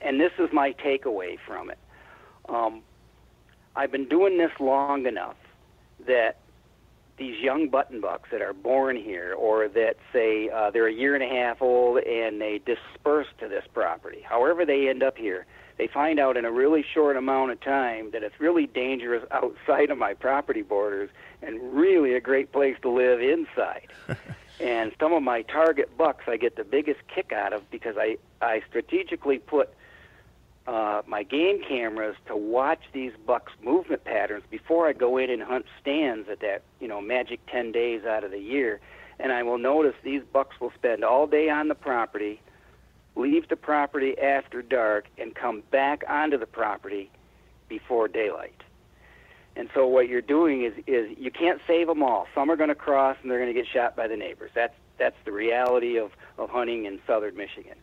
[0.00, 1.78] And this is my takeaway from it.
[2.48, 2.82] Um,
[3.74, 5.36] I've been doing this long enough
[6.06, 6.36] that
[7.18, 11.14] these young button bucks that are born here, or that say uh, they're a year
[11.14, 15.46] and a half old and they disperse to this property, however they end up here,
[15.78, 19.90] they find out in a really short amount of time that it's really dangerous outside
[19.90, 21.10] of my property borders
[21.42, 23.88] and really a great place to live inside.
[24.60, 28.18] and some of my target bucks I get the biggest kick out of because I,
[28.40, 29.70] I strategically put
[30.66, 35.42] uh, my game cameras to watch these bucks' movement patterns before I go in and
[35.42, 38.80] hunt stands at that, you know, magic 10 days out of the year.
[39.18, 42.40] And I will notice these bucks will spend all day on the property,
[43.16, 47.10] leave the property after dark, and come back onto the property
[47.68, 48.62] before daylight.
[49.56, 52.26] And so what you're doing is is you can't save them all.
[52.34, 54.50] Some are going to cross and they're going to get shot by the neighbors.
[54.54, 57.76] That's that's the reality of of hunting in southern Michigan.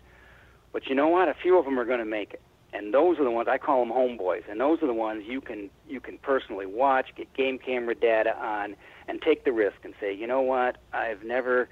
[0.72, 1.30] But you know what?
[1.30, 2.42] A few of them are going to make it
[2.74, 5.42] and those are the ones I call them homeboys, and those are the ones you
[5.42, 8.76] can you can personally watch, get game camera data on,
[9.08, 11.68] and take the risk and say, you know what, I've never,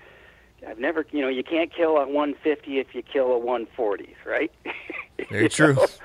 [0.67, 4.51] I've never, you know, you can't kill a 150 if you kill a 140s, right?
[5.29, 5.75] Very true.
[5.75, 5.85] know?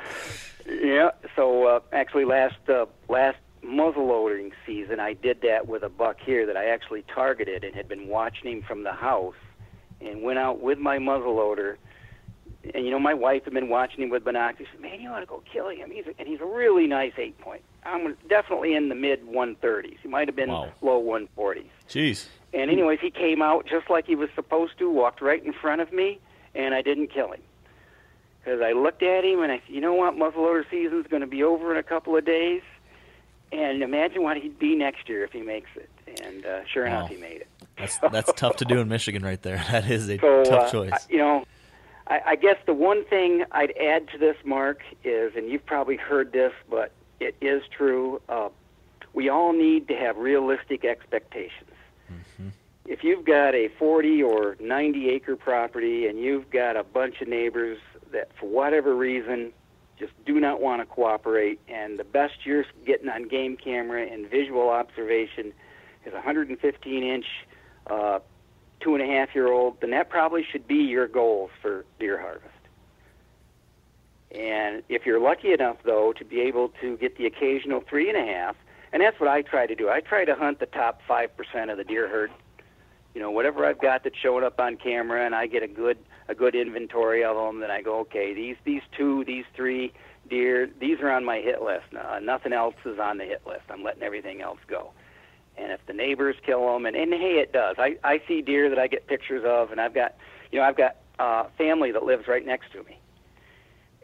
[0.64, 1.10] Yeah.
[1.34, 6.46] So uh, actually, last uh, last muzzleloading season, I did that with a buck here
[6.46, 9.34] that I actually targeted and had been watching him from the house,
[10.00, 11.78] and went out with my muzzleloader
[12.74, 14.68] and you know my wife had been watching him with binoculars.
[14.70, 16.86] She said, "Man, you ought to go kill him." He's a, and he's a really
[16.86, 17.62] nice eight point.
[17.84, 19.96] I'm definitely in the mid 130s.
[20.02, 20.72] He might have been Wow.
[20.82, 21.64] low 140s.
[21.88, 22.26] Jeez.
[22.54, 25.80] And anyways, he came out just like he was supposed to, walked right in front
[25.80, 26.20] of me,
[26.54, 27.40] and I didn't kill him.
[28.44, 31.26] Because I looked at him and I said, you know what, muzzleloader season's going to
[31.28, 32.62] be over in a couple of days,
[33.52, 35.88] and imagine what he'd be next year if he makes it.
[36.24, 36.98] And uh, sure Wow.
[36.98, 37.48] enough, he made it.
[37.78, 39.56] That's that's tough to do in Michigan right there.
[39.70, 40.92] That is a So, tough uh, choice.
[40.92, 41.44] I- you know,
[42.06, 45.96] I, I guess the one thing I'd add to this, Mark, is, and you've probably
[45.96, 48.20] heard this, but it is true.
[48.28, 48.48] Uh,
[49.14, 51.70] we all need to have realistic expectations.
[52.84, 57.28] If you've got a 40 or 90 acre property and you've got a bunch of
[57.28, 57.78] neighbors
[58.10, 59.52] that, for whatever reason,
[59.98, 64.28] just do not want to cooperate, and the best you're getting on game camera and
[64.28, 65.52] visual observation
[66.04, 67.26] is 115 inch
[67.86, 68.18] uh,
[68.82, 72.20] two and a half year old, then that probably should be your goals for deer
[72.20, 72.48] harvest.
[74.30, 78.16] And if you're lucky enough, though, to be able to get the occasional three and
[78.16, 78.56] a half,
[78.92, 79.88] and that's what I try to do.
[79.88, 82.30] I try to hunt the top five percent of the deer herd,
[83.14, 85.98] you know, whatever I've got that's showing up on camera, and I get a good
[86.28, 87.60] a good inventory of them.
[87.60, 89.92] Then I go, okay, these these two, these three
[90.30, 91.86] deer, these are on my hit list.
[91.94, 93.62] Uh, nothing else is on the hit list.
[93.70, 94.92] I'm letting everything else go.
[95.56, 97.76] And if the neighbors kill them, and, and hey, it does.
[97.78, 100.14] I I see deer that I get pictures of, and I've got,
[100.50, 102.98] you know, I've got uh, family that lives right next to me,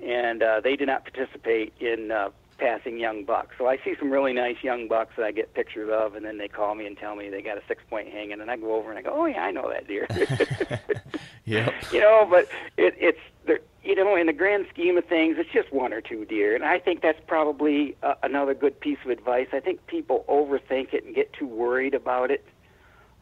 [0.03, 3.55] and uh, they do not participate in uh, passing young bucks.
[3.57, 6.39] So I see some really nice young bucks that I get pictures of, and then
[6.39, 8.75] they call me and tell me they got a six point hanging, and I go
[8.75, 10.07] over and I go, oh yeah, I know that deer.
[11.47, 11.73] Yep.
[11.95, 13.61] you know, but it, it's there.
[13.83, 16.63] You know, in the grand scheme of things, it's just one or two deer, and
[16.63, 19.47] I think that's probably uh, another good piece of advice.
[19.55, 22.45] I think people overthink it and get too worried about it.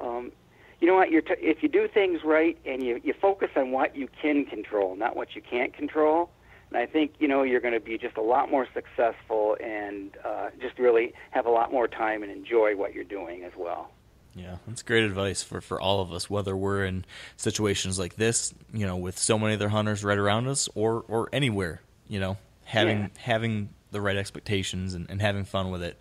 [0.01, 0.33] Um,
[0.81, 1.13] you know what?
[1.13, 4.45] You're t- if you do things right and you you focus on what you can
[4.45, 6.31] control, not what you can't control,
[6.71, 10.11] and I think you know you're going to be just a lot more successful and
[10.25, 13.91] uh, just really have a lot more time and enjoy what you're doing as well.
[14.35, 17.07] Yeah, that's great advice for, for all of us, whether we're in
[17.39, 21.29] situations like this, you know, with so many other hunters right around us, or or
[21.33, 23.09] anywhere, you know, having Yeah.
[23.19, 25.97] having the right expectations and, and having fun with it.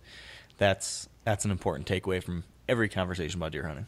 [0.58, 3.86] That's that's an important takeaway from every conversation about deer hunting.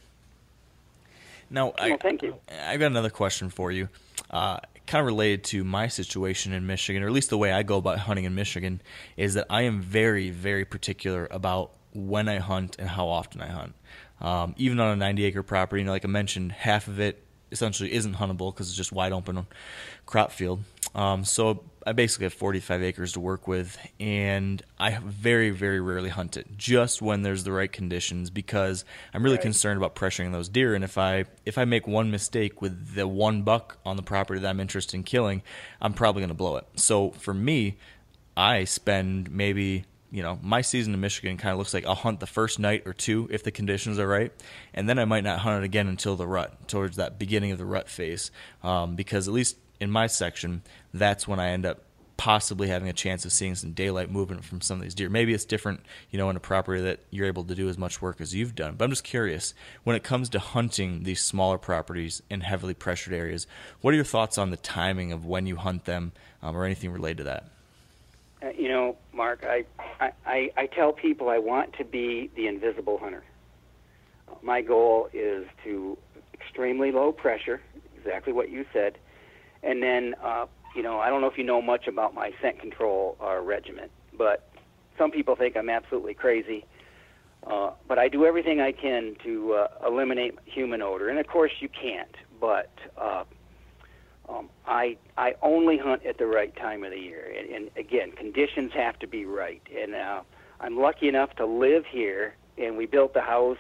[1.51, 2.37] Now, I, thank you.
[2.67, 3.89] I've got another question for you,
[4.31, 4.59] uh,
[4.89, 7.77] kind of related to my situation in Michigan, or at least the way I go
[7.77, 8.81] about hunting in Michigan,
[9.17, 13.49] is that I am very, very particular about when I hunt and how often I
[13.49, 13.75] hunt.
[14.21, 17.23] Um, even on a 90 acre property, you know, like I mentioned, half of it
[17.53, 19.47] essentially isn't huntable because it's just wide open
[20.07, 20.61] crop field.
[20.95, 26.09] Um, so I basically have 45 acres to work with, and I very, very rarely
[26.09, 26.57] hunt it.
[26.57, 28.85] Just when there's the right conditions, because
[29.15, 29.43] I'm really Right.
[29.43, 30.75] concerned about pressuring those deer.
[30.75, 34.41] And if I if I make one mistake with the one buck on the property
[34.41, 35.43] that I'm interested in killing,
[35.81, 36.67] I'm probably going to blow it.
[36.77, 37.77] So for me,
[38.37, 42.21] I spend maybe you know my season in Michigan kind of looks like I'll hunt
[42.21, 44.33] the first night or two if the conditions are right,
[44.75, 47.59] and then I might not hunt it again until the rut, towards that beginning of
[47.59, 48.31] the rut phase,
[48.63, 51.83] um, because at least in my section, that's when I end up
[52.19, 55.09] possibly having a chance of seeing some daylight movement from some of these deer.
[55.09, 55.81] Maybe it's different,
[56.11, 58.57] you know, in a property that you're able to do as much work as you've
[58.57, 58.75] done.
[58.75, 63.15] But I'm just curious, when it comes to hunting these smaller properties in heavily pressured
[63.15, 63.47] areas,
[63.81, 66.11] what are your thoughts on the timing of when you hunt them,
[66.43, 67.45] um, or anything related to that?
[68.43, 69.65] Uh, you know, Mark, I,
[70.27, 73.25] I, I, tell people I want to be the invisible hunter.
[74.43, 75.99] My goal is to
[76.35, 77.61] extremely low pressure,
[77.97, 78.99] exactly what you said,
[79.63, 82.61] and then, uh, you know, I don't know if you know much about my scent
[82.61, 84.49] control uh, regiment, but
[84.97, 86.65] some people think I'm absolutely crazy.
[87.47, 91.53] Uh, but I do everything I can to uh, eliminate human odor, and of course
[91.61, 92.15] you can't.
[92.41, 93.25] But uh,
[94.29, 98.13] um, I I only hunt at the right time of the year, and, and again,
[98.13, 99.63] conditions have to be right.
[99.75, 100.23] And uh,
[100.61, 103.57] I'm lucky enough to live here, and we built the house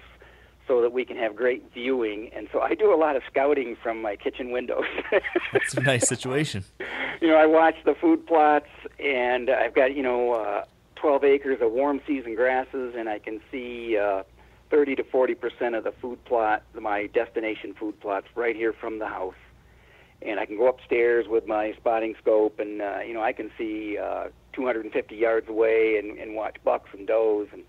[0.68, 2.30] so that we can have great viewing.
[2.36, 4.84] And so I do a lot of scouting from my kitchen windows.
[5.54, 6.64] It's a nice situation.
[7.20, 8.68] you know, I watch the food plots,
[8.98, 10.64] and I've got you know uh,
[10.96, 14.22] 12 acres of warm season grasses, and I can see uh,
[14.70, 18.98] 30 to 40 percent of the food plot, my destination food plots, right here from
[18.98, 19.34] the house.
[20.20, 23.50] And I can go upstairs with my spotting scope, and uh, you know I can
[23.56, 27.64] see uh, 250 yards away and, and watch bucks and does, and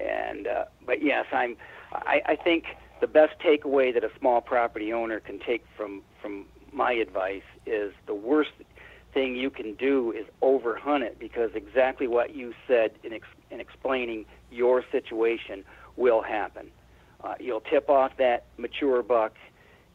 [0.00, 1.56] and uh, but yes, I'm.
[1.92, 2.64] I, I think
[3.00, 7.92] the best takeaway that a small property owner can take from from my advice is
[8.06, 8.50] the worst
[9.12, 13.60] thing you can do is overhunt it because exactly what you said in, ex- in
[13.60, 15.64] explaining your situation
[15.96, 16.68] will happen.
[17.24, 19.32] Uh, you'll tip off that mature buck,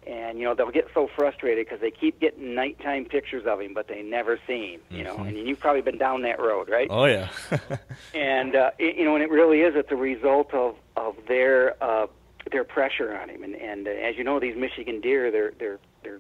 [0.08, 3.74] and you know they'll get so frustrated because they keep getting nighttime pictures of him,
[3.74, 4.82] but they never see him.
[4.90, 6.88] You know, and you've probably been down that road, right?
[6.90, 7.30] Oh yeah.
[8.14, 9.76] and uh, it, you know, and it really is.
[9.76, 12.08] It's a result of of their uh,
[12.52, 13.44] their pressure on him.
[13.44, 16.20] And and uh, as you know, these Michigan deer, they're they're they're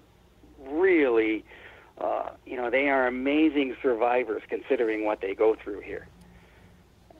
[0.68, 1.46] really,
[2.00, 6.08] uh, you know, they are amazing survivors considering what they go through here.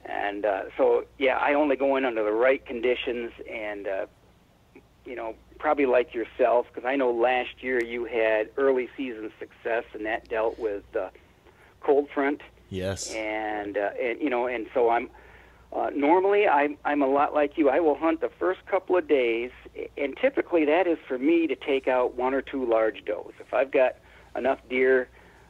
[0.04, 4.06] And uh, so, yeah, I only go in under the right conditions, and uh,
[5.04, 9.84] you know, probably like yourself, because I know last year you had early season success,
[9.94, 11.08] and that dealt with uh,
[11.80, 13.12] cold front yes.
[13.14, 15.10] and uh, and you know, and so I'm
[15.72, 17.68] uh, normally I'm I'm a lot like you.
[17.68, 19.50] I will hunt the first couple of days,
[19.96, 23.32] and typically that is for me to take out one or two large does.
[23.40, 23.96] If I've got
[24.36, 25.08] enough deer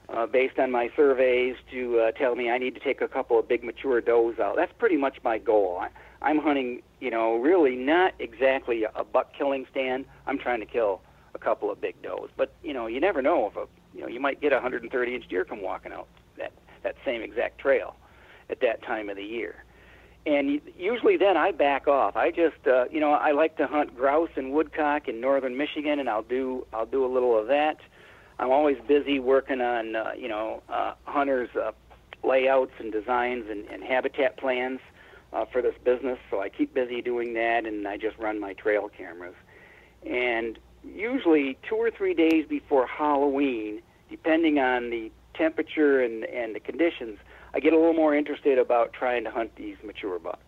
[0.09, 3.39] uh, based on my surveys to uh, tell me I need to take a couple
[3.39, 5.79] of big mature does out, that's pretty much my goal.
[5.83, 5.89] I,
[6.27, 10.07] I'm hunting, you know, really not exactly a buck killing stand.
[10.27, 11.01] I'm trying to kill
[11.35, 14.09] a couple of big does, but you know, you never know if a you know
[14.09, 17.95] you might get a 130 inch deer come walking out that that same exact trail
[18.51, 19.65] at that time of the year.
[20.27, 22.17] and usually then I back off.
[22.17, 26.01] I just, uh, you know, I like to hunt grouse and woodcock in northern Michigan,
[26.01, 27.77] and I'll do I'll do a little of that.
[28.41, 31.71] I'm always busy working on, uh, you know, uh, hunters' uh,
[32.25, 34.81] layouts and designs and, and habitat plans
[35.53, 36.19] for this business.
[36.31, 39.35] So I keep busy doing that, and I just run my trail cameras.
[40.05, 46.61] And usually two or three days before Halloween, depending on the temperature and and the
[46.61, 47.19] conditions,
[47.55, 50.41] I get a little more interested about trying to hunt these mature bucks.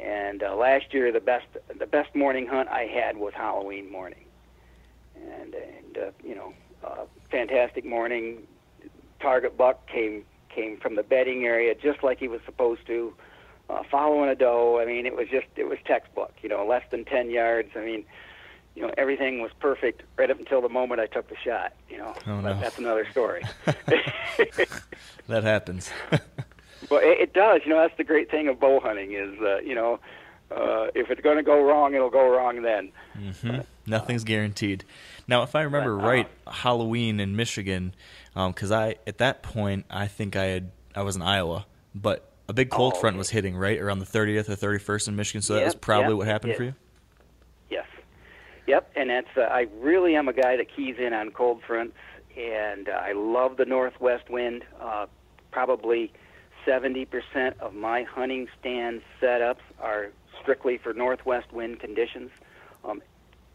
[0.00, 1.46] And uh, last year, the best
[1.78, 4.24] the best morning hunt I had was Halloween morning,
[5.16, 6.52] and and uh, you know,
[6.84, 8.42] uh, fantastic morning.
[9.20, 13.14] Target buck came came from the bedding area just like he was supposed to,
[13.70, 14.78] uh, following a doe.
[14.80, 16.32] I mean, it was just it was textbook.
[16.42, 17.70] You know, less than ten yards.
[17.76, 18.04] I mean,
[18.74, 21.72] you know, everything was perfect right up until the moment I took the shot.
[21.90, 22.58] You know, Oh, no.
[22.60, 23.42] that's another story.
[25.28, 25.90] That happens.
[26.90, 27.62] Well, it, it does.
[27.64, 29.98] You know, that's the great thing of bow hunting is, uh, you know,
[30.50, 32.92] uh, if it's going to go wrong, it'll go wrong then.
[33.14, 34.84] hmm Nothing's guaranteed.
[35.26, 37.94] Now, if I remember But, uh, right, Halloween in Michigan,
[38.34, 41.66] because I at that point I think I had I was in Iowa,
[41.96, 43.18] but a big cold Oh, front okay.
[43.18, 46.18] was hitting right around the 30th or 31st in Michigan, so that was probably yep,
[46.18, 46.74] what happened for you.
[47.70, 47.86] Yes.
[48.66, 48.90] Yep.
[48.96, 51.96] And that's uh, I really am a guy that keys in on cold fronts,
[52.36, 54.64] and uh, I love the northwest wind.
[54.80, 55.06] Uh,
[55.50, 56.12] probably
[56.66, 60.10] 70% of my hunting stand setups are
[60.40, 62.30] strictly for northwest wind conditions.
[62.84, 63.02] Um,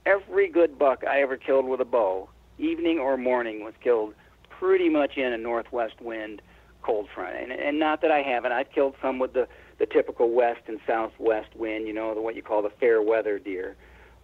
[0.06, 2.30] every good buck I ever killed with a bow,
[2.60, 4.14] evening or morning, was killed
[4.50, 6.42] pretty much in a northwest wind
[6.84, 7.36] cold front.
[7.36, 8.52] And, and not that I haven't.
[8.52, 9.48] I've killed some with the,
[9.80, 13.40] the typical west and southwest wind, you know, the what you call the fair weather
[13.40, 13.76] deer.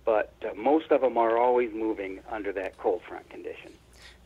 [0.05, 3.71] But uh, most of them are always moving under that cold front condition.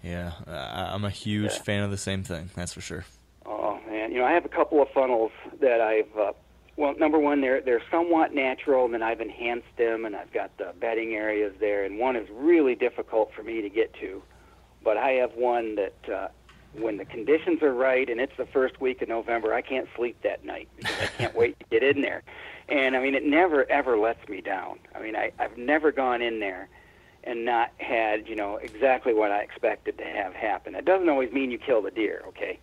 [0.01, 1.61] Yeah, uh, I'm a huge Yeah.
[1.61, 2.49] fan of the same thing.
[2.55, 3.05] That's for sure.
[3.45, 5.31] Oh man, you know I have a couple of funnels
[5.61, 6.17] that I've.
[6.17, 6.33] Uh,
[6.77, 10.57] well, number one, they're they're somewhat natural, and then I've enhanced them, and I've got
[10.57, 14.21] the bedding areas there, and one is really difficult for me to get to,
[14.83, 16.27] but I have one that uh,
[16.77, 20.21] when the conditions are right, and it's the first week of November, I can't sleep
[20.23, 22.23] that night because I can't wait to get in there,
[22.69, 24.79] and I mean it never ever lets me down.
[24.95, 26.69] I mean I I've never gone in there
[27.23, 30.75] and not had you know exactly what I expected to have happen.
[30.75, 32.59] It doesn't always mean you kill the deer, okay?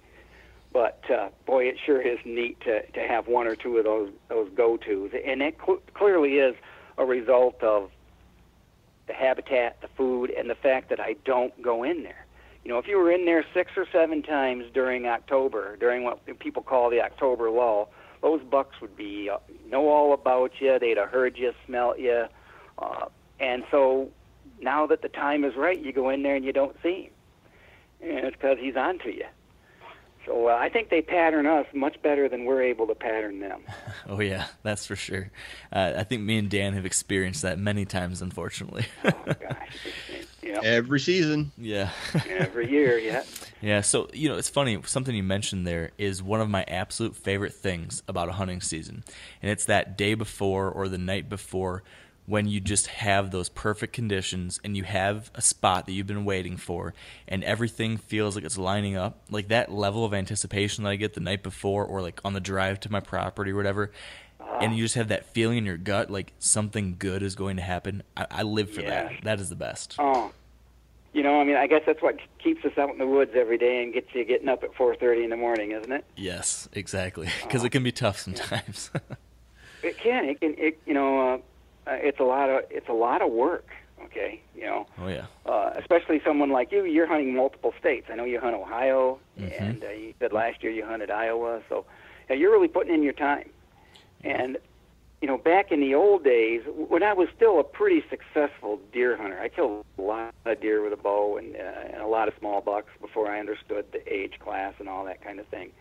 [0.73, 4.11] But uh, boy, it sure is neat to to have one or two of those
[4.29, 6.55] those go tos, and it cl- clearly is
[6.99, 7.91] a result of
[9.07, 12.27] the habitat, the food, and the fact that I don't go in there.
[12.65, 16.21] You know, if you were in there six or seven times during October, during what
[16.39, 17.91] people call the October lull,
[18.23, 19.39] those bucks would be uh,
[19.71, 20.79] know all about you.
[20.79, 22.27] They'd have heard you, smelt you,
[22.79, 23.07] uh,
[23.39, 24.11] and so
[24.61, 27.11] now that the time is right, you go in there and you don't see
[28.01, 29.25] him, and it's because he's onto you.
[30.27, 33.63] So uh, I think they pattern us much better than we're able to pattern them.
[34.09, 35.31] Oh yeah, that's for sure.
[35.71, 38.87] Uh, I think me and Dan have experienced that many times, unfortunately.
[39.05, 39.77] Oh gosh,
[40.43, 41.53] know, Every season.
[41.59, 41.91] yeah.
[42.29, 43.23] every year, yeah.
[43.63, 44.79] Yeah, so you know, it's funny.
[44.87, 49.05] Something you mentioned there is one of my absolute favorite things about a hunting season,
[49.43, 51.83] and it's that day before or the night before
[52.27, 56.25] when you just have those perfect conditions and you have a spot that you've been
[56.25, 56.95] waiting for,
[57.29, 59.19] and everything feels like it's lining up.
[59.31, 62.41] Like that level of anticipation that I get the night before, or like on the
[62.41, 63.91] drive to my property or whatever.
[64.61, 67.63] And you just have that feeling in your gut, like something good is going to
[67.63, 68.03] happen.
[68.17, 69.11] I, I live for Yes.
[69.15, 69.25] that.
[69.25, 69.97] That is the best.
[69.99, 70.33] Oh,
[71.13, 73.59] you know, I mean, I guess that's what keeps us out in the woods every
[73.59, 76.05] day and gets you getting up at 4:30 in the morning, isn't it?
[76.17, 77.29] Yes, exactly.
[77.43, 78.91] Because it can be tough sometimes.
[79.83, 80.27] It can.
[80.27, 80.55] It can.
[80.59, 81.19] It you know,
[81.87, 83.67] uh, uh, it's a lot of it's a lot of work.
[84.05, 85.25] Okay, you know, oh yeah.
[85.47, 86.85] uh, especially someone like you.
[86.85, 88.09] You're hunting multiple states.
[88.13, 91.63] I know you hunt Ohio, and uh, you said last year you hunted Iowa.
[91.71, 91.87] So,
[92.29, 93.49] yeah, you're really putting in your time.
[94.23, 94.59] And
[95.21, 99.17] you know, back in the old days, when I was still a pretty successful deer
[99.17, 101.59] hunter, I killed a lot of deer with a bow and, uh,
[101.93, 105.23] and a lot of small bucks before I understood the age class and all that
[105.23, 105.73] kind of thing.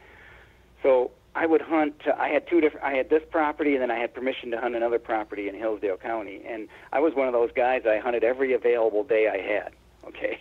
[0.83, 2.01] So I would hunt.
[2.05, 2.85] Uh, I had two different.
[2.85, 5.97] I had this property, and then I had permission to hunt another property in Hillsdale
[5.97, 6.41] County.
[6.45, 7.83] And I was one of those guys.
[7.85, 9.73] I hunted every available day I had.
[10.07, 10.39] Okay,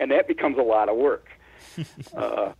[0.00, 1.28] and that becomes a lot of work.
[2.16, 2.52] uh,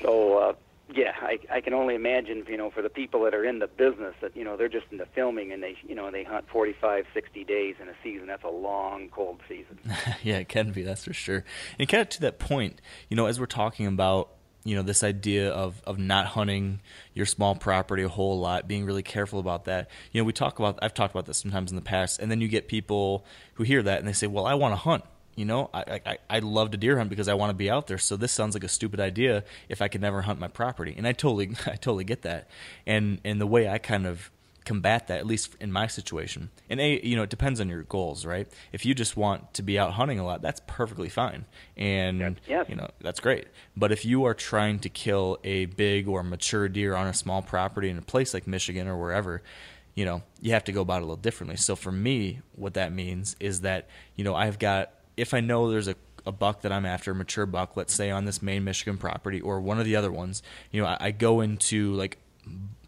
[0.00, 0.52] so uh,
[0.94, 2.44] yeah, I, I can only imagine.
[2.48, 4.86] You know, for the people that are in the business, that you know they're just
[4.90, 8.26] into filming, and they you know they hunt 45, 60 days in a season.
[8.26, 9.78] That's a long, cold season.
[10.22, 10.82] yeah, it can be.
[10.82, 11.44] That's for sure.
[11.78, 14.30] And kind of to that point, you know, as we're talking about,
[14.64, 16.80] you know, this idea of of not hunting
[17.14, 19.90] your small property a whole lot, being really careful about that.
[20.12, 20.78] You know, we talk about.
[20.82, 23.24] I've talked about this sometimes in the past, and then you get people
[23.54, 25.04] who hear that and they say, "Well, I want to hunt."
[25.34, 27.86] You know, I, I I love to deer hunt because I want to be out
[27.86, 27.98] there.
[27.98, 31.06] So this sounds like a stupid idea if I could never hunt my property, and
[31.06, 32.48] I totally I totally get that.
[32.86, 34.30] And and the way I kind of
[34.64, 36.48] combat that, at least in my situation.
[36.70, 38.46] And a, you know, it depends on your goals, right?
[38.72, 41.46] If you just want to be out hunting a lot, that's perfectly fine,
[41.76, 42.66] and Yes.
[42.68, 43.46] you know that's great.
[43.76, 47.42] But if you are trying to kill a big or mature deer on a small
[47.42, 49.42] property in a place like Michigan or wherever,
[49.96, 51.56] you know, you have to go about it a little differently.
[51.56, 55.70] So for me, what that means is that you know I've got if I know
[55.70, 58.64] there's a a buck that I'm after, a mature buck, let's say on this main
[58.64, 62.18] Michigan property or one of the other ones, you know, I, I go into like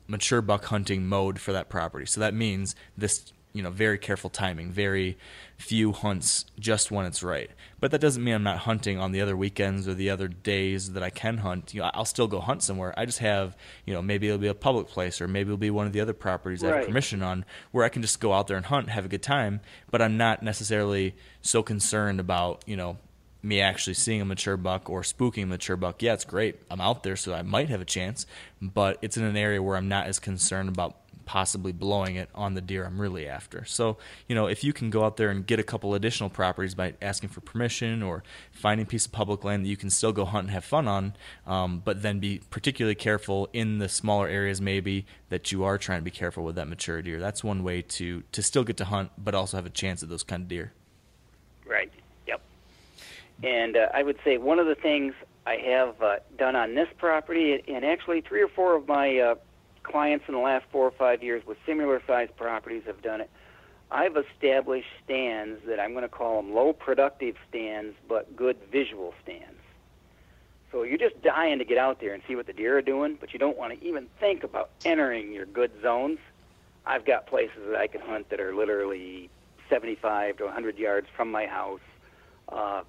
[0.06, 2.06] mature buck hunting mode for that property.
[2.06, 5.16] So that means this, you know, very careful timing, very
[5.56, 7.50] few hunts just when it's right.
[7.78, 10.92] But that doesn't mean I'm not hunting on the other weekends or the other days
[10.92, 11.72] that I can hunt.
[11.72, 12.92] You know, I'll still go hunt somewhere.
[12.96, 13.56] I just have,
[13.86, 16.00] you know, maybe it'll be a public place or maybe it'll be one of the
[16.00, 18.88] other properties I have permission on where I can just go out there and hunt,
[18.88, 22.98] have a good time, but I'm not necessarily so concerned about, you know,
[23.44, 26.56] me actually seeing a mature buck or spooking a mature buck, yeah, it's great.
[26.70, 28.26] I'm out there, so I might have a chance,
[28.60, 32.54] but it's in an area where I'm not as concerned about possibly blowing it on
[32.54, 33.64] the deer I'm really after.
[33.64, 33.96] So,
[34.28, 36.94] you know, if you can go out there and get a couple additional properties by
[37.00, 38.22] asking for permission or
[38.52, 40.88] finding a piece of public land that you can still go hunt and have fun
[40.88, 41.14] on,
[41.46, 46.00] um, but then be particularly careful in the smaller areas maybe that you are trying
[46.00, 47.18] to be careful with that mature deer.
[47.20, 50.08] That's one way to to still get to hunt, but also have a chance at
[50.08, 50.72] those kind of deer.
[51.66, 51.92] Right.
[52.26, 52.40] Yep.
[53.42, 55.14] And uh, I would say one of the things
[55.46, 59.34] I have uh, done on this property, and actually three or four of my uh,
[59.84, 63.30] clients in the last four or five years with similar sized properties have done it.
[63.90, 69.14] I've established stands that I'm going to call them low productive stands, but good visual
[69.22, 69.60] stands.
[70.72, 73.16] So you're just dying to get out there and see what the deer are doing,
[73.20, 76.18] but you don't want to even think about entering your good zones.
[76.84, 79.30] I've got places that I can hunt that are literally
[79.70, 81.80] 75 to 100 yards from my house.
[82.48, 82.82] Uh,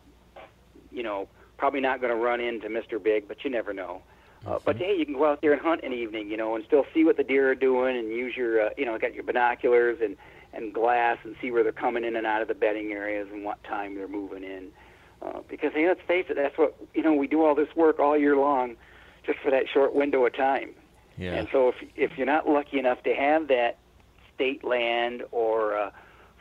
[0.91, 1.27] you know,
[1.57, 3.01] probably not going to run into Mr.
[3.01, 4.01] Big, but you never know.
[4.45, 6.63] Uh, but hey, you can go out there and hunt an evening, you know, and
[6.65, 9.23] still see what the deer are doing, and use your, uh, you know, got your
[9.23, 10.15] binoculars and
[10.53, 13.43] and glass, and see where they're coming in and out of the bedding areas and
[13.43, 14.71] what time they're moving in.
[15.21, 17.13] Uh, because hey, let's face it, that's what you know.
[17.13, 18.75] We do all this work all year long,
[19.25, 20.75] just for that short window of time.
[21.17, 21.33] Yeah.
[21.33, 23.77] And so if if you're not lucky enough to have that
[24.35, 25.91] state land or uh,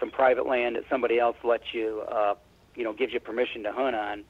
[0.00, 2.34] some private land that somebody else lets you, uh,
[2.74, 4.24] you know, gives you permission to hunt on,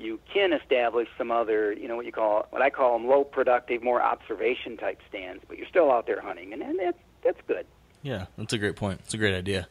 [0.00, 3.24] you can establish some other, you know, what you call what I call them low
[3.24, 7.40] productive, more observation type stands, but you're still out there hunting, and, and that's that's
[7.46, 7.66] good.
[8.02, 9.00] Yeah, that's a great point.
[9.04, 9.68] It's a great idea.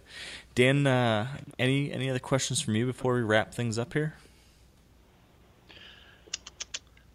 [0.53, 1.27] Dan, uh,
[1.57, 4.13] any any other questions from you before we wrap things up here?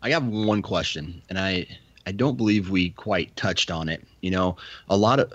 [0.02, 1.66] I have one question, and I
[2.06, 4.04] I don't believe we quite touched on it.
[4.20, 4.56] You know,
[4.88, 5.32] a lot of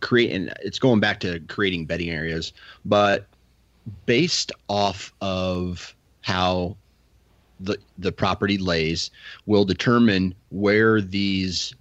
[0.00, 2.52] creating it's going back to creating bedding areas,
[2.84, 3.26] but
[4.06, 6.76] based off of how
[7.60, 9.10] the the property lays
[9.46, 11.74] will determine where these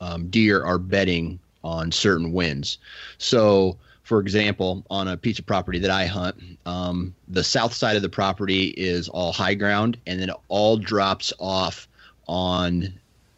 [0.00, 2.78] um, deer are bedding on certain winds.
[3.18, 6.36] So, for example, on a piece of property that I hunt,
[6.66, 10.76] um, the south side of the property is all high ground, and then it all
[10.76, 11.88] drops off
[12.26, 12.92] on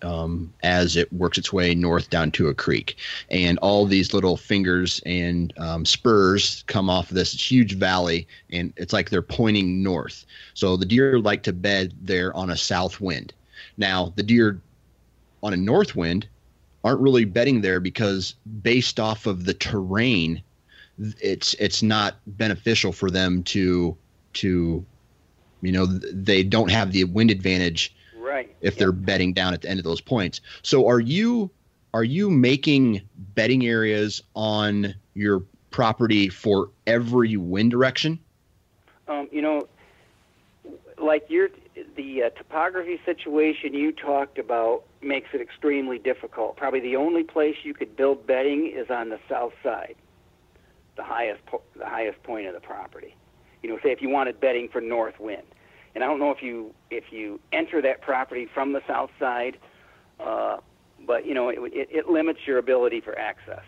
[0.06, 2.96] um, as it works its way north down to a creek.
[3.30, 8.72] And all these little fingers and um, spurs come off of this huge valley, and
[8.76, 10.24] it's like they're pointing north.
[10.54, 13.32] So the deer like to bed there on a south wind.
[13.76, 14.60] Now, the deer
[15.42, 16.28] on a north wind
[16.84, 20.42] aren't really bedding there because based off of the terrain
[21.20, 23.94] it's it's not beneficial for them to
[24.32, 24.84] to
[25.60, 27.94] you know they don't have the wind advantage
[28.26, 28.54] Right.
[28.60, 31.50] if they're bedding down at the end of those points so are you
[31.94, 33.00] are you making
[33.34, 38.18] bedding areas on your property for every wind direction
[39.08, 39.68] Um, you know,
[40.98, 41.48] like your
[41.94, 46.56] the uh, topography situation you talked about makes it extremely difficult.
[46.56, 49.94] Probably the only place you could build bedding is on the south side,
[50.96, 53.14] the highest po- the highest point of the property.
[53.62, 55.46] You know, say if you wanted bedding for north wind,
[55.96, 59.56] and I don't know if you if you enter that property from the south side,
[60.20, 60.58] uh,
[61.06, 63.64] but you know it, it, it limits your ability for access.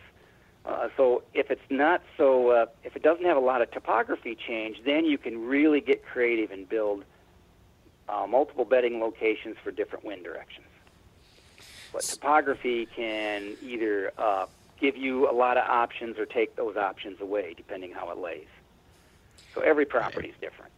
[0.67, 4.37] Uh, so if it's not so, uh, if it doesn't have a lot of topography
[4.37, 7.03] change, then you can really get creative and build
[8.11, 10.67] uh, multiple bedding locations for different wind directions.
[11.95, 14.45] But topography can either uh,
[14.79, 18.49] give you a lot of options or take those options away, depending how it lays.
[19.55, 20.73] So every property is different.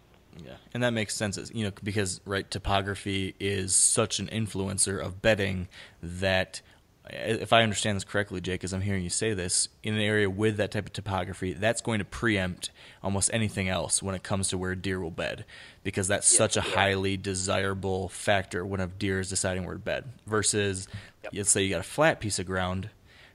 [0.45, 1.51] Yeah, and that makes sense.
[1.53, 5.69] You know, because right, topography is such an influencer of bedding
[6.03, 6.63] that
[7.07, 10.01] uh, if I understand this correctly, Jake, as I'm hearing you say this, in an
[10.01, 12.71] area with that type of topography, that's going to preempt
[13.03, 15.45] almost anything else when it comes to where deer will bed,
[15.83, 20.05] because that's such a highly desirable factor when a deer is deciding where to bed.
[20.27, 20.89] Versus,
[21.33, 22.91] let's say you got a flat piece of ground,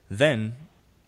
[0.09, 0.55] then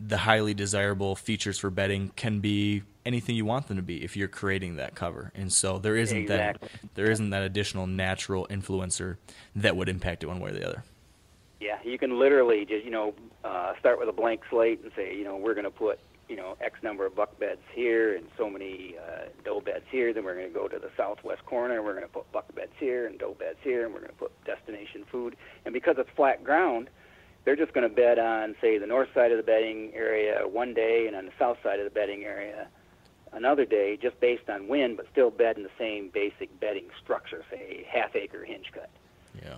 [0.00, 4.16] the highly desirable features for bedding can be anything you want them to be if
[4.16, 5.32] you're creating that cover.
[5.34, 6.68] And so there isn't Exactly.
[6.70, 9.16] that there isn't that additional natural influencer
[9.56, 10.84] that would impact it one way or the other.
[11.60, 15.16] Yeah, you can literally just you know uh, start with a blank slate and say
[15.16, 15.98] you know we're going to put
[16.28, 20.12] you know X number of buck beds here and so many uh, doe beds here.
[20.12, 22.54] Then we're going to go to the southwest corner and we're going to put buck
[22.54, 25.34] beds here and doe beds here and we're going to put destination food.
[25.64, 26.90] And because it's flat ground,
[27.44, 30.74] they're just going to bed on say the north side of the bedding area one
[30.74, 32.68] day and on the south side of the bedding area
[33.32, 37.44] another day, just based on wind, but still bed in the same basic bedding structure,
[37.50, 38.90] say half acre hinge cut.
[39.42, 39.56] Yeah.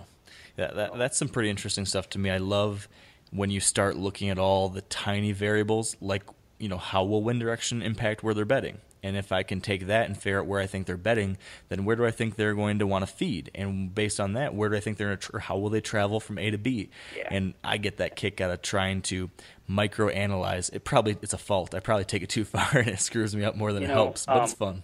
[0.57, 2.29] That, that that's some pretty interesting stuff to me.
[2.29, 2.87] I love
[3.31, 6.23] when you start looking at all the tiny variables like,
[6.59, 8.79] you know, how will wind direction impact where they're bedding?
[9.03, 11.37] And if I can take that and figure out where I think they're bedding,
[11.69, 13.49] then where do I think they're going to want to feed?
[13.55, 15.81] And based on that, where do I think they're going to, tra- how will they
[15.81, 16.89] travel from A to B?
[17.17, 17.27] Yeah.
[17.31, 19.31] And I get that kick out of trying to
[19.67, 20.69] micro analyze.
[20.69, 21.73] It probably it's a fault.
[21.73, 23.89] I probably take it too far and it screws me up more than You it
[23.89, 24.83] know, helps, but it's um, fun.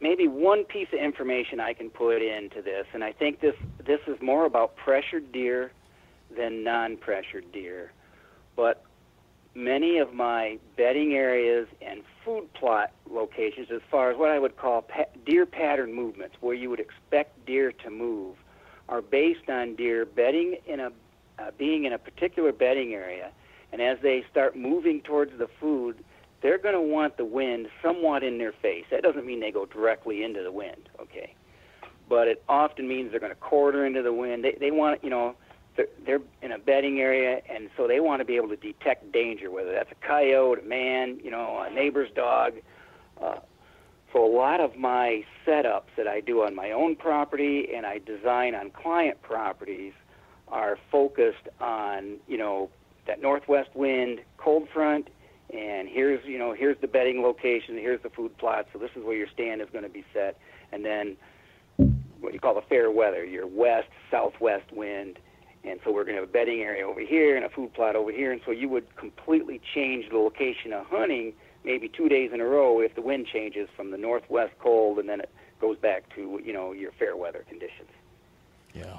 [0.00, 4.00] maybe one piece of information I can put into this, and I think this this
[4.06, 5.72] is more about pressured deer
[6.36, 7.92] than non-pressured deer,
[8.56, 8.82] but
[9.56, 14.56] many of my bedding areas and food plot locations, as far as what I would
[14.56, 18.36] call pa- deer pattern movements, where you would expect deer to move,
[18.88, 20.92] are based on deer bedding in a
[21.38, 23.30] uh, being in a particular bedding area,
[23.72, 26.02] and as they start moving towards the food,
[26.40, 28.84] they're going to want the wind somewhat in their face.
[28.90, 31.34] That doesn't mean they go directly into the wind, okay?
[32.08, 34.44] But it often means they're going to quarter into the wind.
[34.44, 35.34] They, they want, you know,
[35.76, 39.12] they're, they're in a bedding area, and so they want to be able to detect
[39.12, 42.54] danger, whether that's a coyote, a man, you know, a neighbor's dog.
[43.22, 43.36] Uh,
[44.12, 47.98] so a lot of my setups that I do on my own property and I
[47.98, 49.92] design on client properties
[50.48, 52.70] are focused on, you know,
[53.06, 55.08] that northwest wind, cold front,
[55.52, 59.04] and here's, you know, here's the bedding location, here's the food plot, so this is
[59.04, 60.38] where your stand is going to be set,
[60.72, 61.16] and then
[62.20, 65.18] what you call the fair weather, your west, southwest wind,
[65.66, 67.96] and so we're going to have a bedding area over here and a food plot
[67.96, 71.32] over here, and so you would completely change the location of hunting
[71.64, 75.08] maybe two days in a row if the wind changes from the northwest cold and
[75.08, 75.28] then it
[75.60, 77.88] goes back to you know your fair weather conditions.
[78.72, 78.98] Yeah.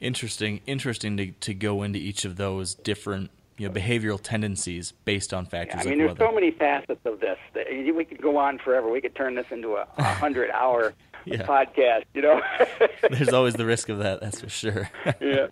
[0.00, 5.32] Interesting interesting to, to go into each of those different you know behavioral tendencies based
[5.32, 6.26] on factors Yeah, I mean, there's weather.
[6.26, 7.38] so many facets of this.
[7.54, 8.90] That we could go on forever.
[8.90, 10.94] We could turn this into a, a hundred-hour
[11.24, 11.42] Yeah.
[11.46, 12.04] podcast.
[12.14, 12.42] You know.
[13.10, 14.90] There's always the risk of that, that's for sure.
[15.20, 15.46] yeah.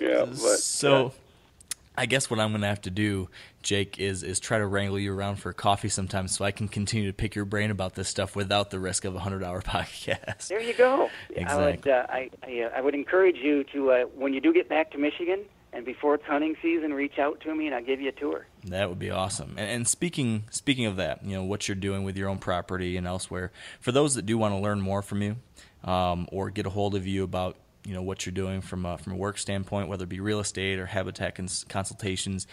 [0.00, 0.24] Yeah.
[0.26, 1.12] But, so
[1.96, 3.28] I guess what I'm going to have to do,
[3.62, 7.08] Jake, is is try to wrangle you around for coffee sometimes, so I can continue
[7.08, 10.48] to pick your brain about this stuff without the risk of a 100-hour podcast.
[10.48, 11.10] There you go.
[11.46, 11.92] I would, Exactly.
[11.92, 14.90] uh, I, I, uh, I would encourage you to, uh, when you do get back
[14.92, 15.40] to Michigan
[15.72, 18.46] and before it's hunting season, reach out to me and I'll give you a tour.
[18.64, 19.54] That would be awesome.
[19.56, 22.96] And, and speaking speaking of that, you know what you're doing with your own property
[22.96, 23.52] and elsewhere.
[23.80, 25.36] For those that do want to learn more from you,
[25.84, 28.98] um, or get a hold of you about you know what you're doing from a,
[28.98, 32.46] from a work standpoint, whether it be real estate or habitat cons- consultations,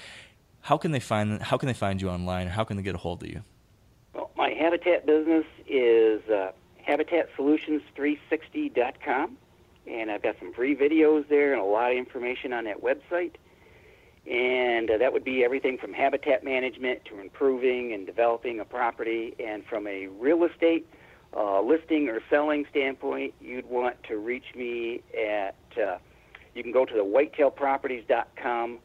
[0.61, 2.47] how can they find how can they find you online?
[2.47, 3.43] Or how can they get a hold of you?
[4.13, 6.51] Well, my habitat business is uh,
[6.87, 9.37] habitatsolutions360.com,
[9.89, 13.33] and I've got some free videos there and a lot of information on that website.
[14.29, 19.33] And uh, that would be everything from habitat management to improving and developing a property.
[19.39, 20.85] And from a real estate
[21.35, 25.97] uh, listing or selling standpoint, you'd want to reach me at, uh,
[26.53, 28.79] you can go to the whitetailproperties.com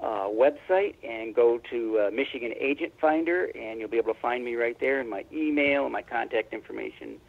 [0.00, 4.44] uh, website and go to uh, Michigan Agent Finder, and you'll be able to find
[4.44, 5.00] me right there.
[5.00, 7.20] And my email and my contact information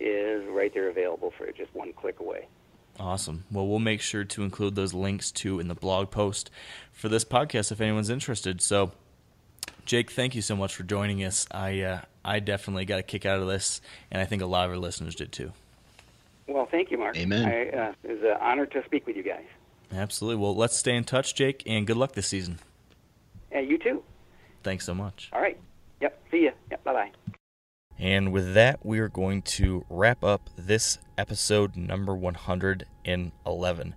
[0.00, 2.46] is right there available for just one click away.
[3.00, 3.44] Awesome.
[3.50, 6.50] Well, we'll make sure to include those links too in the blog post
[6.92, 8.60] for this podcast if anyone's interested.
[8.60, 8.92] So,
[9.84, 11.46] Jake, thank you so much for joining us.
[11.50, 13.80] I uh, I definitely got a kick out of this,
[14.10, 15.52] and I think a lot of our listeners did too.
[16.48, 17.16] Well, thank you, Mark.
[17.16, 17.44] Amen.
[17.46, 19.44] I, uh, it was an honor to speak with you guys.
[19.92, 20.42] Absolutely.
[20.42, 22.58] Well, let's stay in touch, Jake, and good luck this season.
[23.52, 24.02] And you too.
[24.62, 25.30] Thanks so much.
[25.32, 25.58] All right.
[26.00, 26.20] Yep.
[26.30, 26.50] See ya.
[26.70, 26.84] Yep.
[26.84, 27.27] Bye bye.
[27.98, 33.94] And with that, we are going to wrap up this episode number 111.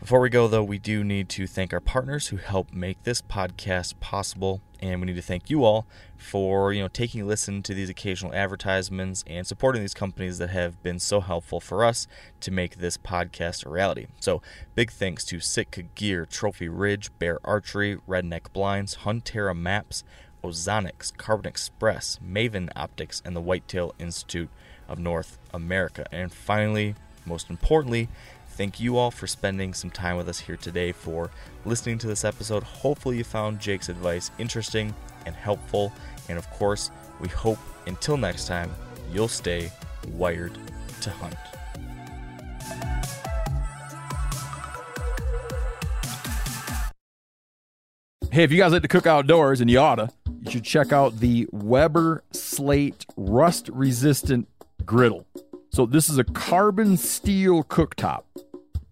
[0.00, 3.20] Before we go, though, we do need to thank our partners who help make this
[3.20, 5.86] podcast possible and we need to thank you all
[6.16, 10.50] for you know taking a listen to these occasional advertisements and supporting these companies that
[10.50, 12.06] have been so helpful for us
[12.40, 14.06] to make this podcast a reality.
[14.20, 14.42] So
[14.74, 20.04] big thanks to Sitka Gear, Trophy Ridge, Bear Archery, Redneck Blinds, Huntera Maps,
[20.42, 24.48] Ozonics, Carbon Express, Maven Optics, and the Whitetail Institute
[24.88, 26.06] of North America.
[26.12, 26.94] And finally,
[27.26, 28.08] most importantly,
[28.48, 31.30] thank you all for spending some time with us here today for
[31.64, 32.62] listening to this episode.
[32.62, 34.94] Hopefully, you found Jake's advice interesting
[35.26, 35.92] and helpful.
[36.28, 36.90] And of course,
[37.20, 38.70] we hope until next time,
[39.12, 39.70] you'll stay
[40.08, 40.58] wired
[41.02, 41.36] to hunt.
[48.30, 50.10] Hey, if you guys like to cook outdoors, and you oughta,
[50.42, 54.46] you should check out the Weber Slate Rust Resistant
[54.84, 55.26] Griddle.
[55.72, 58.24] So, this is a carbon steel cooktop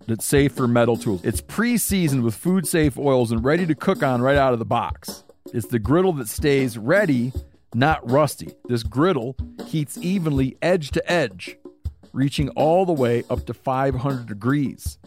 [0.06, 1.22] that's safe for metal tools.
[1.22, 4.58] It's pre seasoned with food safe oils and ready to cook on right out of
[4.58, 5.24] the box.
[5.52, 7.32] It's the griddle that stays ready,
[7.74, 8.54] not rusty.
[8.68, 9.36] This griddle
[9.66, 11.58] heats evenly edge to edge,
[12.14, 14.98] reaching all the way up to 500 degrees.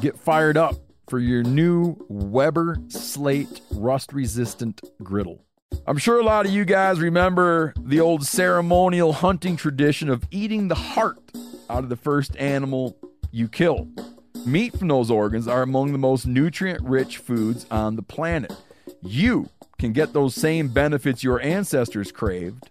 [0.00, 0.74] Get fired up
[1.10, 5.44] for your new Weber Slate rust resistant griddle.
[5.84, 10.68] I'm sure a lot of you guys remember the old ceremonial hunting tradition of eating
[10.68, 11.18] the heart
[11.68, 12.96] out of the first animal
[13.32, 13.88] you kill.
[14.46, 18.54] Meat from those organs are among the most nutrient rich foods on the planet.
[19.02, 19.48] You
[19.80, 22.70] can get those same benefits your ancestors craved